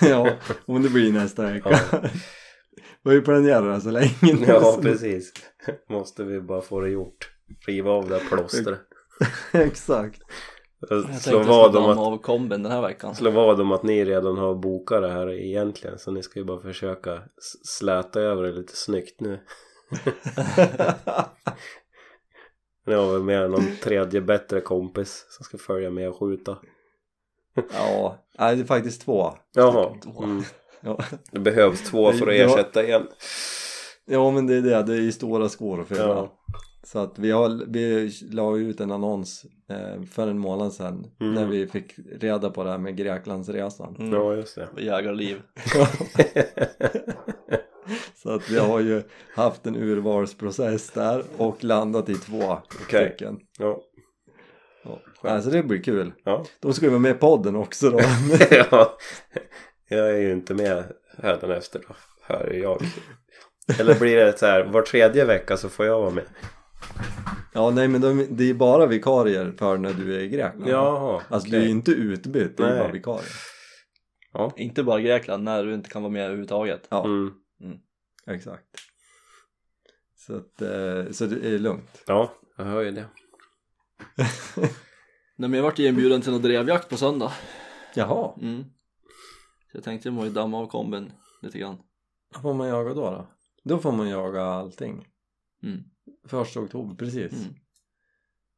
ja, 0.06 0.36
om 0.66 0.82
det 0.82 0.90
blir 0.90 1.12
nästa 1.12 1.42
vecka. 1.52 1.70
Vi 3.02 3.10
har 3.10 3.12
ju 3.14 3.22
planerat 3.22 3.82
så 3.82 3.90
länge 3.90 4.14
nu. 4.22 4.44
Ja, 4.46 4.78
precis. 4.82 5.32
Måste 5.88 6.24
vi 6.24 6.40
bara 6.40 6.60
få 6.60 6.80
det 6.80 6.88
gjort. 6.88 7.30
Riva 7.66 7.90
av 7.90 8.08
det 8.08 8.18
här 8.18 8.28
plåstret. 8.28 8.80
Exakt. 9.52 10.20
Jag 10.80 11.20
Slå 11.20 11.38
jag 11.38 11.44
vad 11.44 11.70
skulle 11.70 11.84
om 11.84 11.90
att 11.90 11.98
av 11.98 12.18
komben 12.18 12.62
den 12.62 12.72
här 12.72 12.82
veckan. 12.82 13.14
Slå 13.14 13.30
vad 13.30 13.60
om 13.60 13.72
att 13.72 13.82
ni 13.82 14.04
redan 14.04 14.38
har 14.38 14.54
bokat 14.54 15.02
det 15.02 15.08
här 15.08 15.30
egentligen 15.30 15.98
så 15.98 16.10
ni 16.10 16.22
ska 16.22 16.38
ju 16.38 16.44
bara 16.44 16.60
försöka 16.60 17.22
släta 17.64 18.20
över 18.20 18.42
det 18.42 18.52
lite 18.52 18.76
snyggt 18.76 19.20
nu. 19.20 19.40
Ni 22.86 22.94
har 22.94 23.12
väl 23.12 23.22
med 23.22 23.50
någon 23.50 23.76
tredje 23.82 24.20
bättre 24.20 24.60
kompis 24.60 25.26
som 25.30 25.44
ska 25.44 25.58
följa 25.58 25.90
med 25.90 26.08
och 26.08 26.18
skjuta. 26.18 26.58
ja, 27.72 28.18
nej 28.38 28.56
det 28.56 28.62
är 28.62 28.66
faktiskt 28.66 29.02
två. 29.02 29.32
Jaha. 29.54 29.94
Mm. 30.22 30.42
Ja. 30.80 30.98
Det 31.30 31.40
behövs 31.40 31.90
två 31.90 32.12
för 32.12 32.26
att 32.26 32.34
ersätta 32.34 32.86
en. 32.86 33.08
Ja 34.04 34.30
men 34.30 34.46
det 34.46 34.54
är 34.56 34.60
det, 34.60 34.82
det 34.82 34.92
är 34.92 35.00
ju 35.00 35.12
stora 35.12 35.48
skor 35.48 35.80
att 35.80 35.88
fylla. 35.88 36.08
Ja. 36.08 36.38
Så 36.92 36.98
att 36.98 37.18
vi, 37.18 37.30
har, 37.30 37.64
vi 37.68 38.10
la 38.30 38.56
ut 38.56 38.80
en 38.80 38.92
annons 38.92 39.44
eh, 39.70 40.02
för 40.02 40.28
en 40.28 40.38
månad 40.38 40.72
sedan 40.72 41.06
Mm. 41.20 41.34
när 41.34 41.46
vi 41.46 41.66
fick 41.66 41.94
reda 42.20 42.50
på 42.50 42.64
det 42.64 42.70
här 42.70 42.78
med 42.78 42.96
Greklandsresan. 42.96 43.96
Mm. 43.98 44.12
Ja, 44.12 44.34
just 44.34 44.54
det. 44.54 44.68
Och 44.72 44.80
Jägarliv. 44.80 45.42
Så 48.22 48.30
att 48.34 48.50
vi 48.50 48.58
har 48.58 48.80
ju 48.80 49.02
haft 49.34 49.66
en 49.66 49.76
urvalsprocess 49.76 50.90
där 50.90 51.24
och 51.36 51.64
landat 51.64 52.08
i 52.08 52.14
två 52.14 52.56
Okej. 52.84 53.06
stycken. 53.08 53.38
Ja. 53.58 53.80
Ja. 54.84 54.98
Alltså 55.30 55.50
det 55.50 55.62
blir 55.62 55.82
kul. 55.82 56.12
Ja. 56.24 56.44
De 56.60 56.72
ska 56.72 56.84
ju 56.84 56.90
vara 56.90 57.00
med 57.00 57.10
i 57.10 57.18
podden 57.18 57.56
också 57.56 57.90
då. 57.90 58.00
ja. 58.50 58.96
Jag 59.88 60.10
är 60.10 60.18
ju 60.18 60.32
inte 60.32 60.54
med 60.54 60.84
hädanefter 61.22 61.82
då, 61.88 61.94
hör 62.22 62.52
jag. 62.52 62.82
Eller 63.80 63.98
blir 63.98 64.16
det 64.16 64.38
så 64.38 64.46
här, 64.46 64.64
var 64.64 64.82
tredje 64.82 65.24
vecka 65.24 65.56
så 65.56 65.68
får 65.68 65.86
jag 65.86 66.00
vara 66.00 66.10
med? 66.10 66.24
Ja 67.54 67.70
nej 67.70 67.88
men 67.88 68.00
de, 68.00 68.26
det 68.30 68.50
är 68.50 68.54
bara 68.54 68.86
vikarier 68.86 69.52
för 69.58 69.78
när 69.78 69.92
du 69.92 70.14
är 70.16 70.20
i 70.20 70.28
Grekland. 70.28 70.68
Jaha. 70.68 71.22
Alltså 71.28 71.48
du 71.50 71.56
är 71.56 71.62
ju 71.62 71.70
inte 71.70 71.90
utbytt, 71.90 72.56
det 72.56 72.62
är 72.64 72.70
Nej. 72.70 72.78
bara 72.78 72.92
vikarier. 72.92 73.32
Ja. 74.32 74.52
Inte 74.56 74.82
bara 74.82 75.00
Grekland 75.00 75.44
när 75.44 75.64
du 75.64 75.74
inte 75.74 75.90
kan 75.90 76.02
vara 76.02 76.12
med 76.12 76.22
överhuvudtaget. 76.24 76.86
Ja, 76.90 77.04
Mm. 77.04 77.32
exakt. 78.26 78.66
Så 80.16 80.36
att, 80.36 80.62
eh, 80.62 81.10
så 81.12 81.26
det 81.26 81.48
är 81.54 81.58
lugnt. 81.58 82.02
Ja, 82.06 82.32
jag 82.56 82.64
hör 82.64 82.82
ju 82.82 82.90
det. 82.90 83.04
Nej 85.36 85.50
men 85.50 85.52
jag 85.54 85.62
vart 85.62 85.78
ju 85.78 85.86
inbjuden 85.86 86.20
till 86.22 86.32
någon 86.32 86.42
drevjakt 86.42 86.88
på 86.88 86.96
söndag. 86.96 87.32
Jaha, 87.94 88.32
Mm. 88.40 88.64
Så 89.70 89.76
jag 89.76 89.84
tänkte 89.84 90.08
jag 90.08 90.14
må 90.14 90.24
ju 90.24 90.30
damma 90.30 90.58
av 90.58 90.66
kombin 90.66 91.12
lite 91.42 91.58
grann. 91.58 91.78
vad 92.34 92.42
får 92.42 92.54
man 92.54 92.68
jaga 92.68 92.94
då 92.94 93.10
då? 93.10 93.26
Då 93.64 93.78
får 93.78 93.92
man 93.92 94.08
jaga 94.08 94.42
allting. 94.42 95.06
Mm. 95.62 95.80
Första 96.28 96.60
oktober, 96.60 96.94
precis. 96.94 97.32
Mm. 97.32 97.54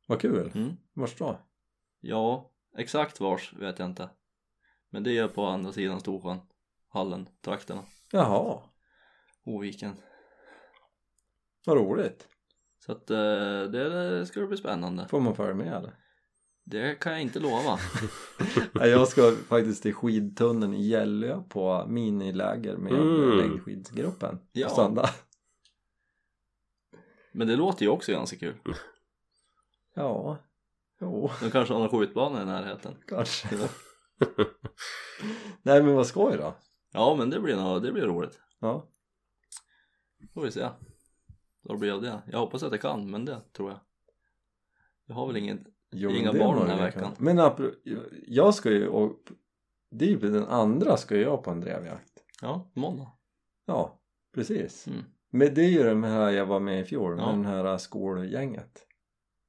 Vad 0.06 0.20
kul. 0.20 0.52
Mm. 0.54 0.76
Vart 0.92 1.18
då? 1.18 1.38
Ja, 2.00 2.50
exakt 2.76 3.20
vars 3.20 3.52
vet 3.52 3.78
jag 3.78 3.88
inte. 3.88 4.08
Men 4.90 5.02
det 5.02 5.18
är 5.18 5.28
på 5.28 5.44
andra 5.44 5.72
sidan 5.72 6.00
Storsjön. 6.00 6.38
Hallen, 6.88 7.28
trakterna. 7.44 7.82
Jaha, 8.12 8.62
Oviken. 9.44 9.96
vad 11.66 11.76
roligt. 11.76 12.28
Så 12.86 12.92
att 12.92 13.10
eh, 13.10 13.62
det 13.62 14.26
ska 14.26 14.46
bli 14.46 14.56
spännande. 14.56 15.08
Får 15.08 15.20
man 15.20 15.34
följa 15.36 15.54
med 15.54 15.72
eller? 15.72 15.94
Det 16.64 16.94
kan 17.00 17.12
jag 17.12 17.22
inte 17.22 17.38
lova. 17.40 17.78
Jag 18.86 19.08
ska 19.08 19.32
faktiskt 19.48 19.82
till 19.82 19.94
skidtunneln 19.94 20.74
i 20.74 20.86
Gällö 20.86 21.42
på 21.48 21.86
miniläger 21.88 22.76
med 22.76 22.92
Mm. 22.92 23.38
längdskidsgruppen 23.38 24.38
Ja. 24.52 24.68
på 24.68 24.74
söndag. 24.74 25.10
Men 27.32 27.48
det 27.48 27.56
låter 27.56 27.82
ju 27.82 27.88
också 27.88 28.12
ganska 28.12 28.36
kul. 28.36 28.54
Ja, 29.94 30.38
jo, 31.00 31.30
De 31.42 31.50
kanske 31.50 31.74
har 31.74 31.80
någon 31.80 31.88
skjutbana 32.00 32.42
i 32.42 32.44
närheten. 32.44 32.94
kanske. 33.06 33.48
Nej 35.62 35.82
men 35.82 35.94
vad 35.94 36.06
skoj 36.06 36.36
då. 36.36 36.54
Ja 36.92 37.14
men 37.18 37.30
det 37.30 37.40
blir, 37.40 37.56
nog, 37.56 37.82
det 37.82 37.92
blir 37.92 38.02
roligt. 38.02 38.40
Ja. 38.58 38.86
Får 40.34 40.42
vi 40.42 40.50
se. 40.52 40.68
Det 41.62 41.76
blir 41.76 41.92
av 41.92 42.02
det. 42.02 42.22
Jag 42.26 42.38
hoppas 42.38 42.62
att 42.62 42.72
jag 42.72 42.80
kan 42.80 43.10
men 43.10 43.24
det 43.24 43.40
tror 43.52 43.70
jag. 43.70 43.80
Jag 45.06 45.14
har 45.14 45.26
väl 45.26 45.36
ingen 45.36 45.66
Jo, 45.90 46.10
Inga 46.10 46.32
barn 46.32 46.58
den 46.58 46.70
här 46.78 46.84
veckan. 46.84 47.02
kan. 47.02 47.14
Men 47.24 47.38
jag 48.26 48.54
ska 48.54 48.70
ju 48.70 48.88
och 48.88 49.18
det 49.90 50.04
är 50.04 50.08
ju 50.08 50.18
den 50.18 50.44
andra 50.46 50.96
ska 50.96 51.16
jag 51.16 51.44
på 51.44 51.50
en 51.50 51.60
drevjakt. 51.60 52.12
Ja, 52.42 52.70
måndag. 52.74 53.12
Ja, 53.64 54.00
precis. 54.34 54.86
Mm. 54.86 55.04
Men 55.30 55.54
det 55.54 55.60
är 55.60 55.68
ju 55.68 55.82
den 55.82 56.04
här 56.04 56.30
jag 56.30 56.46
var 56.46 56.60
med 56.60 56.80
i 56.80 56.84
fjol 56.84 57.16
med 57.16 57.24
Ja. 57.24 57.30
den 57.30 57.44
här 57.44 57.78
skolgänget. 57.78 58.86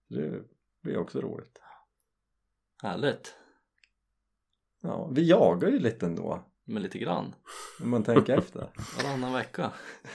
Det 0.10 0.42
blir 0.84 0.98
också 0.98 1.22
roligt. 1.22 1.62
Härligt. 2.84 3.36
Ja, 4.82 5.10
vi 5.12 5.30
jagar 5.30 5.70
ju 5.70 5.80
lite 5.80 6.06
ändå. 6.06 6.46
Men 6.64 6.84
lite 6.84 6.98
grann. 7.00 7.36
Om 7.82 7.90
man 7.90 8.04
tänker 8.04 8.38
efter. 8.38 8.60
Varannan 9.04 9.34
vecka. 9.34 9.72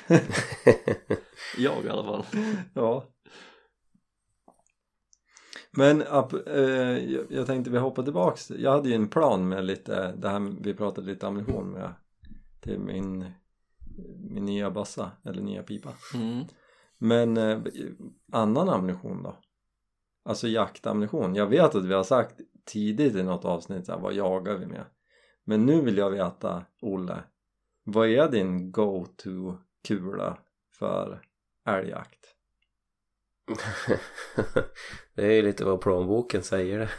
Jag 1.59 1.85
i 1.85 1.89
alla 1.89 2.05
fall. 2.05 2.25
Ja. 2.75 3.05
Men 5.71 6.03
eh, 6.03 6.99
jag, 7.13 7.27
jag 7.31 7.47
tänkte 7.47 7.71
vi 7.71 7.79
hoppar 7.79 8.03
tillbaks. 8.03 8.51
Jag 8.51 8.71
hade 8.71 8.89
ju 8.89 8.95
en 8.95 9.09
plan 9.09 9.49
med 9.49 9.65
lite, 9.65 10.13
det 10.13 10.29
här 10.29 10.57
vi 10.63 10.75
pratade 10.75 11.07
lite 11.07 11.27
ammunition 11.27 11.71
med 11.71 11.93
till 12.61 12.79
min, 12.79 13.31
min 14.31 14.45
nya 14.45 14.71
bassa 14.71 15.11
eller 15.25 15.43
nya 15.43 15.63
pipa. 15.63 15.93
Mm. 16.15 16.45
Men 16.99 17.37
eh, 17.37 17.59
annan 18.33 18.69
ammunition 18.69 19.23
då? 19.23 19.37
Alltså 20.25 20.49
jaktammunition. 20.49 21.35
Jag 21.35 21.47
vet 21.47 21.75
att 21.75 21.85
vi 21.85 21.95
har 21.95 22.05
sagt 22.05 22.41
tidigt 22.65 23.15
i 23.15 23.23
något 23.23 23.45
avsnitt 23.45 23.89
här, 23.89 23.99
vad 23.99 24.15
jagar 24.15 24.55
vi 24.55 24.67
med? 24.67 24.85
Men 25.45 25.67
nu 25.67 25.81
vill 25.81 25.97
jag 25.97 26.11
veta, 26.11 26.65
Olle, 26.83 27.25
vad 27.85 28.09
är 28.09 28.31
din 28.31 28.73
go-to 28.73 29.59
kula 29.89 30.39
för 30.79 31.23
älgjakt? 31.67 32.21
det 35.15 35.27
är 35.27 35.33
ju 35.33 35.43
lite 35.43 35.65
vad 35.65 35.81
plånboken 35.81 36.43
säger 36.43 36.79
det. 36.79 36.91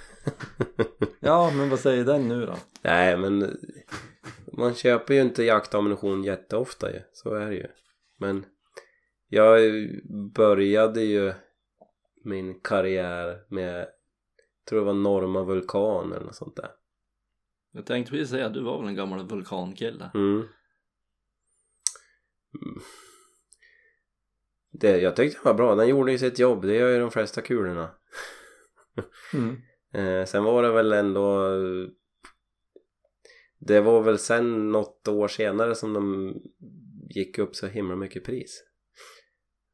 Ja, 1.20 1.52
men 1.56 1.70
vad 1.70 1.80
säger 1.80 2.06
den 2.06 2.28
nu 2.28 2.46
då? 2.46 2.56
Nej 2.82 3.18
men 3.18 3.58
man 4.54 4.74
köper 4.74 5.14
ju 5.14 5.22
inte 5.22 5.44
jaktammunition 5.44 6.24
jätteofta 6.24 6.92
ju. 6.92 7.02
Så 7.14 7.34
är 7.34 7.46
det 7.46 7.56
ju. 7.56 7.68
Men 8.18 8.46
jag 9.28 9.62
började 10.34 11.02
ju 11.02 11.34
min 12.24 12.60
karriär 12.60 13.46
med 13.50 13.88
tror 14.70 14.80
det 14.80 14.86
var 14.86 14.94
Norma 14.94 15.44
Vulkan 15.44 16.14
eller 16.14 16.26
något 16.26 16.36
sånt 16.36 16.56
där. 16.56 16.72
Jag 17.72 17.86
tänkte 17.86 18.12
precis 18.12 18.30
säga, 18.30 18.50
du 18.50 18.64
var 18.64 18.80
väl 18.80 18.88
en 18.88 18.96
gammal 18.96 19.28
vulkankille? 19.28 20.12
Mm. 20.14 20.48
Det, 24.72 24.98
jag 24.98 25.16
tyckte 25.16 25.38
den 25.38 25.44
var 25.44 25.54
bra. 25.54 25.76
Den 25.76 25.88
gjorde 25.88 26.12
ju 26.12 26.18
sitt 26.18 26.40
jobb. 26.40 26.62
Det 26.62 26.76
gör 26.76 26.90
ju 26.90 27.00
de 27.00 27.12
flesta 27.12 27.42
kulorna. 27.42 27.90
Mm. 29.34 29.58
Eh, 29.94 30.26
sen 30.26 30.44
var 30.44 30.64
det 30.64 30.72
väl 30.72 30.94
ändå 30.94 31.50
Det 33.68 33.82
var 33.82 34.02
väl 34.02 34.20
sen 34.20 34.72
något 34.72 35.08
år 35.08 35.28
senare 35.28 35.76
som 35.76 35.94
de 35.94 36.34
gick 37.10 37.40
upp 37.40 37.56
så 37.56 37.68
himla 37.68 37.96
mycket 37.96 38.24
pris. 38.24 38.64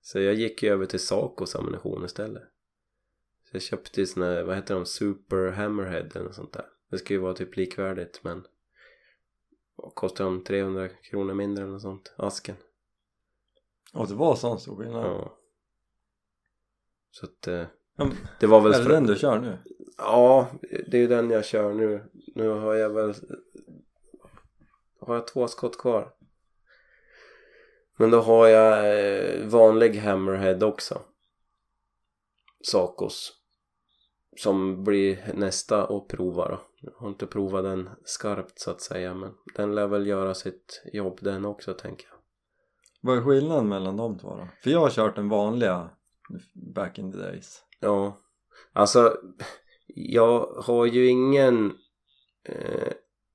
Så 0.01 0.19
jag 0.19 0.33
gick 0.33 0.63
ju 0.63 0.69
över 0.69 0.85
till 0.85 0.99
Sacos 0.99 1.55
ammunition 1.55 2.05
istället. 2.05 2.43
Så 3.43 3.55
jag 3.55 3.61
köpte 3.61 3.99
ju 3.99 4.05
såna, 4.05 4.43
vad 4.43 4.55
heter 4.55 4.75
de, 4.75 4.85
Super 4.85 5.51
Hammerhead 5.51 6.09
eller 6.15 6.23
något 6.23 6.35
sånt 6.35 6.53
där. 6.53 6.65
Det 6.91 6.97
ska 6.97 7.13
ju 7.13 7.19
vara 7.19 7.33
typ 7.33 7.55
likvärdigt 7.55 8.19
men 8.23 8.43
Kostar 9.75 10.25
de? 10.25 10.43
300 10.43 10.89
kronor 10.89 11.33
mindre 11.33 11.63
eller 11.63 11.73
något 11.73 11.81
sånt, 11.81 12.13
asken. 12.17 12.55
Och 13.93 14.07
det 14.07 14.13
var 14.13 14.35
sån 14.35 14.59
stor 14.59 14.75
skillnad? 14.75 15.05
Ja. 15.05 15.37
Så 17.11 17.25
att 17.25 17.47
eh, 17.47 17.65
Ja, 17.95 18.05
men 18.05 18.17
det 18.39 18.47
var 18.47 18.61
väl 18.61 18.73
Är 18.73 18.83
det 18.83 18.89
den 18.89 19.05
du 19.05 19.15
kör 19.15 19.39
nu? 19.39 19.57
Ja, 19.97 20.47
det 20.87 20.97
är 20.97 21.01
ju 21.01 21.07
den 21.07 21.29
jag 21.29 21.45
kör 21.45 21.73
nu. 21.73 22.03
Nu 22.35 22.49
har 22.49 22.75
jag 22.75 22.89
väl... 22.89 23.13
Har 25.07 25.15
jag 25.15 25.27
två 25.27 25.47
skott 25.47 25.77
kvar? 25.77 26.13
Men 27.97 28.11
då 28.11 28.21
har 28.21 28.47
jag 28.47 28.99
eh, 28.99 29.47
vanlig 29.47 29.95
hammerhead 29.95 30.63
också. 30.63 31.01
Sakos. 32.61 33.33
Som 34.37 34.83
blir 34.83 35.31
nästa 35.33 35.83
att 35.83 36.07
prova 36.07 36.49
då. 36.49 36.61
Jag 36.81 36.91
har 36.97 37.09
inte 37.09 37.27
provat 37.27 37.63
den 37.63 37.89
skarpt 38.05 38.59
så 38.59 38.71
att 38.71 38.81
säga 38.81 39.13
men 39.13 39.33
den 39.55 39.75
lär 39.75 39.87
väl 39.87 40.07
göra 40.07 40.33
sitt 40.33 40.83
jobb 40.93 41.19
den 41.21 41.45
också 41.45 41.73
tänker 41.73 42.07
jag. 42.07 42.17
Vad 43.01 43.17
är 43.17 43.21
skillnaden 43.21 43.69
mellan 43.69 43.97
de 43.97 44.19
två 44.19 44.35
då? 44.35 44.47
För 44.63 44.69
jag 44.69 44.79
har 44.79 44.89
kört 44.89 45.15
den 45.15 45.29
vanliga 45.29 45.89
back 46.53 46.99
in 46.99 47.11
the 47.11 47.17
days 47.17 47.63
Ja, 47.79 48.17
alltså 48.73 49.17
jag 49.95 50.45
har 50.45 50.85
ju 50.85 51.07
ingen 51.07 51.77
eh, 52.43 52.93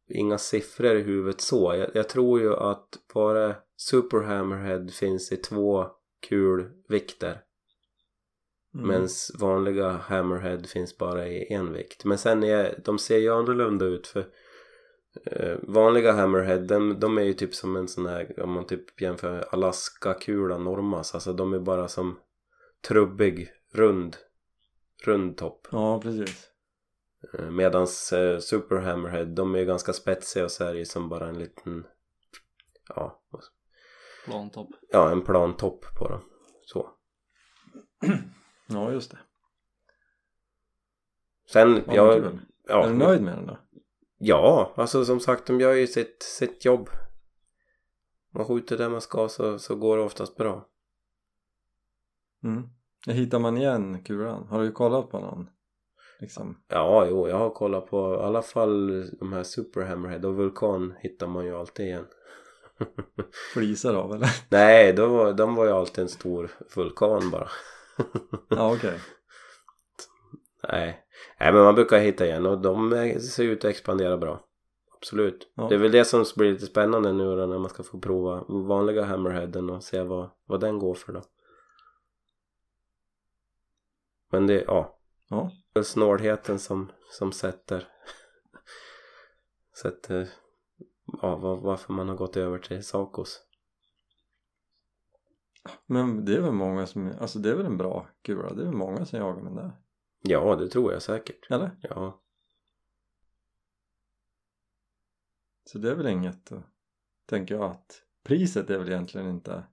inga 0.09 0.39
siffror 0.39 0.97
i 0.97 1.03
huvudet 1.03 1.41
så. 1.41 1.75
Jag, 1.75 1.91
jag 1.95 2.09
tror 2.09 2.41
ju 2.41 2.55
att 2.55 2.99
bara 3.15 3.57
Super 3.77 4.21
Hammerhead 4.21 4.89
finns 4.89 5.33
i 5.33 5.37
två 5.37 5.87
kulvikter 6.29 7.43
mm. 8.75 8.89
medan 8.89 9.09
vanliga 9.39 9.91
Hammerhead 9.91 10.63
finns 10.63 10.99
bara 10.99 11.29
i 11.29 11.53
en 11.53 11.73
vikt. 11.73 12.05
Men 12.05 12.19
sen 12.19 12.45
är 12.45 12.81
de 12.85 12.99
ser 12.99 13.19
ju 13.19 13.33
annorlunda 13.33 13.85
ut 13.85 14.07
för 14.07 14.27
eh, 15.25 15.57
vanliga 15.63 16.13
Hammerhead 16.13 16.59
de, 16.59 17.01
de 17.01 17.19
är 17.19 17.23
ju 17.23 17.35
typ 17.35 17.55
som 17.55 17.77
en 17.77 17.89
sån 17.89 18.07
här 18.07 18.43
om 18.43 18.53
man 18.53 18.67
typ 18.67 19.01
jämför 19.01 19.49
Alaska-kula 19.51 20.59
Normas 20.59 21.15
alltså 21.15 21.33
de 21.33 21.53
är 21.53 21.61
bara 21.61 21.89
som 21.89 22.19
trubbig, 22.89 23.53
rund 23.73 24.17
rund 25.05 25.37
topp. 25.37 25.69
Ja, 25.71 26.01
precis 26.01 26.49
Medans 27.51 28.13
eh, 28.13 28.39
Super 28.39 28.77
Hammerhead 28.77 29.25
de 29.25 29.55
är 29.55 29.59
ju 29.59 29.65
ganska 29.65 29.93
spetsiga 29.93 30.45
och 30.45 30.51
så 30.51 30.65
är 30.65 30.73
det 30.73 30.79
ju 30.79 30.85
som 30.85 31.09
bara 31.09 31.29
en 31.29 31.39
liten 31.39 31.87
ja, 32.89 33.23
Plantopp. 34.29 34.69
Ja, 34.93 35.11
en 35.11 35.23
plan 35.23 35.57
topp 35.57 35.85
på 35.99 36.09
dem. 36.09 36.21
Så. 36.63 36.91
Ja, 38.71 38.93
just 38.93 39.11
det. 39.11 39.19
Sen, 41.53 41.83
Ja, 41.87 41.95
jag, 41.95 42.15
kul. 42.15 42.41
ja, 42.69 42.85
Är 42.85 42.89
du 42.89 42.95
nöjd 42.95 43.23
med 43.23 43.37
den 43.37 43.47
då? 43.47 43.59
Ja, 44.19 44.73
alltså 44.77 45.05
som 45.05 45.21
sagt 45.21 45.47
de 45.47 45.61
gör 45.61 45.73
ju 45.75 45.87
sitt, 45.87 46.23
sitt 46.23 46.65
jobb. 46.65 46.91
Man 48.35 48.45
skjuter 48.45 48.79
där 48.79 48.89
man 48.89 49.01
ska 49.01 49.29
så, 49.29 49.59
så 49.59 49.77
går 49.77 49.97
det 49.97 50.03
oftast 50.03 50.37
bra. 50.37 50.69
Mm. 52.45 52.69
Hittar 53.07 53.39
man 53.39 53.57
igen 53.57 54.05
kulan? 54.05 54.47
Har 54.49 54.63
du 54.63 54.73
kollat 54.73 55.11
på 55.11 55.19
någon? 55.19 55.51
Liksom. 56.21 56.63
Ja, 56.69 57.07
jo, 57.07 57.29
jag 57.29 57.37
har 57.37 57.51
kollat 57.51 57.91
på 57.91 58.15
i 58.15 58.25
alla 58.25 58.43
fall 58.43 59.07
de 59.19 59.33
här 59.33 59.43
Super 59.43 59.83
Hammerhead 59.83 60.29
och 60.29 60.35
Vulkan 60.35 60.95
hittar 61.01 61.27
man 61.27 61.45
ju 61.45 61.57
alltid 61.57 61.87
igen. 61.87 62.07
Flisar 63.55 63.95
av 63.95 64.15
eller? 64.15 64.29
Nej, 64.49 64.93
då 64.93 65.07
var, 65.07 65.33
de 65.33 65.55
var 65.55 65.65
ju 65.65 65.71
alltid 65.71 66.03
en 66.03 66.09
stor 66.09 66.51
vulkan 66.77 67.31
bara. 67.31 67.49
Ja 68.49 68.75
okej. 68.75 69.01
Nej. 70.69 71.05
Nej, 71.41 71.53
men 71.53 71.63
man 71.63 71.75
brukar 71.75 71.99
hitta 71.99 72.27
igen 72.27 72.47
och 72.47 72.59
de 72.59 72.91
ser 73.21 73.45
ut 73.45 73.65
att 73.65 73.71
expandera 73.71 74.17
bra. 74.17 74.45
Absolut. 74.97 75.53
Ja. 75.55 75.69
Det 75.69 75.75
är 75.75 75.79
väl 75.79 75.93
det 75.93 76.05
som 76.05 76.25
blir 76.37 76.53
lite 76.53 76.67
spännande 76.67 77.13
nu 77.13 77.37
då 77.37 77.47
när 77.47 77.59
man 77.59 77.71
ska 77.71 77.83
få 77.83 77.99
prova 77.99 78.45
vanliga 78.49 79.05
Hammerheaden 79.05 79.71
och 79.71 79.85
se 79.85 80.03
vad, 80.03 80.31
vad 80.47 80.61
den 80.61 80.79
går 80.79 80.95
för 80.95 81.13
då. 81.13 81.23
Men 84.31 84.47
det, 84.47 84.65
ja. 84.67 84.99
Ja. 85.29 85.51
Det 85.79 85.85
snålheten 85.85 86.59
som, 86.59 86.93
som 87.11 87.33
sätter 87.33 87.89
sätter 89.83 90.29
ja, 91.23 91.37
var, 91.37 91.57
varför 91.57 91.93
man 91.93 92.09
har 92.09 92.17
gått 92.17 92.37
över 92.37 92.59
till 92.59 92.85
Sacos. 92.85 93.41
Men 95.87 96.25
det 96.25 96.37
är 96.37 96.41
väl 96.41 96.53
många 96.53 96.87
som, 96.87 97.13
alltså 97.21 97.39
det 97.39 97.51
är 97.51 97.55
väl 97.55 97.67
en 97.67 97.77
bra 97.77 98.09
kula? 98.23 98.55
Det 98.55 98.63
är 98.63 98.67
väl 98.67 98.75
många 98.75 99.07
som 99.07 99.19
jagar 99.19 99.43
med 99.43 99.53
där? 99.53 99.73
Ja, 100.21 100.57
det 100.57 100.69
tror 100.69 100.93
jag 100.93 101.03
säkert. 101.03 101.51
Eller? 101.51 101.77
Ja. 101.83 102.23
Så 105.65 105.79
det 105.79 105.91
är 105.91 105.95
väl 105.95 106.07
inget 106.07 106.47
då, 106.47 106.63
tänker 107.27 107.55
jag 107.55 107.71
att 107.71 108.03
priset 108.23 108.71
är 108.71 108.79
väl 108.79 108.89
egentligen 108.89 109.29
inte 109.29 109.65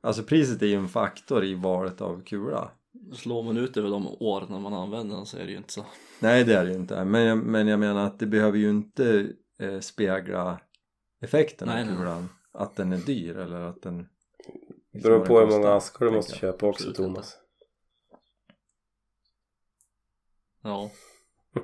Alltså 0.00 0.22
priset 0.22 0.62
är 0.62 0.66
ju 0.66 0.74
en 0.74 0.88
faktor 0.88 1.44
i 1.44 1.54
valet 1.54 2.00
av 2.00 2.24
kula 2.24 2.70
Slår 3.14 3.42
man 3.42 3.56
ut 3.56 3.76
över 3.76 3.90
de 3.90 4.06
år 4.06 4.46
när 4.48 4.60
man 4.60 4.74
använder 4.74 5.16
den 5.16 5.26
så 5.26 5.36
är 5.36 5.44
det 5.44 5.50
ju 5.50 5.56
inte 5.56 5.72
så. 5.72 5.86
Nej 6.20 6.44
det 6.44 6.54
är 6.54 6.64
det 6.64 6.70
ju 6.70 6.76
inte 6.76 7.04
men 7.04 7.22
jag, 7.22 7.38
men 7.38 7.68
jag 7.68 7.80
menar 7.80 8.06
att 8.06 8.18
det 8.18 8.26
behöver 8.26 8.58
ju 8.58 8.70
inte 8.70 9.32
eh, 9.58 9.80
spegla 9.80 10.60
effekten 11.20 11.68
Nej, 11.68 11.82
av 11.82 11.86
nej. 11.86 11.96
kulan 11.96 12.28
Att 12.52 12.76
den 12.76 12.92
är 12.92 12.96
dyr 12.96 13.36
eller 13.36 13.60
att 13.60 13.82
den 13.82 14.08
liksom 14.92 15.10
Beror 15.10 15.26
på 15.26 15.40
hur 15.40 15.46
många 15.46 15.72
askar 15.72 16.06
du 16.06 16.12
måste 16.12 16.36
köpa 16.36 16.66
också 16.66 16.88
Absolut 16.88 16.96
Thomas. 16.96 17.36
Ja. 20.62 20.90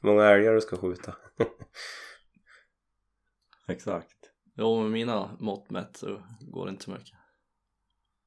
Hur 0.00 0.08
många 0.08 0.24
älgar 0.24 0.54
du 0.54 0.60
ska 0.60 0.76
skjuta. 0.76 1.16
Exakt 3.68 4.18
Jo, 4.60 4.82
med 4.82 4.90
mina 4.90 5.36
mått 5.38 5.70
mätt 5.70 5.96
så 5.96 6.22
går 6.40 6.66
det 6.66 6.70
inte 6.70 6.84
så 6.84 6.90
mycket. 6.90 7.18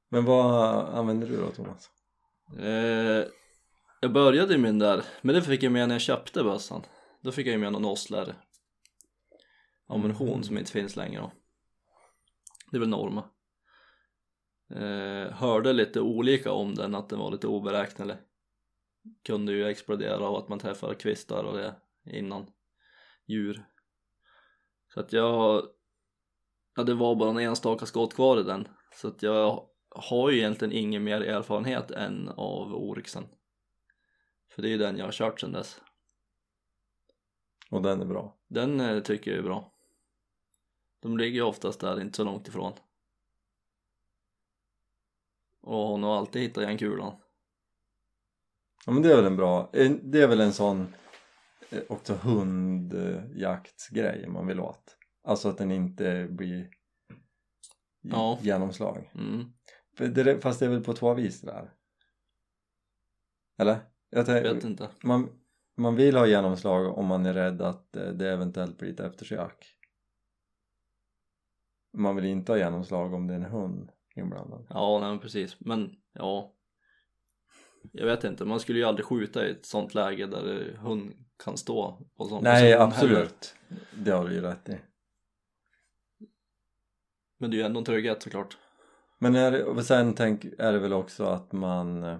Men 0.09 0.25
vad 0.25 0.89
använder 0.89 1.27
du 1.27 1.37
då 1.37 1.51
Thomas? 1.51 1.89
Eh, 2.59 3.25
jag 4.01 4.13
började 4.13 4.57
med 4.57 4.69
den 4.69 4.79
där, 4.79 5.03
men 5.21 5.35
det 5.35 5.41
fick 5.41 5.63
jag 5.63 5.71
med 5.71 5.87
när 5.87 5.95
jag 5.95 6.01
köpte 6.01 6.43
bössan. 6.43 6.81
Då 7.21 7.31
fick 7.31 7.47
jag 7.47 7.51
ju 7.51 7.59
med 7.59 7.71
någon 7.71 7.85
Osler 7.85 8.35
ammunition 9.91 10.43
som 10.43 10.57
inte 10.57 10.71
finns 10.71 10.95
längre 10.95 11.21
då. 11.21 11.31
Det 12.71 12.77
är 12.77 12.79
väl 12.79 12.89
Norma. 12.89 13.23
Eh, 14.69 15.33
hörde 15.33 15.73
lite 15.73 16.01
olika 16.01 16.51
om 16.51 16.75
den, 16.75 16.95
att 16.95 17.09
den 17.09 17.19
var 17.19 17.31
lite 17.31 17.47
oberäknelig. 17.47 18.15
Kunde 19.23 19.51
ju 19.51 19.67
explodera 19.67 20.27
av 20.27 20.35
att 20.35 20.49
man 20.49 20.59
träffar 20.59 20.93
kvistar 20.93 21.43
och 21.43 21.57
det 21.57 21.75
innan 22.05 22.45
djur. 23.27 23.65
Så 24.93 24.99
att 24.99 25.13
jag, 25.13 25.63
ja 26.75 26.83
det 26.83 26.93
var 26.93 27.15
bara 27.15 27.29
en 27.29 27.39
enstaka 27.39 27.85
skott 27.85 28.15
kvar 28.15 28.39
i 28.39 28.43
den. 28.43 28.67
Så 28.95 29.07
att 29.07 29.23
jag 29.23 29.67
har 29.95 30.29
ju 30.29 30.37
egentligen 30.37 30.71
ingen 30.73 31.03
mer 31.03 31.21
erfarenhet 31.21 31.91
än 31.91 32.29
av 32.29 32.75
Oryxen. 32.75 33.27
För 34.51 34.61
det 34.61 34.67
är 34.67 34.71
ju 34.71 34.77
den 34.77 34.97
jag 34.97 35.05
har 35.05 35.11
kört 35.11 35.39
sedan 35.39 35.51
dess. 35.51 35.81
Och 37.71 37.81
den 37.81 38.01
är 38.01 38.05
bra 38.05 38.37
Den 38.47 38.79
eh, 38.79 39.01
tycker 39.03 39.31
jag 39.31 39.37
är 39.39 39.43
bra. 39.43 39.73
De 41.01 41.17
ligger 41.17 41.35
ju 41.35 41.41
oftast 41.41 41.79
där, 41.79 42.01
inte 42.01 42.17
så 42.17 42.23
långt 42.23 42.47
ifrån. 42.47 42.73
Och 45.61 45.87
hon 45.87 46.03
har 46.03 46.17
alltid 46.17 46.41
hittat 46.41 46.63
igen 46.63 46.77
kulan. 46.77 47.15
Ja 48.85 48.91
men 48.91 49.01
det 49.03 49.11
är 49.11 49.15
väl 49.15 49.25
en 49.25 49.37
bra, 49.37 49.69
en- 49.73 50.11
det 50.11 50.21
är 50.21 50.27
väl 50.27 50.41
en 50.41 50.53
sån 50.53 50.93
eh, 51.69 51.81
också 51.89 52.13
hundjaktsgrej 52.13 54.27
man 54.27 54.47
vill 54.47 54.59
åt 54.59 54.97
Alltså 55.23 55.49
att 55.49 55.57
den 55.57 55.71
inte 55.71 56.27
blir 56.31 56.69
Ja. 58.01 58.39
genomslag 58.41 59.11
Mm. 59.15 59.53
Fast 59.97 60.59
det 60.59 60.65
är 60.65 60.69
väl 60.69 60.83
på 60.83 60.93
två 60.93 61.13
vis 61.13 61.41
det 61.41 61.47
där? 61.47 61.73
Eller? 63.57 63.79
Jag 64.09 64.25
vet 64.25 64.63
inte. 64.63 64.89
man, 65.03 65.29
man 65.77 65.95
vill 65.95 66.15
ha 66.15 66.27
genomslag 66.27 66.97
om 66.97 67.05
man 67.05 67.25
är 67.25 67.33
rädd 67.33 67.61
att 67.61 67.95
eh, 67.95 68.07
det 68.07 68.29
eventuellt 68.31 68.77
blir 68.77 68.93
ett 68.93 68.99
eftersök 68.99 69.77
Man 71.93 72.15
vill 72.15 72.25
inte 72.25 72.51
ha 72.51 72.57
genomslag 72.57 73.13
om 73.13 73.27
det 73.27 73.33
är 73.33 73.39
en 73.39 73.45
hund 73.45 73.91
inblandad 74.15 74.65
Ja, 74.69 74.99
nej 74.99 75.09
men 75.09 75.19
precis. 75.19 75.59
Men 75.59 75.95
ja. 76.13 76.55
Jag 77.91 78.05
vet 78.05 78.23
inte, 78.23 78.45
man 78.45 78.59
skulle 78.59 78.79
ju 78.79 78.85
aldrig 78.85 79.05
skjuta 79.05 79.47
i 79.47 79.51
ett 79.51 79.65
sånt 79.65 79.93
läge 79.93 80.27
där 80.27 80.77
hund 80.81 81.13
kan 81.43 81.57
stå 81.57 82.07
på 82.17 82.25
sån 82.25 82.43
Nej 82.43 82.73
position 82.73 82.87
absolut, 82.87 83.55
heller. 83.69 83.85
det 83.95 84.11
har 84.11 84.27
du 84.27 84.33
ju 84.33 84.41
rätt 84.41 84.69
i 84.69 84.77
Men 87.37 87.51
det 87.51 87.55
är 87.55 87.59
ju 87.59 87.65
ändå 87.65 87.79
en 87.79 87.85
trygghet 87.85 88.23
såklart. 88.23 88.57
Men 89.23 89.35
är 89.35 89.63
och 89.63 89.85
sen 89.85 90.13
tänk, 90.13 90.45
är 90.57 90.73
det 90.73 90.79
väl 90.79 90.93
också 90.93 91.25
att 91.25 91.51
man 91.51 92.03
eh, 92.03 92.17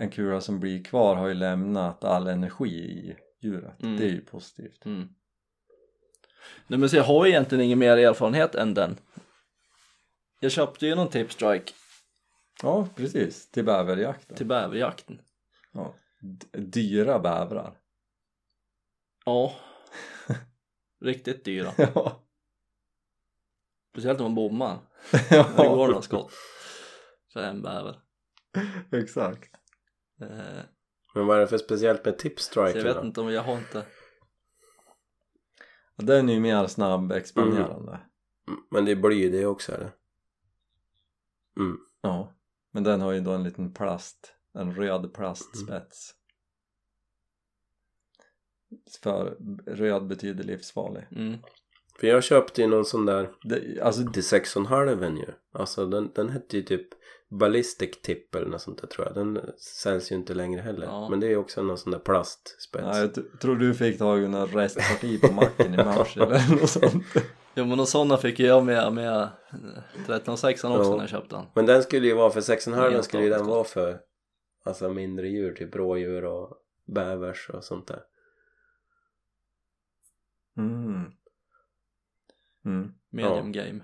en 0.00 0.10
kula 0.10 0.40
som 0.40 0.60
blir 0.60 0.84
kvar 0.84 1.16
har 1.16 1.28
ju 1.28 1.34
lämnat 1.34 2.04
all 2.04 2.26
energi 2.26 2.74
i 2.74 3.16
djuret 3.40 3.82
Mm. 3.82 3.96
det 3.96 4.04
är 4.04 4.10
ju 4.10 4.20
positivt 4.20 4.84
Mm. 4.86 5.08
Nej 6.66 6.78
men 6.78 6.88
så 6.90 6.96
jag 6.96 7.04
har 7.04 7.24
ju 7.26 7.30
egentligen 7.32 7.64
ingen 7.64 7.78
mer 7.78 7.96
erfarenhet 7.96 8.54
än 8.54 8.74
den. 8.74 8.96
Jag 10.40 10.52
köpte 10.52 10.86
ju 10.86 10.94
någon 10.94 11.08
tipstrike 11.10 11.72
ja 12.62 12.88
precis, 12.94 13.50
till 13.50 13.64
bäverjakt 13.64 14.28
då. 14.28 14.34
till 14.34 14.46
bäverjakten. 14.46 15.20
ja. 15.72 15.94
D- 16.20 16.58
dyra 16.58 17.18
bävrar 17.18 17.78
Ja. 19.24 19.54
Riktigt 21.00 21.44
dyra. 21.44 21.72
ja, 21.78 22.22
Speciellt 23.92 24.20
om 24.20 24.24
man 24.24 24.34
bommar. 24.34 24.78
Det 25.12 25.28
går 25.30 25.44
ja 25.56 25.86
några 25.86 26.02
skott. 26.02 26.32
För 27.32 27.40
en 27.40 27.62
bäver. 27.62 28.00
exakt 28.92 29.50
Eh, 30.20 30.62
Men 31.14 31.26
vad 31.26 31.36
är 31.36 31.40
det 31.40 31.46
för 31.48 31.58
speciellt 31.58 32.04
med 32.04 32.14
så 32.14 32.20
tipstriken 32.20 32.86
jag 32.86 32.94
vet 32.94 33.04
inte 33.04 33.20
om 33.20 33.32
jag 33.32 33.42
har 33.42 33.58
inte. 33.58 33.86
den 35.96 36.28
är 36.28 36.32
ju 36.34 36.40
mer 36.40 36.66
snabb 36.66 37.12
expanderande 37.12 38.00
Mm, 38.48 38.60
Men 38.70 38.84
det 38.84 38.96
bly 38.96 39.28
det 39.30 39.46
också 39.46 39.72
eller? 39.72 39.92
Mm. 41.58 41.78
ja 42.00 42.32
men 42.70 42.82
den 42.84 43.00
har 43.00 43.12
ju 43.12 43.20
då 43.20 43.32
en 43.32 43.42
liten 43.42 43.72
plast 43.74 44.34
en 44.54 44.74
röd 44.74 45.14
plastspets 45.14 46.14
för 49.02 49.36
röd 49.66 50.06
betyder 50.06 50.44
livsfarlig 50.44 51.06
Mm. 51.10 51.38
För 52.00 52.06
jag 52.06 52.24
köpte 52.24 52.62
ju 52.62 52.66
någon 52.68 52.84
sån 52.84 53.06
där 53.06 53.30
det, 53.42 53.80
alltså 53.82 54.10
till 54.12 54.22
6,5 54.22 55.18
ju. 55.18 55.26
Alltså 55.52 55.86
den, 55.86 56.10
den 56.14 56.28
hette 56.28 56.56
ju 56.56 56.62
typ 56.62 56.88
Ballistic 57.30 57.90
Tip 58.02 58.34
eller 58.34 58.46
något 58.46 58.60
sånt 58.62 58.80
där 58.80 58.88
tror 58.88 59.06
jag. 59.06 59.14
Den 59.14 59.40
säljs 59.82 60.12
ju 60.12 60.16
inte 60.16 60.34
längre 60.34 60.60
heller. 60.60 60.86
Ja. 60.86 61.08
Men 61.08 61.20
det 61.20 61.26
är 61.26 61.30
ju 61.30 61.36
också 61.36 61.62
någon 61.62 61.78
sån 61.78 61.92
där 61.92 61.98
plastspets. 61.98 62.84
Ja, 62.84 62.98
jag 62.98 63.40
tror 63.40 63.56
du 63.56 63.74
fick 63.74 63.98
tag 63.98 64.22
i 64.22 64.28
några 64.28 64.46
restparti 64.46 65.20
på 65.20 65.32
macken 65.32 65.74
i 65.74 65.76
mars 65.76 66.16
eller 66.16 66.60
något 66.60 66.70
sånt. 66.70 67.04
Jo 67.54 67.64
men 67.64 67.80
och 67.80 67.88
sådana 67.88 68.16
fick 68.16 68.40
jag 68.40 68.64
med 68.64 68.92
med 68.92 69.28
1306 69.92 70.64
också 70.64 70.82
Ja. 70.82 70.90
när 70.90 71.00
jag 71.00 71.08
köpte 71.08 71.36
den. 71.36 71.44
Men 71.54 71.66
den 71.66 71.82
skulle 71.82 72.06
ju 72.06 72.14
vara 72.14 72.30
för 72.30 72.40
6,5 72.40 72.54
Enstaka 72.56 73.02
skulle 73.02 73.22
ju 73.22 73.30
den 73.30 73.46
vara 73.46 73.64
för 73.64 73.98
alltså 74.64 74.88
mindre 74.88 75.28
djur, 75.28 75.54
typ 75.54 75.76
rådjur 75.76 76.24
och 76.24 76.56
bävers 76.94 77.50
och 77.50 77.64
sånt 77.64 77.88
där. 77.88 78.00
Mm. 80.58 80.85
Mm. 82.66 82.92
Medium 83.10 83.52
game. 83.52 83.80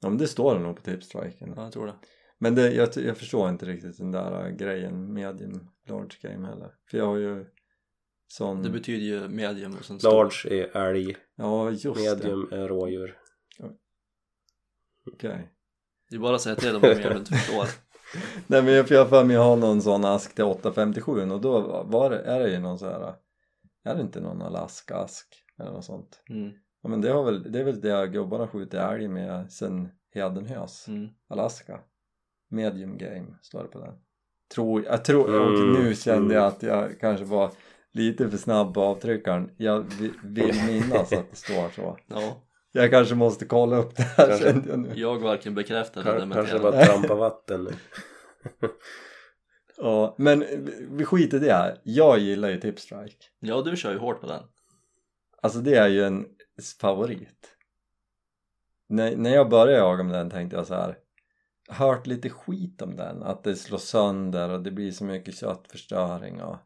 Ja 0.00 0.08
men 0.08 0.18
det 0.18 0.28
står 0.28 0.54
det 0.54 0.60
nog 0.60 0.76
på 0.76 0.82
tipstriken. 0.82 1.52
Ja 1.56 1.62
jag 1.62 1.72
tror 1.72 1.86
det. 1.86 1.94
Men 2.38 2.54
det, 2.54 2.72
jag, 2.72 2.88
jag 2.96 3.16
förstår 3.16 3.48
inte 3.48 3.66
riktigt 3.66 3.98
den 3.98 4.12
där 4.12 4.46
äh, 4.46 4.50
grejen 4.50 5.12
medium 5.12 5.68
large 5.88 6.16
game 6.22 6.46
heller. 6.46 6.74
För 6.90 6.98
jag 6.98 7.06
har 7.06 7.16
ju 7.16 7.46
sån... 8.28 8.62
Det 8.62 8.70
betyder 8.70 9.06
ju 9.06 9.28
medium 9.28 9.76
och 9.76 9.84
sen 9.84 10.00
stor. 10.00 10.10
Large 10.10 10.62
är 10.62 10.76
älg, 10.76 11.16
Ja 11.36 11.70
just 11.70 11.84
medium 11.84 12.48
är 12.52 12.68
rådjur. 12.68 13.18
det. 13.58 13.70
Okej. 15.12 15.52
Det 16.10 16.16
är 16.16 16.20
bara 16.20 16.34
att 16.34 16.42
säga 16.42 16.56
till 16.56 16.76
om 16.76 16.82
de 16.82 16.88
gör 16.88 17.16
inte 17.16 17.32
förstår. 17.32 17.66
Nej 18.46 18.62
men 18.62 18.72
jag 18.74 18.88
för 18.88 18.94
jag 18.94 19.02
har 19.02 19.08
för 19.08 19.24
mig 19.24 19.36
ha 19.36 19.56
någon 19.56 19.82
sån 19.82 20.04
ask 20.04 20.34
till 20.34 20.44
857 20.44 21.30
och 21.30 21.40
då 21.40 21.82
var 21.82 22.10
det, 22.10 22.18
är 22.18 22.40
det 22.40 22.50
ju 22.50 22.58
någon 22.58 22.78
så 22.78 22.86
här 22.86 23.14
är 23.84 23.94
det 23.94 24.00
inte 24.00 24.20
någon 24.20 24.42
Alaska-ask 24.42 25.45
eller 25.60 25.70
något 25.72 25.84
sånt? 25.84 26.22
Mm. 26.30 26.52
Ja 26.82 26.88
men 26.88 27.00
det, 27.00 27.08
har 27.10 27.24
väl, 27.24 27.52
det 27.52 27.58
är 27.60 27.64
väl 27.64 27.80
det 27.80 28.06
gubbarna 28.06 28.48
skjuter 28.48 28.94
älg 28.94 29.08
med 29.08 29.52
sen 29.52 29.88
Hedenhös, 30.14 30.88
Mm. 30.88 31.08
Alaska 31.28 31.80
Medium 32.50 32.98
game 32.98 33.26
står 33.42 33.62
det 33.62 33.68
på 33.68 33.78
den 33.78 33.94
tror, 34.54 34.84
Jag 34.84 35.04
tror, 35.04 35.40
och 35.40 35.58
Mm, 35.58 35.72
nu 35.72 35.94
kände 35.94 36.34
jag 36.34 36.42
mm. 36.44 36.54
att 36.56 36.62
jag 36.62 37.00
kanske 37.00 37.24
var 37.24 37.50
lite 37.92 38.30
för 38.30 38.36
snabb 38.38 38.74
på 38.74 38.82
avtryckaren 38.82 39.50
Jag 39.56 39.84
vi- 40.00 40.12
vill 40.24 40.54
minnas 40.66 41.12
att 41.12 41.30
det 41.30 41.36
står 41.36 41.68
så 41.74 41.98
Ja, 42.06 42.42
Jag 42.72 42.90
kanske 42.90 43.14
måste 43.14 43.44
kolla 43.44 43.76
upp 43.76 43.96
det 43.96 44.02
här 44.02 44.26
Kanske. 44.28 44.44
kände 44.52 44.68
jag 44.70 44.78
nu 44.78 44.92
jag 44.94 45.18
varken 45.18 45.54
bekräftar 45.54 46.00
eller 46.00 46.10
Kar- 46.12 46.18
Kanske 46.32 46.52
dementerar. 46.58 46.72
bara 46.72 46.84
trampa 46.84 47.14
vatten 47.14 47.64
nu. 47.64 47.70
Ja, 49.78 50.14
men 50.18 50.44
vi 50.90 51.04
skiter 51.04 51.36
i 51.36 51.40
det 51.40 51.52
här. 51.52 51.80
Jag 51.82 52.18
gillar 52.18 52.48
ju 52.48 52.60
Tipstrike. 52.60 53.16
Ja, 53.40 53.62
du 53.62 53.76
kör 53.76 53.92
ju 53.92 53.98
hårt 53.98 54.20
på 54.20 54.26
den. 54.26 54.42
Alltså 55.42 55.58
det 55.58 55.74
är 55.74 55.88
ju 55.88 56.04
en 56.04 56.26
favorit. 56.80 57.56
När, 58.88 59.16
när 59.16 59.30
jag 59.30 59.50
började 59.50 59.78
jaga 59.78 60.02
med 60.02 60.14
den 60.14 60.30
tänkte 60.30 60.56
jag 60.56 60.66
så 60.66 60.74
här. 60.74 60.98
Hört 61.68 62.06
lite 62.06 62.30
skit 62.30 62.82
om 62.82 62.96
den, 62.96 63.22
att 63.22 63.44
det 63.44 63.56
slår 63.56 63.78
sönder 63.78 64.50
och 64.50 64.62
det 64.62 64.70
blir 64.70 64.92
så 64.92 65.04
mycket 65.04 65.34
köttförstöring 65.34 66.42
och, 66.42 66.56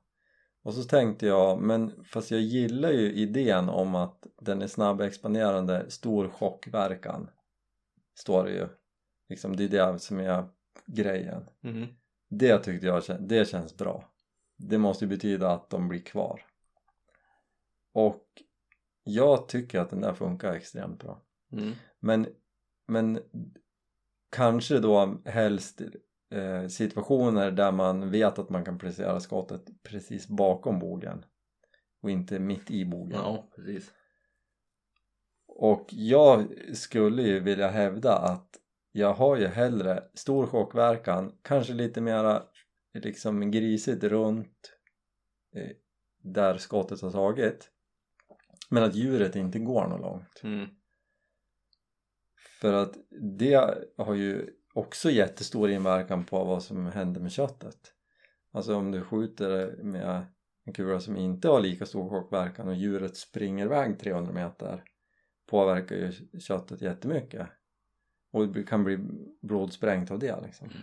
och 0.62 0.74
så 0.74 0.82
tänkte 0.82 1.26
jag, 1.26 1.60
men 1.60 2.04
fast 2.04 2.30
jag 2.30 2.40
gillar 2.40 2.90
ju 2.90 3.12
idén 3.12 3.68
om 3.68 3.94
att 3.94 4.26
den 4.40 4.62
är 4.62 4.66
snabbexpanderande, 4.66 5.90
stor 5.90 6.28
chockverkan 6.28 7.30
står 8.14 8.44
det 8.44 8.50
ju 8.50 8.68
liksom, 9.28 9.56
det 9.56 9.64
är 9.64 9.68
det 9.68 9.98
som 9.98 10.20
är 10.20 10.44
grejen 10.86 11.44
Mhm. 11.60 11.86
det 12.28 12.58
tyckte 12.58 12.86
jag 12.86 13.02
det 13.20 13.48
känns 13.48 13.76
bra 13.76 14.04
det 14.56 14.78
måste 14.78 15.04
ju 15.04 15.08
betyda 15.08 15.50
att 15.50 15.70
de 15.70 15.88
blir 15.88 16.00
kvar 16.00 16.46
och 17.92 18.24
jag 19.02 19.48
tycker 19.48 19.80
att 19.80 19.90
den 19.90 20.00
där 20.00 20.14
funkar 20.14 20.52
extremt 20.54 20.98
bra 20.98 21.22
Mm. 21.52 21.72
men, 22.00 22.26
men 22.88 23.20
kanske 24.30 24.78
då 24.78 25.22
helst 25.24 25.80
eh, 26.30 26.66
situationer 26.68 27.50
där 27.50 27.72
man 27.72 28.10
vet 28.10 28.38
att 28.38 28.50
man 28.50 28.64
kan 28.64 28.78
placera 28.78 29.20
skottet 29.20 29.62
precis 29.82 30.28
bakom 30.28 30.78
bogen 30.78 31.24
och 32.02 32.10
inte 32.10 32.38
mitt 32.38 32.70
i 32.70 32.84
bogen 32.84 33.18
Ja, 33.18 33.48
precis. 33.56 33.92
och 35.46 35.86
jag 35.90 36.54
skulle 36.76 37.22
ju 37.22 37.40
vilja 37.40 37.68
hävda 37.68 38.18
att 38.18 38.56
jag 38.92 39.14
har 39.14 39.36
ju 39.36 39.46
hellre 39.46 40.04
stor 40.14 40.46
chockverkan, 40.46 41.38
kanske 41.42 41.72
lite 41.72 42.00
mera 42.00 42.42
liksom 42.92 43.50
grisigt 43.50 44.04
runt 44.04 44.72
eh, 45.56 45.70
där 46.22 46.58
skottet 46.58 47.00
har 47.02 47.10
tagit 47.10 47.70
men 48.70 48.82
att 48.82 48.94
djuret 48.94 49.36
inte 49.36 49.58
går 49.58 49.86
något 49.86 50.00
långt 50.00 50.40
Mm. 50.42 50.68
för 52.60 52.72
att 52.72 52.96
det 53.38 53.74
har 53.96 54.14
ju 54.14 54.50
också 54.74 55.10
jättestor 55.10 55.70
inverkan 55.70 56.24
på 56.24 56.44
vad 56.44 56.62
som 56.62 56.86
händer 56.86 57.20
med 57.20 57.32
köttet 57.32 57.94
alltså 58.52 58.74
om 58.76 58.90
du 58.90 59.02
skjuter 59.02 59.82
med 59.82 60.26
en 60.64 60.72
kula 60.72 61.00
som 61.00 61.16
inte 61.16 61.48
har 61.48 61.60
lika 61.60 61.86
stor 61.86 62.08
chockverkan 62.10 62.68
och 62.68 62.74
djuret 62.74 63.16
springer 63.16 63.64
iväg 63.64 63.98
300 63.98 64.32
meter 64.32 64.84
påverkar 65.46 65.96
ju 65.96 66.12
köttet 66.40 66.80
jättemycket 66.82 67.48
och 68.32 68.48
det 68.48 68.62
kan 68.62 68.84
bli 68.84 68.98
blodsprängt 69.42 70.10
av 70.10 70.18
det 70.18 70.40
liksom 70.42 70.68
Mm. 70.68 70.82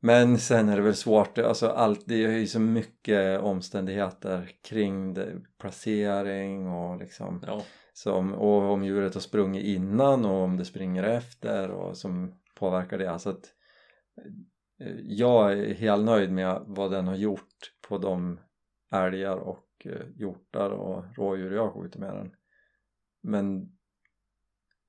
Men 0.00 0.38
sen 0.38 0.68
är 0.68 0.76
det 0.76 0.82
väl 0.82 0.94
svårt, 0.94 1.38
alltså 1.38 1.68
allt, 1.68 2.02
det 2.06 2.24
är 2.24 2.38
ju 2.38 2.46
så 2.46 2.60
mycket 2.60 3.40
omständigheter 3.40 4.50
kring 4.68 5.14
det, 5.14 5.40
placering 5.60 6.68
och 6.68 6.98
liksom 6.98 7.44
Ja, 7.46 7.62
som, 7.92 8.34
och 8.34 8.62
om 8.72 8.84
djuret 8.84 9.14
har 9.14 9.20
sprungit 9.20 9.64
innan 9.64 10.24
och 10.24 10.42
om 10.42 10.56
det 10.56 10.64
springer 10.64 11.02
efter 11.02 11.70
och 11.70 11.96
som 11.96 12.34
påverkar 12.54 12.98
det. 12.98 13.18
Så 13.18 13.30
att 13.30 13.52
eh, 14.80 14.96
jag 15.02 15.52
är 15.52 15.74
helt 15.74 16.04
nöjd 16.04 16.32
med 16.32 16.62
vad 16.66 16.90
den 16.90 17.06
har 17.06 17.16
gjort 17.16 17.72
på 17.88 17.98
de 17.98 18.40
älgar 18.92 19.36
och 19.36 19.68
eh, 19.84 20.06
hjortar 20.16 20.70
och 20.70 21.04
rådjur 21.16 21.54
jag 21.54 21.72
skjuter 21.72 22.00
med 22.00 22.14
den. 22.14 22.30
Men 23.22 23.77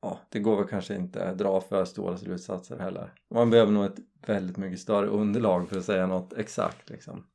ja, 0.01 0.19
det 0.29 0.39
går 0.39 0.57
väl 0.57 0.67
kanske 0.67 0.95
inte 0.95 1.29
att 1.29 1.37
dra 1.37 1.61
för 1.61 1.85
stora 1.85 2.17
slutsatser 2.17 2.79
heller. 2.79 3.13
Man 3.29 3.49
behöver 3.49 3.71
nog 3.71 3.85
ett 3.85 3.99
väldigt 4.27 4.57
mycket 4.57 4.79
större 4.79 5.07
underlag 5.07 5.69
för 5.69 5.77
att 5.77 5.85
säga 5.85 6.07
något 6.07 6.33
exakt 6.33 6.89
liksom. 6.89 7.27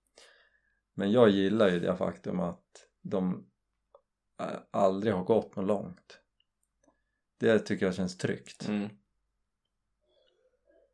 Men 0.95 1.13
jag 1.13 1.31
gillar 1.31 1.69
ju 1.69 1.81
det 1.81 1.97
faktum 1.97 2.41
att 2.41 2.87
de 3.03 3.47
eh, 4.41 4.59
aldrig 4.71 5.15
har 5.15 5.25
gått 5.25 5.57
något 5.57 5.67
långt. 5.67 6.21
Det 7.41 7.59
tycker 7.59 7.87
jag 7.87 7.95
känns 7.95 8.19
tryggt. 8.19 8.69
Mm. 8.69 8.89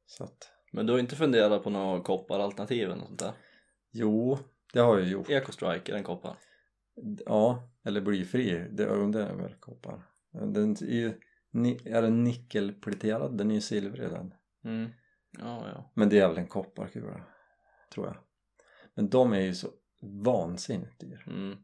så 0.06 0.24
att 0.24 0.50
Men 0.72 0.86
du 0.86 0.92
har 0.92 1.00
inte 1.00 1.16
funderat 1.16 1.62
på 1.62 1.70
några 1.70 2.00
kopparalternativ 2.00 2.90
eller 2.90 3.04
sånt 3.04 3.18
där? 3.18 3.32
jo, 3.90 4.38
det 4.72 4.80
har 4.80 4.98
jag 4.98 5.08
gjort. 5.08 5.30
Ecostrike, 5.30 5.92
är 5.92 5.94
den 5.94 6.04
koppar? 6.04 6.36
ja, 7.26 7.68
eller 7.84 8.00
blyfri, 8.00 8.68
det 8.70 8.86
undrar 8.86 9.28
jag 9.28 9.36
väl 9.36 9.54
koppar. 9.54 10.02
Den 10.32 10.70
är 10.70 10.84
ju 10.84 11.20
ni- 11.50 11.80
är 11.84 12.02
den 12.02 12.24
nickelpläterad? 12.24 13.38
den 13.38 13.50
är 13.50 13.54
ju 13.54 13.60
silvrig 13.60 14.10
den 14.10 14.34
Mm. 14.64 14.90
Ja, 15.38 15.68
ja. 15.68 15.90
men 15.94 16.08
det 16.08 16.18
är 16.18 16.28
väl 16.28 16.38
en 16.38 16.46
kopparkula 16.48 17.26
tror 17.94 18.06
jag 18.06 18.16
men 18.94 19.08
de 19.08 19.32
är 19.32 19.40
ju 19.40 19.54
så 19.54 19.68
vansinnigt 20.24 21.00
dyr 21.00 21.24
Mm. 21.26 21.58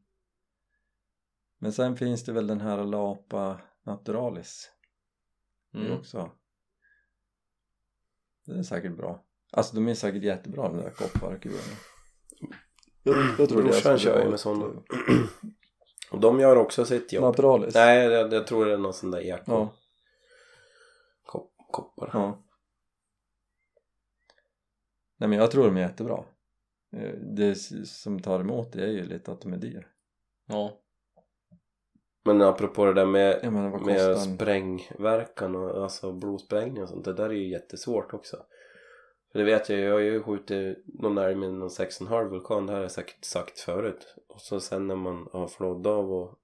men 1.58 1.72
sen 1.72 1.96
finns 1.96 2.24
det 2.24 2.32
väl 2.32 2.46
den 2.46 2.60
här 2.60 2.84
Lapa 2.84 3.60
Naturalis 3.82 4.70
det 5.72 5.78
Mm. 5.78 5.92
också 5.98 6.32
det 8.46 8.58
är 8.58 8.62
säkert 8.62 8.96
bra 8.96 9.24
alltså 9.52 9.74
de 9.76 9.88
är 9.88 9.94
säkert 9.94 10.22
jättebra 10.22 10.68
de 10.68 10.76
där 10.76 10.90
kopparkulorna 10.90 11.76
jag, 13.02 13.16
jag 13.38 13.48
tror 13.48 13.62
det 13.62 13.68
Brorsan 13.68 13.98
kör 13.98 14.24
ju 14.24 14.30
med 14.30 14.40
sådana. 14.40 14.64
Och 16.10 16.20
de 16.20 16.40
gör 16.40 16.56
också 16.56 16.84
sitt 16.84 17.12
jobb. 17.12 17.24
Naturalis? 17.24 17.74
Nej, 17.74 18.06
jag, 18.06 18.32
jag 18.32 18.46
tror 18.46 18.66
det 18.66 18.72
är 18.72 18.78
någon 18.78 18.94
sån 18.94 19.10
där 19.10 19.20
eko. 19.20 19.52
ja, 19.52 19.72
Kop, 21.24 21.52
koppar. 21.70 22.10
ja 22.12 22.42
nej 25.18 25.28
men 25.28 25.38
jag 25.38 25.50
tror 25.50 25.64
de 25.64 25.76
är 25.76 25.80
jättebra 25.80 26.24
Eh, 26.96 27.14
det 27.18 27.54
som 27.86 28.20
tar 28.20 28.40
emot 28.40 28.72
det 28.72 28.82
är 28.82 28.88
ju 28.88 29.04
lite 29.04 29.32
att 29.32 29.40
de 29.40 29.52
är 29.52 29.56
dyr 29.56 29.88
Ja. 30.46 30.80
Men 32.24 32.42
apropå 32.42 32.84
det 32.84 32.92
där 32.92 33.06
med, 33.06 33.52
menar 33.52 33.78
med 33.78 34.18
sprängverkan 34.18 35.56
och 35.56 35.82
alltså 35.82 36.12
blodsprängning 36.12 36.82
och 36.82 36.88
sånt. 36.88 37.04
Det 37.04 37.12
där 37.12 37.28
är 37.28 37.34
ju 37.34 37.48
jättesvårt 37.48 38.14
också. 38.14 38.36
För 39.32 39.38
det 39.38 39.44
vet 39.44 39.68
jag, 39.68 39.78
jag 39.78 39.92
har 39.92 40.00
ju 40.00 40.22
skjutit 40.22 40.84
någon 40.86 41.18
älg 41.18 41.34
med 41.34 41.52
någon 41.52 41.68
6,5 41.68 42.28
vulkan. 42.28 42.66
Det 42.66 42.72
här 42.72 42.76
har 42.76 42.84
jag 42.84 42.90
säkert 42.92 43.24
sagt 43.24 43.58
förut. 43.58 44.16
Och 44.36 44.42
så 44.42 44.60
sen 44.60 44.86
när 44.86 44.96
man 44.96 45.28
har 45.32 45.48
flådd 45.48 45.86
av 45.86 46.12
och 46.12 46.38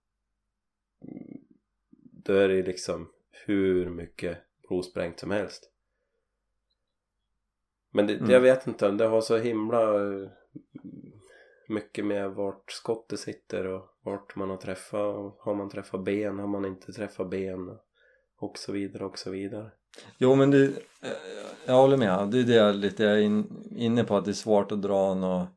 då 2.25 2.33
är 2.35 2.49
det 2.49 2.63
liksom 2.63 3.13
hur 3.47 3.91
mycket 3.91 4.39
blodsprängt 4.69 5.21
som 5.21 5.31
helst. 5.31 5.71
Men 7.91 8.07
det, 8.07 8.15
Mm. 8.17 8.31
jag 8.31 8.41
vet 8.41 8.67
inte, 8.67 8.91
det 8.91 9.05
har 9.07 9.21
så 9.21 9.39
himla 9.39 9.95
eh, 9.95 10.29
mycket 11.69 12.05
med 12.05 12.31
vart 12.31 12.73
skottet 12.73 13.21
sitter 13.21 13.67
och 13.67 13.99
vart 14.03 14.37
man 14.37 14.51
har 14.51 14.57
träffat. 14.57 15.17
Och 15.17 15.37
har 15.41 15.55
man 15.55 15.71
träffat 15.71 16.05
ben, 16.05 16.39
har 16.39 16.47
man 16.47 16.65
inte 16.65 16.93
träffat 16.93 17.31
ben 17.31 17.79
och 18.37 18.59
så 18.59 18.73
vidare 18.73 19.05
och 19.05 19.19
så 19.19 19.31
vidare. 19.31 19.71
Jo 20.19 20.35
men 20.35 20.51
det, 20.51 20.65
eh, 20.65 21.11
jag 21.67 21.75
håller 21.75 21.97
med, 21.97 22.29
det 22.31 22.39
är 22.39 22.45
det 22.45 22.55
jag 22.55 22.75
lite 22.77 23.03
jag 23.05 23.13
är 23.13 23.21
in, 23.23 23.65
inne 23.77 24.05
på 24.05 24.17
att 24.17 24.25
det 24.25 24.31
är 24.31 24.33
svårt 24.33 24.73
att 24.73 24.83
dra 24.83 25.15
några 25.15 25.49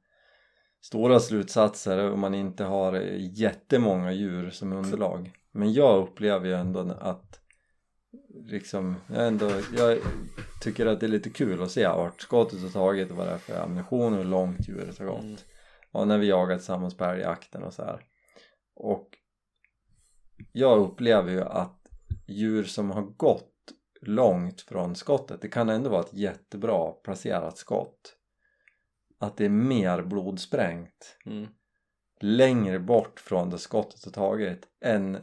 stora 0.85 1.19
slutsatser 1.19 2.11
om 2.11 2.19
man 2.19 2.33
inte 2.33 2.63
har 2.63 2.93
jättemånga 3.17 4.11
djur 4.11 4.49
som 4.49 4.73
underlag. 4.73 5.31
Men 5.51 5.73
jag 5.73 6.03
upplever 6.03 6.47
ju 6.47 6.53
ändå 6.53 6.79
att 6.99 7.39
liksom, 8.29 8.95
jag, 9.07 9.27
ändå, 9.27 9.51
jag 9.77 9.97
tycker 10.61 10.85
att 10.85 10.99
det 10.99 11.05
är 11.05 11.07
lite 11.07 11.29
kul 11.29 11.63
att 11.63 11.71
se 11.71 11.87
vart 11.87 12.21
skottet 12.21 12.61
har 12.61 12.69
tagit 12.69 13.11
och 13.11 13.17
vad 13.17 13.27
det 13.27 13.33
är 13.33 13.37
för 13.37 13.59
ammunition 13.59 14.13
och 14.13 14.17
hur 14.19 14.25
långt 14.25 14.67
djuret 14.67 14.99
har 14.99 15.05
gått. 15.05 15.23
Mm. 15.23 15.37
och 15.91 16.07
när 16.07 16.17
vi 16.17 16.27
jagar 16.27 16.57
tillsammans 16.57 16.97
på 16.97 17.05
älgjakten 17.05 17.63
och 17.63 17.73
så 17.73 17.83
här. 17.83 18.01
Och 18.75 19.09
jag 20.51 20.79
upplever 20.79 21.31
ju 21.31 21.41
att 21.41 21.81
djur 22.27 22.63
som 22.63 22.91
har 22.91 23.01
gått 23.01 23.51
långt 24.01 24.61
från 24.61 24.95
skottet 24.95 25.41
det 25.41 25.49
kan 25.49 25.69
ändå 25.69 25.89
vara 25.89 26.01
ett 26.01 26.13
jättebra 26.13 26.91
placerat 26.91 27.57
skott 27.57 28.15
att 29.17 29.37
det 29.37 29.45
är 29.45 29.49
mer 29.49 30.01
blodsprängt 30.01 31.17
Mm. 31.25 31.47
längre 32.19 32.79
bort 32.79 33.19
från 33.19 33.49
där 33.49 33.57
skottet 33.57 34.05
har 34.05 34.11
tagit 34.11 34.67
än, 34.81 35.17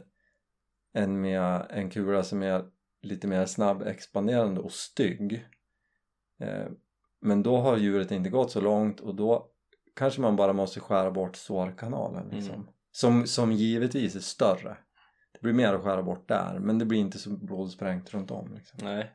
än 0.93 1.21
med 1.21 1.65
en 1.69 1.89
kula 1.89 2.23
som 2.23 2.43
är 2.43 2.65
lite 3.01 3.27
mer 3.27 3.45
snabbexpanderande 3.45 4.61
och 4.61 4.71
stygg 4.71 5.47
eh, 6.39 6.67
men 7.21 7.43
då 7.43 7.57
har 7.57 7.77
djuret 7.77 8.11
inte 8.11 8.29
gått 8.29 8.51
så 8.51 8.61
långt 8.61 8.99
och 8.99 9.15
då 9.15 9.49
kanske 9.95 10.21
man 10.21 10.35
bara 10.35 10.53
måste 10.53 10.79
skära 10.79 11.11
bort 11.11 11.35
sårkanalen 11.35 12.29
liksom. 12.29 12.55
Mm. 12.55 12.67
som, 12.91 13.27
som 13.27 13.51
givetvis 13.51 14.15
är 14.15 14.19
större 14.19 14.77
det 15.31 15.41
blir 15.41 15.53
mer 15.53 15.73
att 15.73 15.83
skära 15.83 16.03
bort 16.03 16.27
där 16.27 16.59
men 16.59 16.79
det 16.79 16.85
blir 16.85 16.99
inte 16.99 17.19
så 17.19 17.29
blodsprängt 17.29 18.13
runt 18.13 18.31
om 18.31 18.53
liksom. 18.53 18.79
Nej. 18.83 19.11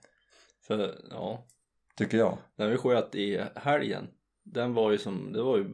För 0.60 0.94
ja, 1.10 1.46
tycker 1.94 2.18
jag 2.18 2.38
när 2.56 2.68
vi 2.68 2.76
sköt 2.76 3.14
i 3.14 3.44
helgen. 3.54 4.08
Den 4.52 4.74
var 4.74 4.90
ju 4.90 4.98
som, 4.98 5.32
det 5.32 5.42
var 5.42 5.56
ju, 5.56 5.64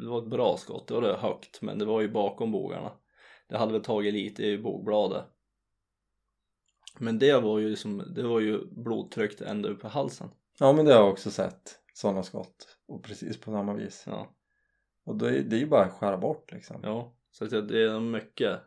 det 0.00 0.08
var 0.08 0.22
ett 0.22 0.30
bra 0.30 0.56
skott. 0.56 0.88
Det 0.88 0.94
var 0.94 1.02
det 1.02 1.16
högt 1.16 1.62
men 1.62 1.78
det 1.78 1.84
var 1.84 2.00
ju 2.00 2.08
bakom 2.08 2.52
bogarna. 2.52 2.92
Det 3.48 3.58
hade 3.58 3.72
väl 3.72 3.82
tagit 3.82 4.14
lite 4.14 4.42
i 4.42 4.58
bogbladet. 4.58 5.24
Men 6.98 7.18
det 7.18 7.40
var 7.40 7.58
ju 7.58 7.76
som, 7.76 8.14
det 8.14 8.22
var 8.22 8.40
ju 8.40 8.66
blodtryckt 8.66 9.40
ända 9.40 9.68
upp 9.68 9.84
i 9.84 9.88
halsen. 9.88 10.28
ja 10.58 10.72
men 10.72 10.84
det 10.84 10.92
har 10.92 11.00
jag 11.00 11.10
också 11.10 11.30
sett 11.30 11.80
sådana 11.94 12.22
skott 12.22 12.78
och 12.86 13.04
precis 13.04 13.40
på 13.40 13.50
samma 13.50 13.74
vis 13.74 14.04
Ja, 14.06 14.36
och 15.04 15.16
då 15.16 15.26
är, 15.26 15.42
det 15.42 15.56
är 15.56 15.60
ju 15.60 15.66
bara 15.66 15.84
att 15.84 15.92
skära 15.92 16.16
bort 16.16 16.52
liksom 16.52 16.80
ja. 16.82 17.14
Så 17.30 17.44
att 17.44 17.68
det 17.68 17.82
är 17.82 18.00
mycket 18.00 18.60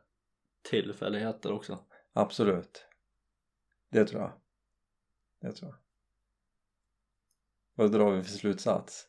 tillfälligheter 0.70 1.52
också. 1.52 1.80
Absolut. 2.14 2.86
Det 3.90 4.06
tror 4.06 4.22
jag. 4.22 4.32
Det 5.42 5.52
tror 5.52 5.72
jag. 5.72 5.78
Vad 7.76 7.92
drar 7.92 8.12
vi 8.12 8.24
för 8.24 8.32
slutsats? 8.32 9.08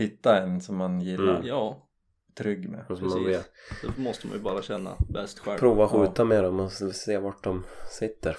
Hitta 0.00 0.42
en 0.42 0.60
som 0.60 0.76
man 0.76 1.00
gillar, 1.00 1.34
Mm. 1.34 1.46
Ja, 1.46 1.86
trygg 2.34 2.68
med. 2.68 2.84
Och 2.88 2.98
som 2.98 3.08
man 3.08 3.24
precis. 3.24 3.38
vet. 3.38 3.50
Då 3.96 4.02
måste 4.02 4.26
man 4.26 4.36
ju 4.36 4.42
bara 4.42 4.62
känna 4.62 4.96
bäst 5.08 5.38
själv. 5.38 5.58
Prova 5.58 5.88
skjuta 5.88 6.24
med 6.24 6.44
dem 6.44 6.60
och 6.60 6.72
se 6.72 7.18
vart 7.18 7.44
de 7.44 7.64
sitter. 7.90 8.36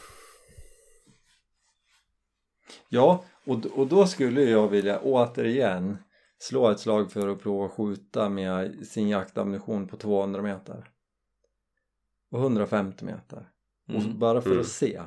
Ja, 2.89 3.23
och, 3.45 3.65
och 3.65 3.87
då 3.87 4.05
skulle 4.07 4.41
jag 4.43 4.67
vilja 4.67 4.99
återigen 4.99 5.97
slå 6.37 6.69
ett 6.69 6.79
slag 6.79 7.11
för 7.11 7.27
att 7.27 7.39
prova 7.41 7.69
skjuta 7.69 8.29
med 8.29 8.87
sin 8.87 9.09
jaktammunition 9.09 9.87
på 9.87 9.97
200 9.97 10.41
meter. 10.41 10.89
Och 12.31 12.39
150 12.39 13.05
meter. 13.05 13.49
Och 13.87 13.95
Mm. 14.01 14.19
bara 14.19 14.41
för 14.41 14.49
Mm. 14.49 14.61
att 14.61 14.67
se. 14.67 15.01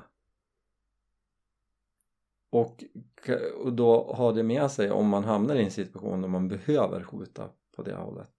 Och, 2.55 2.85
och 3.65 3.73
då 3.73 4.03
ha 4.03 4.33
det 4.33 4.43
med 4.43 4.71
sig 4.71 4.91
om 4.91 5.09
man 5.09 5.25
hamnar 5.25 5.55
i 5.55 5.65
en 5.65 5.71
situation 5.71 6.21
där 6.23 6.29
man 6.29 6.49
behöver 6.49 7.03
skjuta 7.03 7.49
på 7.77 7.83
det 7.83 7.95
hållet. 7.95 8.31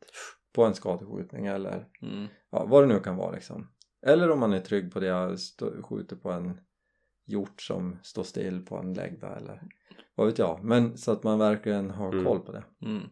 På 0.54 0.64
en 0.66 0.74
skadeskjutning 0.76 1.46
eller 1.46 1.88
Mm. 2.02 2.28
ja, 2.52 2.66
vad 2.66 2.84
det 2.84 2.88
nu 2.88 3.00
kan 3.00 3.16
vara 3.18 3.32
liksom. 3.32 3.68
Eller 4.06 4.32
om 4.32 4.40
man 4.40 4.54
är 4.54 4.60
trygg 4.60 4.94
på 4.94 5.00
det, 5.00 5.38
stå, 5.38 5.82
skjuter 5.84 6.16
på 6.16 6.32
en 6.32 6.60
hjort 7.26 7.62
som 7.62 8.00
står 8.04 8.24
still 8.24 8.66
på 8.66 8.78
en 8.78 8.94
läggda 8.94 9.36
eller 9.36 9.62
vad 10.16 10.28
vet 10.28 10.40
jag. 10.40 10.64
Men 10.64 10.98
så 10.98 11.12
att 11.12 11.24
man 11.24 11.40
verkligen 11.40 11.92
har 11.92 12.12
Mm. 12.14 12.26
koll 12.26 12.40
på 12.40 12.52
det. 12.52 12.64
Mm. 12.82 13.04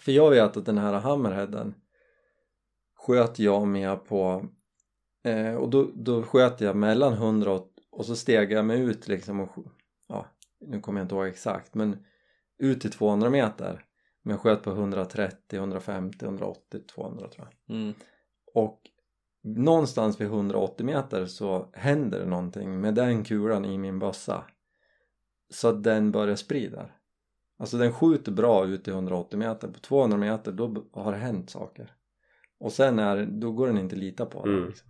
För 0.00 0.12
jag 0.12 0.30
vet 0.30 0.56
att 0.56 0.66
den 0.66 0.78
här 0.78 0.92
hammerheaden 0.92 1.74
sköt 2.94 3.38
jag 3.38 3.66
med 3.68 4.04
på 4.04 4.46
eh, 5.24 5.54
och 5.54 5.70
då, 5.70 5.90
då 5.94 6.22
sköt 6.22 6.60
jag 6.60 6.76
mellan 6.76 7.12
100 7.12 7.52
och, 7.52 7.70
och 7.90 8.06
så 8.06 8.16
steg 8.16 8.52
jag 8.52 8.64
mig 8.64 8.80
ut 8.80 9.08
liksom 9.08 9.40
och 9.40 9.48
nu 10.60 10.80
kommer 10.80 11.00
jag 11.00 11.04
inte 11.04 11.14
ihåg 11.14 11.26
exakt 11.26 11.74
men 11.74 12.04
ut 12.58 12.80
till 12.80 12.90
200 12.90 13.30
meter. 13.30 13.84
Men 14.22 14.30
jag 14.30 14.40
sköt 14.40 14.62
på 14.62 14.70
130, 14.70 15.56
150, 15.58 16.24
180, 16.24 16.80
200 16.94 17.28
tror 17.28 17.48
jag. 17.66 17.76
Mm. 17.76 17.94
och 18.54 18.80
någonstans 19.42 20.20
vid 20.20 20.26
180 20.28 20.86
meter 20.86 21.26
så 21.26 21.66
händer 21.72 22.18
det 22.18 22.26
någonting 22.26 22.80
med 22.80 22.94
den 22.94 23.24
kulan 23.24 23.64
i 23.64 23.78
min 23.78 23.98
bössa. 23.98 24.44
Så 25.50 25.68
att 25.68 25.82
den 25.82 26.12
börjar 26.12 26.36
sprida 26.36 26.90
alltså 27.60 27.78
den 27.78 27.92
skjuter 27.92 28.32
bra 28.32 28.66
ut 28.66 28.88
i 28.88 28.90
180 28.90 29.38
meter. 29.38 29.68
På 29.68 29.78
200 29.80 30.18
meter 30.18 30.52
då 30.52 30.84
har 30.92 31.12
det 31.12 31.18
hänt 31.18 31.50
saker. 31.50 31.92
Och 32.58 32.72
sen 32.72 32.98
är 32.98 33.26
då 33.26 33.52
går 33.52 33.66
den 33.66 33.78
inte 33.78 33.94
att 33.94 34.00
lita 34.00 34.26
på. 34.26 34.44
Den, 34.44 34.54
Mm. 34.54 34.68
liksom. 34.68 34.89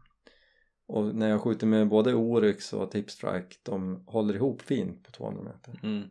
Och 0.91 1.14
när 1.14 1.28
jag 1.28 1.41
skjuter 1.41 1.66
med 1.66 1.88
både 1.88 2.14
Oryx 2.14 2.72
och 2.72 2.91
Tipstrike 2.91 3.57
de 3.62 4.05
håller 4.07 4.34
ihop 4.34 4.62
fint 4.62 5.05
på 5.05 5.11
200 5.12 5.43
meter 5.43 5.80
Mm. 5.82 6.09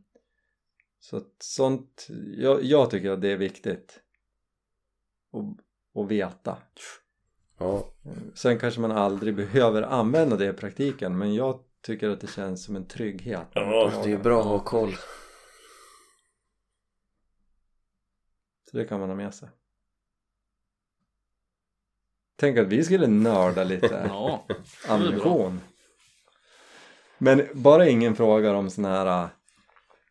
så 1.00 1.18
att 1.18 1.36
sånt 1.40 2.08
jag, 2.38 2.64
jag 2.64 2.90
tycker 2.90 3.12
att 3.12 3.22
det 3.22 3.32
är 3.32 3.38
viktigt 3.38 4.00
att, 5.34 6.02
att 6.02 6.12
veta 6.12 6.58
Ja, 7.58 7.88
Sen 8.34 8.60
kanske 8.60 8.82
man 8.82 8.92
aldrig 8.92 9.36
behöver 9.44 9.82
använda 9.82 10.36
det 10.38 10.50
i 10.50 10.54
praktiken 10.54 11.18
men 11.18 11.34
jag 11.34 11.60
tycker 11.82 12.10
att 12.10 12.22
det 12.22 12.28
känns 12.28 12.64
som 12.66 12.76
en 12.76 12.86
trygghet. 12.86 13.48
ja 13.54 14.02
det 14.04 14.12
är 14.12 14.18
bra 14.18 14.40
att 14.40 14.46
ha 14.46 14.60
koll. 14.60 14.94
Så 18.72 18.78
det 18.78 18.86
kan 18.86 19.00
man 19.00 19.10
ha 19.10 19.16
med 19.16 19.34
sig. 19.34 19.50
Tänk 22.40 22.58
att 22.58 22.68
vi 22.68 22.84
skulle 22.84 23.08
nörda 23.08 23.64
lite 23.64 24.06
Ja, 24.10 24.46
ammunition. 24.88 25.62
Men 27.18 27.48
bara 27.54 27.90
ingen 27.90 28.16
frågar 28.16 28.54
om 28.54 28.70
såna 28.70 28.90
här 28.90 29.24
äh, 29.24 29.28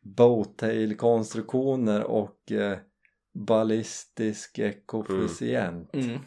bowtail-konstruktioner 0.02 2.04
och 2.04 2.52
eh, 2.52 2.78
ballistisk 3.34 4.60
koefficient. 4.86 5.94
mm. 5.94 6.18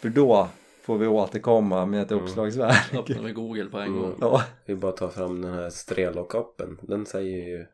För 0.00 0.08
då 0.08 0.48
får 0.82 0.98
vi 0.98 1.06
återkomma 1.06 1.86
med 1.86 2.02
ett 2.02 2.10
Mm. 2.12 2.24
uppslagsverk. 2.24 2.94
öppnar 2.94 3.22
vi 3.22 3.32
google 3.32 3.64
på 3.64 3.78
en 3.78 3.92
gång. 3.92 4.04
Mm. 4.04 4.16
Ja, 4.20 4.42
Vi 4.66 4.76
bara 4.76 4.92
tar 4.92 5.08
fram 5.08 5.42
den 5.42 5.54
här 5.54 5.70
Strelok-appen. 5.70 6.78
Den 6.82 7.06
säger 7.06 7.48
ju 7.48 7.66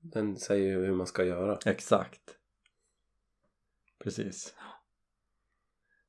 den 0.00 0.36
säger 0.36 0.66
ju 0.66 0.86
hur 0.86 0.94
man 0.94 1.06
ska 1.06 1.24
göra. 1.24 1.58
Exakt. 1.66 2.20
Precis. 4.04 4.54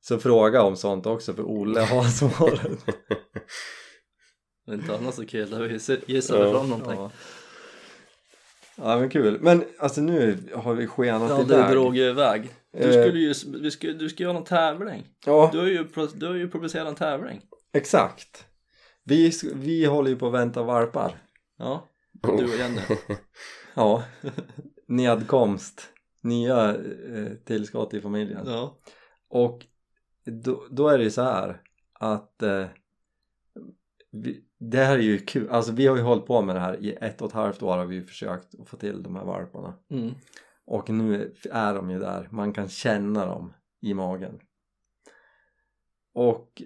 Så 0.08 0.18
fråga 0.18 0.62
om 0.62 0.76
sånt 0.76 1.06
också 1.06 1.34
för 1.34 1.42
Olle 1.42 1.80
har 1.80 2.04
svaret. 2.28 2.86
Det 4.66 4.72
är 4.72 4.74
inte 4.74 4.96
annat 4.96 5.14
så 5.14 5.26
kul, 5.26 5.50
där 5.50 5.62
vi 5.62 6.12
gissade 6.14 6.44
Ja. 6.44 6.52
fram 6.52 6.70
någonting. 6.70 6.94
ja. 7.00 7.10
ja 8.76 8.98
men 8.98 9.10
kul. 9.10 9.38
Men 9.40 9.64
alltså 9.78 10.00
nu 10.00 10.38
har 10.54 10.74
vi 10.74 10.86
skenat 10.86 11.30
Ja, 11.30 11.40
iväg. 11.42 11.66
du 11.68 11.72
drog 11.74 11.96
ju 11.96 12.02
iväg. 12.08 12.50
Du 12.72 12.78
Eh. 12.78 12.90
skulle 13.06 13.18
ju, 13.20 13.34
vi 13.62 13.70
skulle, 13.70 13.92
du 13.92 14.08
ska 14.08 14.22
göra 14.22 14.32
någon 14.32 14.44
tävling. 14.44 15.06
Ja, 15.26 15.48
Du 15.52 15.58
har 15.58 15.66
ju, 15.66 15.88
du 16.14 16.26
har 16.26 16.34
ju 16.34 16.50
publicerat 16.50 16.88
en 16.88 16.94
tävling. 16.94 17.40
exakt. 17.72 18.44
Vi, 19.04 19.32
vi 19.54 19.84
håller 19.84 20.10
ju 20.10 20.16
på 20.16 20.26
att 20.26 20.32
vänta 20.32 20.62
valpar. 20.62 21.16
Ja, 21.58 21.88
du 22.12 22.28
och 22.44 22.56
Jenny. 22.58 22.80
Ja, 23.74 24.02
nedkomst. 24.88 25.88
Nya 26.22 26.70
eh, 26.70 27.32
tillskott 27.46 27.94
i 27.94 28.00
familjen. 28.00 28.42
Ja. 28.46 28.78
Och 29.30 29.66
då, 30.24 30.66
då 30.70 30.88
är 30.88 30.98
det 30.98 31.04
ju 31.04 31.10
så 31.10 31.22
här 31.22 31.62
att 31.92 32.42
eh, 32.42 32.66
vi, 34.10 34.44
det 34.58 34.84
här 34.84 34.98
är 34.98 35.02
ju 35.02 35.18
kul, 35.18 35.48
alltså 35.50 35.72
vi 35.72 35.86
har 35.86 35.96
ju 35.96 36.02
hållit 36.02 36.26
på 36.26 36.42
med 36.42 36.56
det 36.56 36.60
här 36.60 36.76
i 36.84 36.92
ett 37.00 37.22
och 37.22 37.28
ett 37.28 37.34
halvt 37.34 37.62
år 37.62 37.76
har 37.76 37.86
vi 37.86 37.94
ju 37.94 38.06
försökt 38.06 38.60
att 38.60 38.68
få 38.68 38.76
till 38.76 39.02
de 39.02 39.16
här 39.16 39.24
valparna. 39.24 39.74
Mm. 39.90 40.14
och 40.64 40.90
nu 40.90 41.34
är 41.50 41.74
de 41.74 41.90
ju 41.90 41.98
där, 41.98 42.28
man 42.30 42.52
kan 42.52 42.68
känna 42.68 43.26
dem 43.26 43.52
i 43.80 43.94
magen. 43.94 44.40
Och 46.14 46.62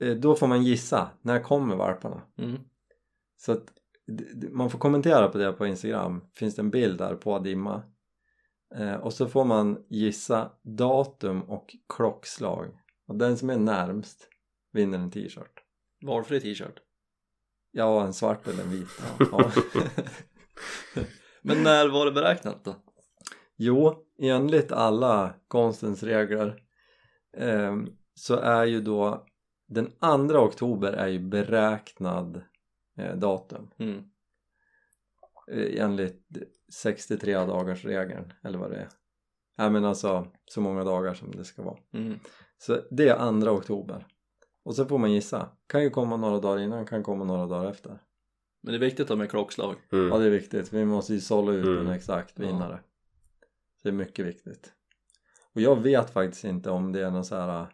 eh, 0.00 0.16
då 0.16 0.34
får 0.34 0.46
man 0.46 0.62
gissa, 0.62 1.10
när 1.22 1.40
kommer 1.40 1.76
valparna? 1.76 2.22
Mm. 2.38 2.58
Så 3.36 3.52
att 3.52 3.72
man 4.50 4.70
får 4.70 4.78
kommentera 4.78 5.28
på 5.28 5.38
det 5.38 5.52
på 5.52 5.66
Instagram, 5.66 6.24
finns 6.34 6.54
det 6.54 6.62
en 6.62 6.70
bild 6.70 6.98
där 6.98 7.14
på 7.14 7.38
Dimma? 7.38 7.82
Eh, 8.74 8.94
och 8.94 9.12
så 9.12 9.26
får 9.26 9.44
man 9.44 9.84
gissa 9.88 10.50
datum 10.62 11.42
och 11.42 11.76
klockslag 11.88 12.79
och 13.10 13.16
den 13.16 13.36
som 13.38 13.50
är 13.50 13.58
närmst 13.58 14.28
vinner 14.72 14.98
en 14.98 15.10
t-shirt 15.10 15.64
Valfri 16.02 16.40
t-shirt. 16.40 16.80
ja 17.70 18.04
en 18.04 18.12
svart 18.12 18.46
eller 18.48 18.62
en 18.62 18.70
vit 18.70 18.88
ja. 19.32 19.50
Men 21.42 21.62
när 21.62 21.88
var 21.88 22.06
det 22.06 22.12
beräknat 22.12 22.64
då? 22.64 22.74
jo 23.56 24.04
enligt 24.18 24.72
alla 24.72 25.34
konstens 25.48 26.02
regler 26.02 26.62
eh, 27.36 27.76
så 28.14 28.36
är 28.36 28.64
ju 28.64 28.80
då 28.80 29.26
den 29.68 29.90
2 30.28 30.38
oktober 30.38 30.92
är 30.92 31.06
ju 31.08 31.18
beräknad 31.18 32.42
eh, 32.98 33.16
datum 33.16 33.70
Mm. 33.78 34.04
eh, 35.52 35.82
enligt 35.84 36.26
63 36.72 37.34
dagars 37.34 37.84
regeln 37.84 38.32
eller 38.42 38.58
vad 38.58 38.70
det 38.70 38.76
är 38.76 38.88
Nej 39.58 39.70
men 39.70 39.84
alltså 39.84 40.26
så 40.44 40.60
många 40.60 40.84
dagar 40.84 41.14
som 41.14 41.30
det 41.30 41.44
ska 41.44 41.62
vara 41.62 41.78
Mm. 41.92 42.18
Så 42.62 42.80
det 42.90 43.08
är 43.08 43.40
2 43.40 43.50
oktober 43.50 44.06
och 44.64 44.74
så 44.74 44.84
får 44.86 44.98
man 44.98 45.12
gissa 45.12 45.48
kan 45.66 45.82
ju 45.82 45.90
komma 45.90 46.16
några 46.16 46.38
dagar 46.40 46.62
innan 46.62 46.86
kan 46.86 47.02
komma 47.02 47.24
några 47.24 47.46
dagar 47.46 47.70
efter 47.70 47.98
Men 48.62 48.72
det 48.72 48.76
är 48.78 48.80
viktigt 48.80 49.00
att 49.00 49.08
ha 49.08 49.16
med 49.16 49.30
klockslag. 49.30 49.76
ja 49.90 49.96
Mm. 49.98 50.20
det 50.20 50.26
är 50.26 50.30
viktigt 50.30 50.72
vi 50.72 50.84
måste 50.84 51.14
ju 51.14 51.20
sålla 51.20 51.52
ut 51.52 51.66
Mm. 51.66 51.86
en 51.86 51.92
exakt 51.92 52.32
Ja. 52.38 52.46
vinnare 52.46 52.80
så 53.76 53.80
det 53.82 53.88
är 53.88 53.92
mycket 53.92 54.26
viktigt 54.26 54.72
och 55.54 55.60
jag 55.60 55.76
vet 55.82 56.10
faktiskt 56.10 56.44
inte 56.44 56.70
om 56.70 56.92
det 56.92 57.00
är 57.00 57.10
någon 57.10 57.24
så 57.24 57.36
här 57.36 57.66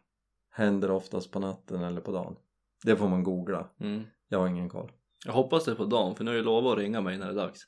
händer 0.50 0.90
oftast 0.90 1.30
på 1.30 1.38
natten 1.38 1.82
eller 1.82 2.00
på 2.00 2.12
dagen 2.12 2.36
det 2.84 2.96
får 2.96 3.08
man 3.08 3.22
googla 3.22 3.68
Mm. 3.80 4.02
jag 4.28 4.38
har 4.38 4.48
ingen 4.48 4.68
koll 4.68 4.92
Jag 5.26 5.32
hoppas 5.32 5.64
det 5.64 5.70
är 5.70 5.74
på 5.74 5.84
dagen 5.84 6.14
för 6.14 6.24
nu 6.24 6.30
har 6.30 6.36
jag 6.36 6.44
lovat 6.44 6.72
att 6.72 6.78
ringa 6.78 7.00
mig 7.00 7.18
när 7.18 7.26
det 7.26 7.32
är 7.32 7.36
dags. 7.46 7.60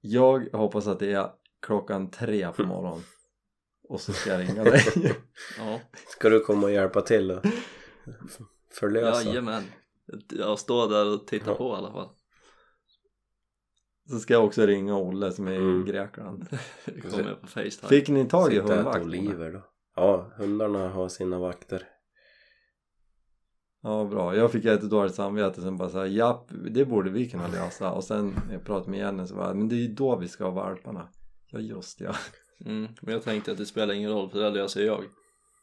Jag 0.00 0.48
hoppas 0.52 0.86
att 0.86 0.98
det 0.98 1.12
är 1.12 1.30
klockan 1.62 2.10
tre 2.10 2.52
på 2.52 2.62
morgonen 2.66 3.00
och 3.90 4.00
så 4.00 4.12
ska 4.12 4.30
jag 4.30 4.40
ringa 4.48 4.64
dig. 4.64 4.82
Ja, 5.58 5.80
Ska 6.08 6.28
du 6.28 6.40
komma 6.40 6.62
och 6.66 6.72
hjälpa 6.72 7.00
till 7.00 7.30
och 7.30 7.44
förlösa? 8.72 9.22
jajamän. 9.28 9.62
Jag 10.28 10.58
står 10.58 10.88
där 10.88 11.14
och 11.14 11.26
tittar 11.26 11.50
Ja. 11.50 11.56
på 11.56 11.64
i 11.74 11.76
alla 11.76 11.92
fall. 11.92 12.08
Så 14.10 14.18
ska 14.18 14.34
jag 14.34 14.44
också 14.44 14.66
ringa 14.66 14.96
Olle 14.96 15.32
som 15.32 15.46
är 15.48 15.52
i 15.52 15.56
Mm. 15.56 15.84
Grekland. 15.86 16.46
Det 16.84 17.00
kommer 17.00 17.28
jag 17.28 17.40
på 17.40 17.46
Facetime. 17.46 17.88
Fick 17.88 18.08
ni 18.08 18.24
tag 18.28 18.52
i 18.52 18.54
Sitta 18.56 18.64
och 18.64 18.70
äta 18.70 18.76
hundvakt? 18.82 19.04
oliver 19.04 19.50
då. 19.52 19.62
Ja, 19.96 20.32
hundarna 20.36 20.88
har 20.88 21.08
sina 21.08 21.38
vakter. 21.38 21.86
Ja 23.82 24.04
bra, 24.04 24.36
jag 24.36 24.52
fick 24.52 24.64
ett 24.64 24.80
dåligt 24.90 25.14
samvete 25.14 25.60
sen 25.62 25.76
bara 25.76 25.88
såhär 25.88 26.06
japp, 26.06 26.48
det 26.70 26.84
borde 26.84 27.10
vi 27.10 27.30
kunna 27.30 27.48
lösa 27.48 27.92
och 27.92 28.04
sen 28.04 28.34
när 28.46 28.54
jag 28.54 28.64
pratade 28.64 28.90
med 28.90 28.98
Jenny 29.00 29.26
så 29.26 29.34
bara 29.34 29.54
men 29.54 29.68
det 29.68 29.74
är 29.74 29.80
ju 29.88 29.94
då 29.94 30.16
vi 30.16 30.28
ska 30.28 30.44
ha 30.44 30.50
valparna 30.50 31.08
Ja 31.46 31.58
just 31.58 32.00
ja, 32.00 32.14
Mm, 32.66 32.88
men 33.00 33.14
jag 33.14 33.22
tänkte 33.22 33.52
att 33.52 33.58
det 33.58 33.66
spelar 33.66 33.94
ingen 33.94 34.10
roll 34.10 34.30
för 34.30 34.38
det 34.38 34.50
löser 34.50 34.82
jag. 34.84 35.04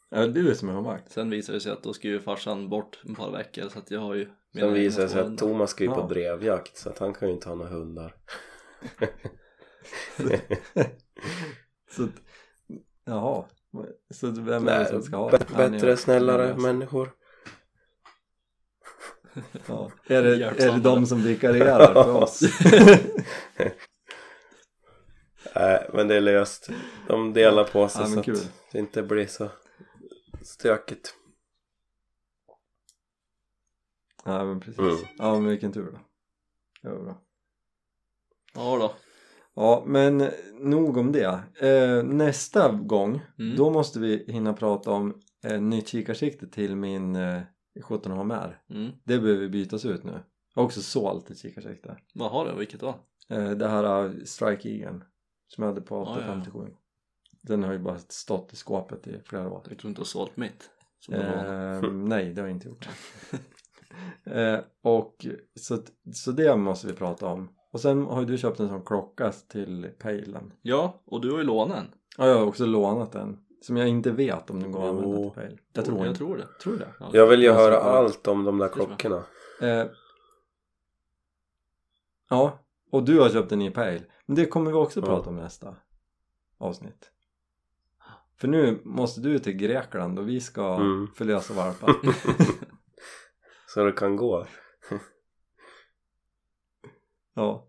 ja 0.09 0.27
du 0.27 0.49
är 0.49 0.53
som 0.53 0.69
är 0.69 0.73
hundvakt 0.73 1.11
Sen 1.11 1.29
visade 1.29 1.57
det 1.57 1.61
sig 1.61 1.71
att 1.71 1.83
då 1.83 1.93
ska 1.93 2.07
ju 2.07 2.19
farsan 2.19 2.69
bort 2.69 2.99
ett 3.09 3.17
par 3.17 3.31
veckor 3.31 3.69
så 3.69 3.79
att 3.79 3.91
jag 3.91 3.99
har 3.99 4.15
ju 4.15 4.29
mina 4.53 4.67
Sen 4.67 4.73
visar 4.73 5.01
det 5.03 5.09
sig 5.09 5.21
att. 5.21 5.37
Thomas 5.37 5.69
ska 5.71 5.83
ju 5.83 5.89
Ja. 5.89 5.95
på 5.95 6.07
drevjakt 6.07 6.77
så 6.77 6.89
att 6.89 6.99
han 6.99 7.13
kan 7.13 7.27
ju 7.27 7.33
inte 7.33 7.49
ha 7.49 7.55
några 7.55 7.69
hundar. 7.71 8.15
Så 11.91 12.03
att, 12.03 12.09
jaha, 13.05 13.45
så 14.13 14.27
vem 14.27 14.47
är 14.67 14.71
det 14.71 14.77
Nej, 14.77 14.85
som 14.85 15.01
ska 15.01 15.15
ha 15.17 15.31
Ja, 15.31 15.37
ni- 15.69 15.69
bättre, 15.69 15.97
snällare 15.97 16.55
ni- 16.55 16.61
människor. 16.61 17.11
ja. 19.67 19.91
är, 20.07 20.23
det, 20.23 20.45
är 20.45 20.71
det 20.71 20.79
de 20.79 21.05
som 21.05 21.21
vikarierar 21.21 21.93
för 21.93 22.15
oss? 22.15 22.39
Nej, 25.59 25.89
men 25.93 26.07
det 26.07 26.15
är 26.15 26.21
löst. 26.21 26.69
De 27.07 27.33
delar 27.33 27.63
på 27.63 27.87
sig 27.89 28.01
Ja, 28.01 28.07
men 28.07 28.17
så 28.17 28.23
kul. 28.23 28.35
att 28.35 28.51
det 28.71 28.79
inte 28.79 29.03
blir 29.03 29.25
så 29.27 29.49
stökigt. 30.41 31.13
ja 34.25 34.45
men 34.45 34.59
precis, 34.59 34.79
Mm. 34.79 34.95
ja 35.17 35.39
men 35.39 35.49
vilken 35.49 35.71
tur 35.73 35.91
då 35.91 35.99
Ja, 36.81 36.95
bra. 36.95 37.21
Ja 38.53 38.77
då. 38.77 38.93
Ja, 39.55 39.83
men 39.85 40.29
nog 40.59 40.97
om 40.97 41.11
det. 41.11 41.39
Eh, 41.61 42.03
nästa 42.03 42.71
gång, 42.71 43.21
Mm. 43.39 43.55
då 43.57 43.69
måste 43.69 43.99
vi 43.99 44.25
hinna 44.27 44.53
prata 44.53 44.91
om 44.91 45.21
eh, 45.43 45.61
nytt 45.61 45.87
kikarsikte 45.87 46.47
till 46.47 46.75
min 46.75 47.15
eh, 47.15 47.41
17 47.83 48.11
HMR. 48.11 48.61
Mm. 48.69 48.91
Det 49.03 49.19
behöver 49.19 49.47
bytas 49.47 49.85
ut 49.85 50.03
nu. 50.03 50.11
Jag 50.55 50.61
har 50.61 50.65
också 50.65 50.81
sålt 50.81 51.29
ett 51.29 51.37
kikarsikte. 51.37 51.97
Vad 52.13 52.31
har 52.31 52.45
du? 52.45 52.55
Vilket 52.59 52.79
då? 52.79 52.95
Eh, 53.29 53.49
det 53.51 53.67
här 53.67 54.13
Strike 54.25 54.69
Eagen 54.69 55.03
som 55.47 55.63
jag 55.63 55.69
hade 55.69 55.81
på 55.81 55.95
Ja, 55.95 56.01
ja, 56.01 56.11
ja. 56.11 56.17
857. 56.17 56.73
Den 57.41 57.63
har 57.63 57.73
ju 57.73 57.79
bara 57.79 57.97
stått 57.97 58.53
i 58.53 58.55
skåpet 58.55 59.07
i 59.07 59.21
flera 59.25 59.49
år. 59.49 59.61
Jag 59.69 59.79
tror 59.79 59.89
inte 59.89 59.99
du 59.99 60.01
har 60.01 60.05
sålt 60.05 60.37
mitt. 60.37 60.69
Eh, 61.11 61.81
nej, 61.91 62.33
det 62.33 62.41
har 62.41 62.47
jag 62.47 62.55
inte 62.55 62.67
gjort. 62.67 62.89
eh, 64.23 64.59
och 64.81 65.25
så, 65.59 65.77
så 66.13 66.31
det 66.31 66.55
måste 66.55 66.87
vi 66.87 66.93
prata 66.93 67.27
om. 67.27 67.49
Och 67.71 67.81
sen 67.81 68.05
har 68.05 68.19
ju 68.19 68.25
du 68.25 68.37
köpt 68.37 68.59
en 68.59 68.67
sån 68.67 68.85
klocka 68.85 69.31
till 69.31 69.89
pejlen. 69.99 70.53
Ja, 70.61 71.01
och 71.05 71.21
du 71.21 71.31
har 71.31 71.37
ju 71.37 71.43
lånat 71.43 71.77
en. 71.77 71.87
Ja, 72.17 72.27
jag 72.27 72.37
har 72.37 72.45
också 72.45 72.65
lånat 72.65 73.11
den. 73.11 73.37
Som 73.61 73.77
jag 73.77 73.87
inte 73.87 74.11
vet 74.11 74.49
om 74.49 74.59
den 74.59 74.71
går 74.71 74.83
att 74.83 74.89
använda 74.89 75.21
till 75.21 75.41
pejl. 75.41 75.59
Jag 75.73 75.85
tror 75.85 75.97
jag 75.97 76.07
inte. 76.07 76.17
tror 76.17 76.37
det. 76.37 76.47
Tror 76.61 76.77
det? 76.77 76.93
Ja. 76.99 77.09
Jag 77.13 77.27
vill 77.27 77.43
ju 77.43 77.51
höra 77.51 77.77
allt 77.77 78.27
om 78.27 78.43
de 78.43 78.57
där 78.57 78.69
klockorna. 78.69 79.23
Eh, 79.61 79.85
ja, 82.29 82.59
och 82.91 83.03
du 83.03 83.19
har 83.19 83.29
köpt 83.29 83.51
en 83.51 83.59
ny 83.59 83.71
pejl. 83.71 84.03
Men 84.25 84.35
det 84.35 84.45
kommer 84.45 84.71
vi 84.71 84.77
också 84.77 84.99
Ja. 84.99 85.05
prata 85.05 85.29
om 85.29 85.35
nästa 85.35 85.75
avsnitt. 86.57 87.11
För 88.39 88.47
nu 88.47 88.81
måste 88.85 89.21
du 89.21 89.39
till 89.39 89.53
Grekland 89.53 90.19
och 90.19 90.29
vi 90.29 90.39
ska 90.39 90.75
Mm. 90.75 91.07
förlösa 91.15 91.53
valpar. 91.53 91.93
Så 93.67 93.83
det 93.83 93.91
kan 93.91 94.15
gå. 94.15 94.45
ja. 97.33 97.67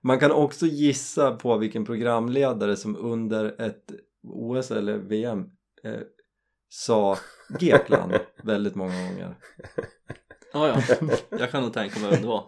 Man 0.00 0.18
kan 0.18 0.32
också 0.32 0.66
gissa 0.66 1.36
på 1.36 1.58
vilken 1.58 1.84
programledare 1.84 2.76
som 2.76 2.96
under 2.96 3.60
ett 3.60 3.92
OS 4.22 4.70
eller 4.70 4.98
VM 4.98 5.50
eh, 5.82 6.00
sa 6.68 7.16
Grekland 7.60 8.12
väldigt 8.42 8.74
många 8.74 9.08
gånger. 9.08 9.36
Ja, 10.54 10.68
ja. 10.68 10.96
Jag 11.38 11.50
kan 11.50 11.62
nog 11.62 11.72
tänka 11.72 12.00
mig 12.00 12.10
vem 12.10 12.20
det 12.22 12.28
var. 12.28 12.44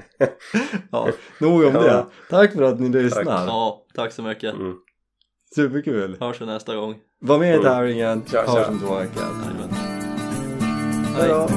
Ja, 0.91 1.09
nog 1.41 1.65
om 1.65 1.75
Ja. 1.75 1.81
det. 1.83 2.07
Tack 2.31 2.53
för 2.53 2.63
att 2.63 2.81
ni 2.81 2.89
lyssnar. 2.89 3.47
Ja, 3.47 3.85
tack 3.95 4.13
så 4.13 4.23
mycket. 4.23 4.55
Mm. 4.55 4.75
Superkul. 5.55 6.17
Hörs 6.21 6.41
vi 6.41 6.47
nästa 6.47 6.75
gång. 6.77 6.95
Var 7.21 7.39
med 7.39 7.49
i 7.49 7.53
Mm. 7.53 7.65
tävlingen. 7.65 8.23
Hörs 8.33 8.69
om 8.69 8.79
två 8.81 8.95
veckor. 8.95 9.23
Hej. 11.19 11.29
då. 11.29 11.49